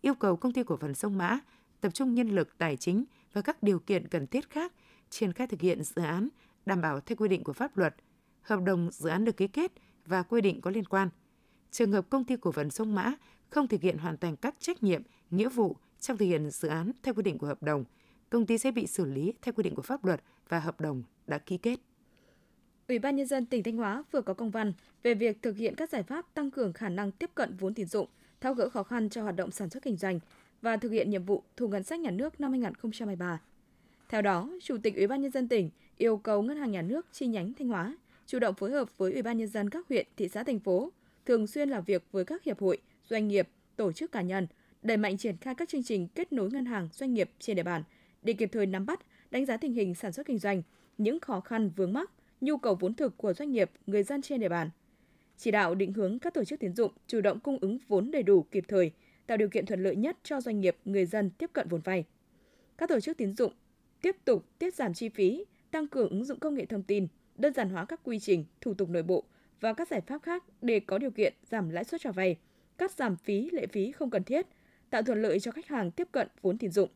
yêu 0.00 0.14
cầu 0.14 0.36
công 0.36 0.52
ty 0.52 0.62
cổ 0.62 0.76
phần 0.76 0.94
sông 0.94 1.18
Mã 1.18 1.38
tập 1.80 1.94
trung 1.94 2.14
nhân 2.14 2.28
lực 2.28 2.58
tài 2.58 2.76
chính 2.76 3.04
và 3.32 3.42
các 3.42 3.62
điều 3.62 3.78
kiện 3.78 4.08
cần 4.08 4.26
thiết 4.26 4.50
khác 4.50 4.72
triển 5.10 5.32
khai 5.32 5.46
thực 5.46 5.60
hiện 5.60 5.82
dự 5.82 6.02
án 6.02 6.28
đảm 6.66 6.80
bảo 6.80 7.00
theo 7.00 7.16
quy 7.16 7.28
định 7.28 7.44
của 7.44 7.52
pháp 7.52 7.76
luật, 7.76 7.94
hợp 8.42 8.60
đồng 8.62 8.90
dự 8.92 9.08
án 9.08 9.24
được 9.24 9.36
ký 9.36 9.48
kết 9.48 9.72
và 10.06 10.22
quy 10.22 10.40
định 10.40 10.60
có 10.60 10.70
liên 10.70 10.84
quan. 10.84 11.08
Trường 11.70 11.92
hợp 11.92 12.10
công 12.10 12.24
ty 12.24 12.36
cổ 12.36 12.52
phần 12.52 12.70
sông 12.70 12.94
Mã 12.94 13.12
không 13.50 13.68
thực 13.68 13.80
hiện 13.80 13.98
hoàn 13.98 14.16
thành 14.16 14.36
các 14.36 14.54
trách 14.58 14.82
nhiệm, 14.82 15.02
nghĩa 15.30 15.48
vụ 15.48 15.76
trong 16.00 16.16
thực 16.16 16.24
hiện 16.24 16.50
dự 16.50 16.68
án 16.68 16.92
theo 17.02 17.14
quy 17.14 17.22
định 17.22 17.38
của 17.38 17.46
hợp 17.46 17.62
đồng, 17.62 17.84
công 18.32 18.46
ty 18.46 18.58
sẽ 18.58 18.70
bị 18.70 18.86
xử 18.86 19.04
lý 19.04 19.32
theo 19.42 19.52
quy 19.52 19.62
định 19.62 19.74
của 19.74 19.82
pháp 19.82 20.04
luật 20.04 20.20
và 20.48 20.60
hợp 20.60 20.80
đồng 20.80 21.02
đã 21.26 21.38
ký 21.38 21.56
kết. 21.56 21.76
Ủy 22.88 22.98
ban 22.98 23.16
nhân 23.16 23.26
dân 23.26 23.46
tỉnh 23.46 23.62
Thanh 23.62 23.76
Hóa 23.76 24.04
vừa 24.10 24.22
có 24.22 24.34
công 24.34 24.50
văn 24.50 24.72
về 25.02 25.14
việc 25.14 25.42
thực 25.42 25.56
hiện 25.56 25.74
các 25.74 25.90
giải 25.90 26.02
pháp 26.02 26.34
tăng 26.34 26.50
cường 26.50 26.72
khả 26.72 26.88
năng 26.88 27.12
tiếp 27.12 27.30
cận 27.34 27.56
vốn 27.56 27.74
tín 27.74 27.86
dụng, 27.86 28.08
tháo 28.40 28.54
gỡ 28.54 28.68
khó 28.68 28.82
khăn 28.82 29.10
cho 29.10 29.22
hoạt 29.22 29.36
động 29.36 29.50
sản 29.50 29.70
xuất 29.70 29.82
kinh 29.82 29.96
doanh 29.96 30.20
và 30.62 30.76
thực 30.76 30.92
hiện 30.92 31.10
nhiệm 31.10 31.24
vụ 31.24 31.42
thu 31.56 31.68
ngân 31.68 31.82
sách 31.82 32.00
nhà 32.00 32.10
nước 32.10 32.40
năm 32.40 32.50
2023. 32.50 33.40
Theo 34.08 34.22
đó, 34.22 34.50
Chủ 34.62 34.76
tịch 34.82 34.96
Ủy 34.96 35.06
ban 35.06 35.22
nhân 35.22 35.30
dân 35.30 35.48
tỉnh 35.48 35.70
yêu 35.96 36.16
cầu 36.16 36.42
Ngân 36.42 36.56
hàng 36.56 36.70
Nhà 36.70 36.82
nước 36.82 37.06
chi 37.12 37.26
nhánh 37.26 37.52
Thanh 37.54 37.68
Hóa 37.68 37.96
chủ 38.26 38.38
động 38.38 38.54
phối 38.54 38.70
hợp 38.70 38.98
với 38.98 39.12
Ủy 39.12 39.22
ban 39.22 39.38
nhân 39.38 39.48
dân 39.48 39.70
các 39.70 39.88
huyện, 39.88 40.06
thị 40.16 40.28
xã 40.28 40.44
thành 40.44 40.58
phố, 40.58 40.92
thường 41.26 41.46
xuyên 41.46 41.68
làm 41.68 41.84
việc 41.84 42.04
với 42.12 42.24
các 42.24 42.44
hiệp 42.44 42.60
hội, 42.60 42.78
doanh 43.08 43.28
nghiệp, 43.28 43.48
tổ 43.76 43.92
chức 43.92 44.12
cá 44.12 44.22
nhân, 44.22 44.46
đẩy 44.82 44.96
mạnh 44.96 45.16
triển 45.16 45.36
khai 45.36 45.54
các 45.54 45.68
chương 45.68 45.82
trình 45.82 46.08
kết 46.14 46.32
nối 46.32 46.50
ngân 46.50 46.64
hàng 46.64 46.88
doanh 46.92 47.14
nghiệp 47.14 47.30
trên 47.38 47.56
địa 47.56 47.62
bàn 47.62 47.82
để 48.22 48.32
kịp 48.32 48.48
thời 48.52 48.66
nắm 48.66 48.86
bắt, 48.86 49.00
đánh 49.30 49.46
giá 49.46 49.56
tình 49.56 49.72
hình 49.72 49.94
sản 49.94 50.12
xuất 50.12 50.26
kinh 50.26 50.38
doanh, 50.38 50.62
những 50.98 51.20
khó 51.20 51.40
khăn 51.40 51.70
vướng 51.76 51.92
mắc, 51.92 52.10
nhu 52.40 52.56
cầu 52.56 52.74
vốn 52.74 52.94
thực 52.94 53.16
của 53.16 53.32
doanh 53.32 53.52
nghiệp, 53.52 53.70
người 53.86 54.02
dân 54.02 54.22
trên 54.22 54.40
địa 54.40 54.48
bàn. 54.48 54.70
Chỉ 55.36 55.50
đạo 55.50 55.74
định 55.74 55.92
hướng 55.92 56.18
các 56.18 56.34
tổ 56.34 56.44
chức 56.44 56.60
tín 56.60 56.74
dụng 56.74 56.92
chủ 57.06 57.20
động 57.20 57.40
cung 57.40 57.58
ứng 57.60 57.78
vốn 57.88 58.10
đầy 58.10 58.22
đủ 58.22 58.42
kịp 58.42 58.64
thời, 58.68 58.90
tạo 59.26 59.36
điều 59.36 59.48
kiện 59.48 59.66
thuận 59.66 59.82
lợi 59.82 59.96
nhất 59.96 60.18
cho 60.22 60.40
doanh 60.40 60.60
nghiệp, 60.60 60.76
người 60.84 61.06
dân 61.06 61.30
tiếp 61.30 61.50
cận 61.52 61.68
vốn 61.68 61.80
vay. 61.80 62.04
Các 62.78 62.88
tổ 62.88 63.00
chức 63.00 63.16
tín 63.16 63.36
dụng 63.36 63.52
tiếp 64.02 64.16
tục 64.24 64.44
tiết 64.58 64.74
giảm 64.74 64.94
chi 64.94 65.08
phí, 65.08 65.44
tăng 65.70 65.86
cường 65.86 66.08
ứng 66.08 66.24
dụng 66.24 66.38
công 66.38 66.54
nghệ 66.54 66.66
thông 66.66 66.82
tin, 66.82 67.06
đơn 67.36 67.54
giản 67.54 67.70
hóa 67.70 67.84
các 67.84 68.00
quy 68.04 68.18
trình, 68.18 68.44
thủ 68.60 68.74
tục 68.74 68.88
nội 68.88 69.02
bộ 69.02 69.24
và 69.60 69.72
các 69.72 69.88
giải 69.88 70.00
pháp 70.00 70.22
khác 70.22 70.44
để 70.62 70.80
có 70.80 70.98
điều 70.98 71.10
kiện 71.10 71.34
giảm 71.50 71.70
lãi 71.70 71.84
suất 71.84 72.00
cho 72.00 72.12
vay, 72.12 72.36
cắt 72.78 72.90
giảm 72.90 73.16
phí 73.16 73.50
lệ 73.52 73.66
phí 73.66 73.92
không 73.92 74.10
cần 74.10 74.24
thiết, 74.24 74.46
tạo 74.90 75.02
thuận 75.02 75.22
lợi 75.22 75.40
cho 75.40 75.50
khách 75.50 75.66
hàng 75.66 75.90
tiếp 75.90 76.08
cận 76.12 76.28
vốn 76.42 76.58
tín 76.58 76.70
dụng. 76.70 76.88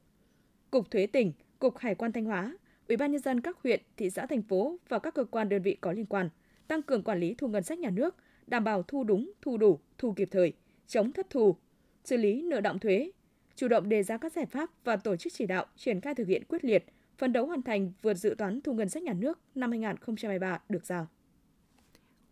Cục 0.77 0.91
Thuế 0.91 1.07
tỉnh, 1.07 1.33
Cục 1.59 1.79
Hải 1.79 1.95
quan 1.95 2.13
Thanh 2.13 2.25
Hóa, 2.25 2.57
Ủy 2.89 2.97
ban 2.97 3.13
nhân 3.13 3.21
dân 3.21 3.41
các 3.41 3.59
huyện, 3.63 3.83
thị 3.97 4.11
xã 4.11 4.27
thành 4.27 4.43
phố 4.43 4.77
và 4.89 4.99
các 4.99 5.15
cơ 5.15 5.25
quan 5.25 5.49
đơn 5.49 5.63
vị 5.63 5.77
có 5.81 5.93
liên 5.93 6.07
quan 6.07 6.29
tăng 6.69 6.83
cường 6.83 7.03
quản 7.03 7.21
lý 7.21 7.35
thu 7.35 7.49
ngân 7.49 7.63
sách 7.63 7.79
nhà 7.79 7.91
nước, 7.91 8.15
đảm 8.47 8.65
bảo 8.65 8.83
thu 8.83 9.05
đúng, 9.05 9.33
thu 9.43 9.57
đủ, 9.57 9.79
thu 9.99 10.13
kịp 10.13 10.29
thời, 10.31 10.53
chống 10.87 11.13
thất 11.13 11.31
thu, 11.31 11.57
xử 12.05 12.17
lý 12.17 12.43
nợ 12.43 12.61
động 12.61 12.79
thuế, 12.79 13.11
chủ 13.55 13.69
động 13.69 13.89
đề 13.89 14.03
ra 14.03 14.17
các 14.17 14.33
giải 14.33 14.47
pháp 14.47 14.71
và 14.85 14.97
tổ 14.97 15.17
chức 15.17 15.33
chỉ 15.33 15.47
đạo 15.47 15.67
triển 15.77 16.01
khai 16.01 16.15
thực 16.15 16.29
hiện 16.29 16.45
quyết 16.49 16.65
liệt, 16.65 16.85
phấn 17.19 17.33
đấu 17.33 17.47
hoàn 17.47 17.63
thành 17.63 17.93
vượt 18.03 18.15
dự 18.15 18.35
toán 18.39 18.61
thu 18.61 18.75
ngân 18.75 18.89
sách 18.89 19.03
nhà 19.03 19.13
nước 19.13 19.39
năm 19.55 19.71
2023 19.71 20.61
được 20.69 20.87
giao. 20.87 21.09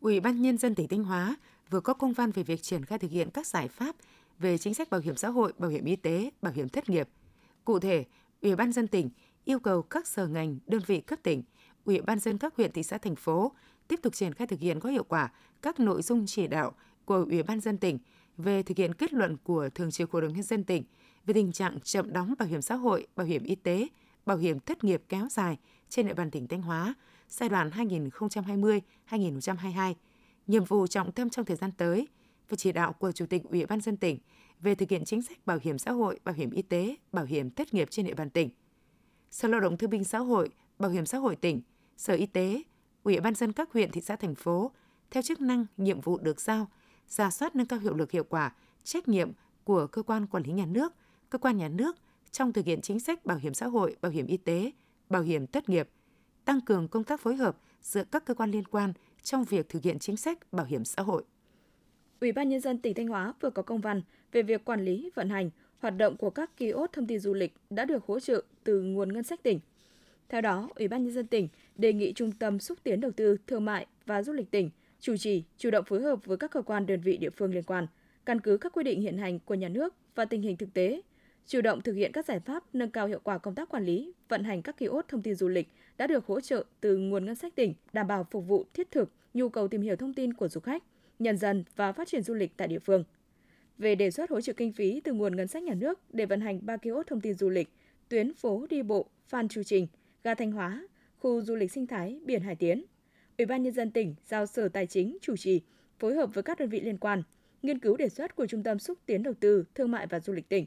Ủy 0.01 0.21
ban 0.21 0.43
nhân 0.43 0.59
dân 0.59 0.75
tỉnh 0.75 0.89
Thanh 0.89 1.05
Hóa 1.05 1.37
vừa 1.71 1.81
có 1.81 1.95
công 1.95 2.13
văn 2.13 2.31
về 2.31 2.43
việc 2.43 2.63
triển 2.63 2.85
khai 2.85 2.99
thực 2.99 3.11
hiện 3.11 3.31
các 3.31 3.47
giải 3.47 3.69
pháp 3.69 3.97
về 4.39 4.59
chính 4.59 4.75
sách 4.75 4.91
bảo 4.91 5.01
hiểm 5.01 5.17
xã 5.17 5.29
hội, 5.29 5.53
bảo 5.59 5.71
hiểm 5.71 5.85
y 5.85 5.97
tế, 5.97 6.31
bảo 6.43 6.53
hiểm 6.53 6.69
thất 6.69 6.89
nghiệp. 6.89 7.09
Cụ 7.65 7.79
thể, 7.79 8.05
Ủy 8.45 8.57
ban 8.57 8.73
dân 8.73 8.89
tỉnh 8.89 9.11
yêu 9.45 9.59
cầu 9.59 9.83
các 9.83 10.07
sở 10.07 10.27
ngành, 10.27 10.59
đơn 10.67 10.81
vị 10.87 11.01
cấp 11.01 11.19
tỉnh, 11.23 11.43
Ủy 11.85 12.01
ban 12.01 12.19
dân 12.19 12.39
các 12.39 12.57
huyện, 12.57 12.73
thị 12.73 12.83
xã, 12.83 12.99
thành 12.99 13.17
phố 13.17 13.53
tiếp 13.89 14.01
tục 14.03 14.15
triển 14.15 14.35
khai 14.35 14.47
thực 14.47 14.61
hiện 14.61 14.81
có 14.81 14.89
hiệu 14.89 15.05
quả 15.05 15.33
các 15.63 15.81
nội 15.81 16.03
dung 16.03 16.25
chỉ 16.27 16.47
đạo 16.47 16.73
của 17.05 17.27
Ủy 17.31 17.43
ban 17.43 17.61
dân 17.61 17.79
tỉnh 17.79 17.99
về 18.37 18.63
thực 18.63 18.77
hiện 18.77 18.95
kết 18.95 19.13
luận 19.13 19.37
của 19.45 19.69
Thường 19.75 19.91
trực 19.91 20.11
Hội 20.11 20.23
đồng 20.23 20.33
nhân 20.33 20.43
dân 20.43 20.65
tỉnh 20.65 20.85
về 21.27 21.35
tình 21.35 21.53
trạng 21.53 21.81
chậm 21.81 22.13
đóng 22.13 22.35
bảo 22.39 22.49
hiểm 22.49 22.63
xã 22.63 22.75
hội, 22.75 23.07
bảo 23.17 23.27
hiểm 23.27 23.45
y 23.45 23.55
tế, 23.55 23.89
bảo 24.27 24.37
hiểm 24.37 24.61
thất 24.61 24.85
nghiệp 24.85 25.03
kéo 25.09 25.29
dài 25.31 25.59
trên 25.89 26.07
địa 26.07 26.15
bàn 26.15 26.31
tỉnh 26.31 26.49
Thanh 26.49 26.63
Hóa 26.63 26.95
giai 27.29 27.49
đoạn 27.49 27.71
2020-2022, 29.11 29.95
nhiệm 30.47 30.65
vụ 30.65 30.87
trọng 30.87 31.13
tâm 31.13 31.31
trong 31.31 31.45
thời 31.45 31.57
gian 31.57 31.71
tới 31.73 32.09
và 32.49 32.57
chỉ 32.57 32.73
đạo 32.73 32.93
của 32.93 33.13
Chủ 33.13 33.27
tịch 33.27 33.43
Ủy 33.45 33.67
ban 33.67 33.81
dân 33.81 33.97
tỉnh 33.97 34.19
về 34.61 34.75
thực 34.75 34.91
hiện 34.91 35.05
chính 35.05 35.23
sách 35.23 35.47
bảo 35.47 35.59
hiểm 35.63 35.79
xã 35.79 35.93
hội, 35.93 36.21
bảo 36.25 36.35
hiểm 36.35 36.51
y 36.51 36.63
tế, 36.63 36.97
bảo 37.13 37.25
hiểm 37.25 37.51
thất 37.51 37.75
nghiệp 37.75 37.89
trên 37.91 38.07
địa 38.07 38.15
bàn 38.15 38.31
tỉnh. 38.31 38.51
Sở 39.31 39.49
Lao 39.49 39.61
động 39.61 39.77
Thương 39.77 39.91
binh 39.91 40.05
Xã 40.05 40.19
hội, 40.19 40.51
Bảo 40.79 40.91
hiểm 40.91 41.07
xã 41.07 41.19
hội 41.19 41.37
tỉnh, 41.37 41.61
Sở 41.97 42.15
Y 42.15 42.27
tế, 42.27 42.63
Ủy 43.03 43.21
ban 43.21 43.35
dân 43.35 43.53
các 43.53 43.73
huyện, 43.73 43.91
thị 43.91 44.01
xã, 44.01 44.17
thành 44.17 44.35
phố 44.35 44.71
theo 45.11 45.23
chức 45.23 45.41
năng, 45.41 45.67
nhiệm 45.77 46.01
vụ 46.01 46.19
được 46.19 46.41
giao, 46.41 46.69
giả 47.09 47.31
soát 47.31 47.57
nâng 47.57 47.67
cao 47.67 47.79
hiệu 47.79 47.95
lực 47.95 48.11
hiệu 48.11 48.25
quả, 48.25 48.55
trách 48.85 49.09
nhiệm 49.09 49.33
của 49.65 49.87
cơ 49.87 50.03
quan 50.03 50.27
quản 50.27 50.43
lý 50.43 50.53
nhà 50.53 50.67
nước, 50.67 50.93
cơ 51.31 51.39
quan 51.39 51.57
nhà 51.57 51.69
nước 51.69 51.97
trong 52.31 52.53
thực 52.53 52.67
hiện 52.67 52.81
chính 52.81 53.01
sách 53.01 53.27
bảo 53.27 53.39
hiểm 53.39 53.55
xã 53.55 53.67
hội, 53.67 53.97
bảo 54.01 54.13
hiểm 54.13 54.27
y 54.27 54.37
tế, 54.37 54.71
bảo 55.09 55.23
hiểm 55.23 55.47
thất 55.47 55.69
nghiệp, 55.69 55.89
tăng 56.45 56.61
cường 56.61 56.89
công 56.89 57.05
tác 57.05 57.21
phối 57.21 57.37
hợp 57.37 57.57
giữa 57.83 58.05
các 58.05 58.25
cơ 58.25 58.35
quan 58.35 58.51
liên 58.51 58.65
quan 58.65 58.93
trong 59.23 59.45
việc 59.45 59.69
thực 59.69 59.83
hiện 59.83 59.99
chính 59.99 60.17
sách 60.17 60.53
bảo 60.53 60.67
hiểm 60.67 60.85
xã 60.85 61.03
hội. 61.03 61.25
Ủy 62.21 62.33
ban 62.33 62.49
nhân 62.49 62.61
dân 62.61 62.79
tỉnh 62.79 62.95
Thanh 62.95 63.09
Hóa 63.09 63.33
vừa 63.41 63.51
có 63.51 63.63
công 63.63 63.81
văn 63.81 64.03
về 64.35 64.43
việc 64.43 64.65
quản 64.65 64.85
lý, 64.85 65.11
vận 65.15 65.29
hành, 65.29 65.51
hoạt 65.79 65.97
động 65.97 66.17
của 66.17 66.31
các 66.31 66.57
ký 66.57 66.71
ốt 66.71 66.91
thông 66.93 67.07
tin 67.07 67.19
du 67.19 67.35
lịch 67.35 67.55
đã 67.71 67.85
được 67.85 68.05
hỗ 68.05 68.21
trợ 68.21 68.43
từ 68.65 68.83
nguồn 68.83 69.13
ngân 69.13 69.23
sách 69.23 69.43
tỉnh. 69.43 69.61
Theo 70.29 70.41
đó, 70.41 70.69
Ủy 70.75 70.89
ban 70.89 71.05
nhân 71.05 71.13
dân 71.13 71.27
tỉnh 71.27 71.49
đề 71.77 71.93
nghị 71.93 72.13
Trung 72.13 72.33
tâm 72.33 72.59
xúc 72.59 72.79
tiến 72.83 73.01
đầu 73.01 73.11
tư, 73.11 73.37
thương 73.47 73.65
mại 73.65 73.87
và 74.07 74.23
du 74.23 74.33
lịch 74.33 74.51
tỉnh 74.51 74.71
chủ 75.01 75.17
trì, 75.17 75.43
chủ 75.59 75.71
động 75.71 75.85
phối 75.85 76.03
hợp 76.03 76.25
với 76.25 76.37
các 76.37 76.51
cơ 76.51 76.63
quan 76.63 76.87
đơn 76.87 77.01
vị 77.01 77.17
địa 77.17 77.31
phương 77.31 77.55
liên 77.55 77.63
quan, 77.63 77.87
căn 78.27 78.41
cứ 78.41 78.57
các 78.57 78.73
quy 78.73 78.85
định 78.85 79.01
hiện 79.01 79.19
hành 79.19 79.39
của 79.39 79.55
nhà 79.55 79.69
nước 79.69 79.95
và 80.15 80.25
tình 80.25 80.43
hình 80.43 80.57
thực 80.57 80.75
tế, 80.75 81.03
chủ 81.47 81.61
động 81.61 81.81
thực 81.81 81.93
hiện 81.93 82.13
các 82.13 82.27
giải 82.27 82.41
pháp 82.41 82.65
nâng 82.73 82.91
cao 82.91 83.07
hiệu 83.07 83.21
quả 83.23 83.39
công 83.39 83.55
tác 83.55 83.69
quản 83.69 83.85
lý, 83.85 84.13
vận 84.29 84.45
hành 84.45 84.63
các 84.63 84.77
ký 84.77 84.87
ốt 84.87 85.05
thông 85.09 85.23
tin 85.23 85.35
du 85.35 85.49
lịch 85.49 85.69
đã 85.99 86.07
được 86.07 86.27
hỗ 86.27 86.41
trợ 86.41 86.65
từ 86.81 86.97
nguồn 86.97 87.25
ngân 87.25 87.35
sách 87.35 87.55
tỉnh, 87.55 87.75
đảm 87.93 88.07
bảo 88.07 88.27
phục 88.31 88.49
vụ 88.49 88.65
thiết 88.75 88.91
thực 88.91 89.11
nhu 89.35 89.49
cầu 89.49 89.69
tìm 89.69 89.83
hiểu 89.83 89.97
thông 89.97 90.15
tin 90.15 90.35
của 90.35 90.49
du 90.49 90.61
khách, 90.61 90.83
nhân 91.19 91.37
dân 91.37 91.65
và 91.77 91.93
phát 91.93 92.09
triển 92.09 92.23
du 92.23 92.35
lịch 92.35 92.57
tại 92.57 92.69
địa 92.69 92.79
phương. 92.79 93.05
Về 93.79 93.95
đề 93.95 94.11
xuất 94.11 94.31
hỗ 94.31 94.41
trợ 94.41 94.53
kinh 94.53 94.73
phí 94.73 95.01
từ 95.05 95.13
nguồn 95.13 95.37
ngân 95.37 95.49
sách 95.49 95.63
nhà 95.63 95.75
nước 95.75 96.01
để 96.13 96.27
vận 96.27 96.41
hành 96.41 96.67
ba 96.67 96.77
kiosk 96.77 97.07
thông 97.07 97.21
tin 97.21 97.35
du 97.35 97.49
lịch, 97.49 97.69
tuyến 98.09 98.35
phố 98.35 98.67
đi 98.71 98.83
bộ 98.83 99.07
Phan 99.29 99.49
Chu 99.49 99.63
Trình, 99.63 99.87
ga 100.25 100.35
Thanh 100.35 100.53
Hóa, 100.53 100.89
khu 101.19 101.43
du 101.43 101.55
lịch 101.55 101.73
sinh 101.73 101.87
thái 101.87 102.21
biển 102.25 102.43
Hải 102.43 102.57
Tiến. 102.57 102.85
Ủy 103.39 103.47
ban 103.47 103.63
nhân 103.63 103.73
dân 103.73 103.91
tỉnh 103.91 104.15
giao 104.27 104.47
Sở 104.47 104.69
Tài 104.69 104.87
chính 104.87 105.19
chủ 105.21 105.37
trì 105.37 105.61
phối 105.99 106.15
hợp 106.15 106.31
với 106.35 106.43
các 106.43 106.59
đơn 106.59 106.69
vị 106.69 106.81
liên 106.81 106.99
quan 106.99 107.23
nghiên 107.63 107.79
cứu 107.79 107.97
đề 107.97 108.09
xuất 108.09 108.37
của 108.37 108.47
Trung 108.47 108.63
tâm 108.63 108.79
xúc 108.79 108.99
tiến 109.07 109.23
đầu 109.23 109.35
tư, 109.41 109.65
thương 109.75 109.91
mại 109.91 110.07
và 110.07 110.21
du 110.21 110.33
lịch 110.33 110.49
tỉnh. 110.49 110.67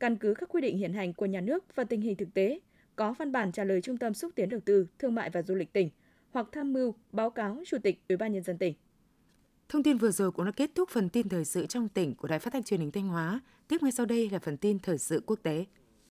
Căn 0.00 0.16
cứ 0.16 0.34
các 0.34 0.48
quy 0.48 0.60
định 0.60 0.78
hiện 0.78 0.92
hành 0.92 1.12
của 1.14 1.26
nhà 1.26 1.40
nước 1.40 1.64
và 1.74 1.84
tình 1.84 2.00
hình 2.00 2.16
thực 2.16 2.34
tế, 2.34 2.60
có 2.96 3.12
văn 3.12 3.32
bản 3.32 3.52
trả 3.52 3.64
lời 3.64 3.80
Trung 3.80 3.96
tâm 3.96 4.14
xúc 4.14 4.32
tiến 4.34 4.48
đầu 4.48 4.60
tư, 4.60 4.86
thương 4.98 5.14
mại 5.14 5.30
và 5.30 5.42
du 5.42 5.54
lịch 5.54 5.72
tỉnh 5.72 5.90
hoặc 6.30 6.48
tham 6.52 6.72
mưu 6.72 6.94
báo 7.12 7.30
cáo 7.30 7.62
Chủ 7.66 7.78
tịch 7.82 8.00
Ủy 8.08 8.16
ban 8.16 8.32
nhân 8.32 8.42
dân 8.42 8.58
tỉnh. 8.58 8.74
Thông 9.72 9.82
tin 9.82 9.98
vừa 9.98 10.10
rồi 10.10 10.32
cũng 10.32 10.44
đã 10.44 10.50
kết 10.50 10.70
thúc 10.74 10.88
phần 10.90 11.08
tin 11.08 11.28
thời 11.28 11.44
sự 11.44 11.66
trong 11.66 11.88
tỉnh 11.88 12.14
của 12.14 12.28
Đài 12.28 12.38
Phát 12.38 12.52
thanh 12.52 12.62
Truyền 12.62 12.80
hình 12.80 12.90
Thanh 12.90 13.08
Hóa. 13.08 13.40
Tiếp 13.68 13.82
ngay 13.82 13.92
sau 13.92 14.06
đây 14.06 14.30
là 14.30 14.38
phần 14.38 14.56
tin 14.56 14.78
thời 14.78 14.98
sự 14.98 15.22
quốc 15.26 15.38
tế. 15.42 15.64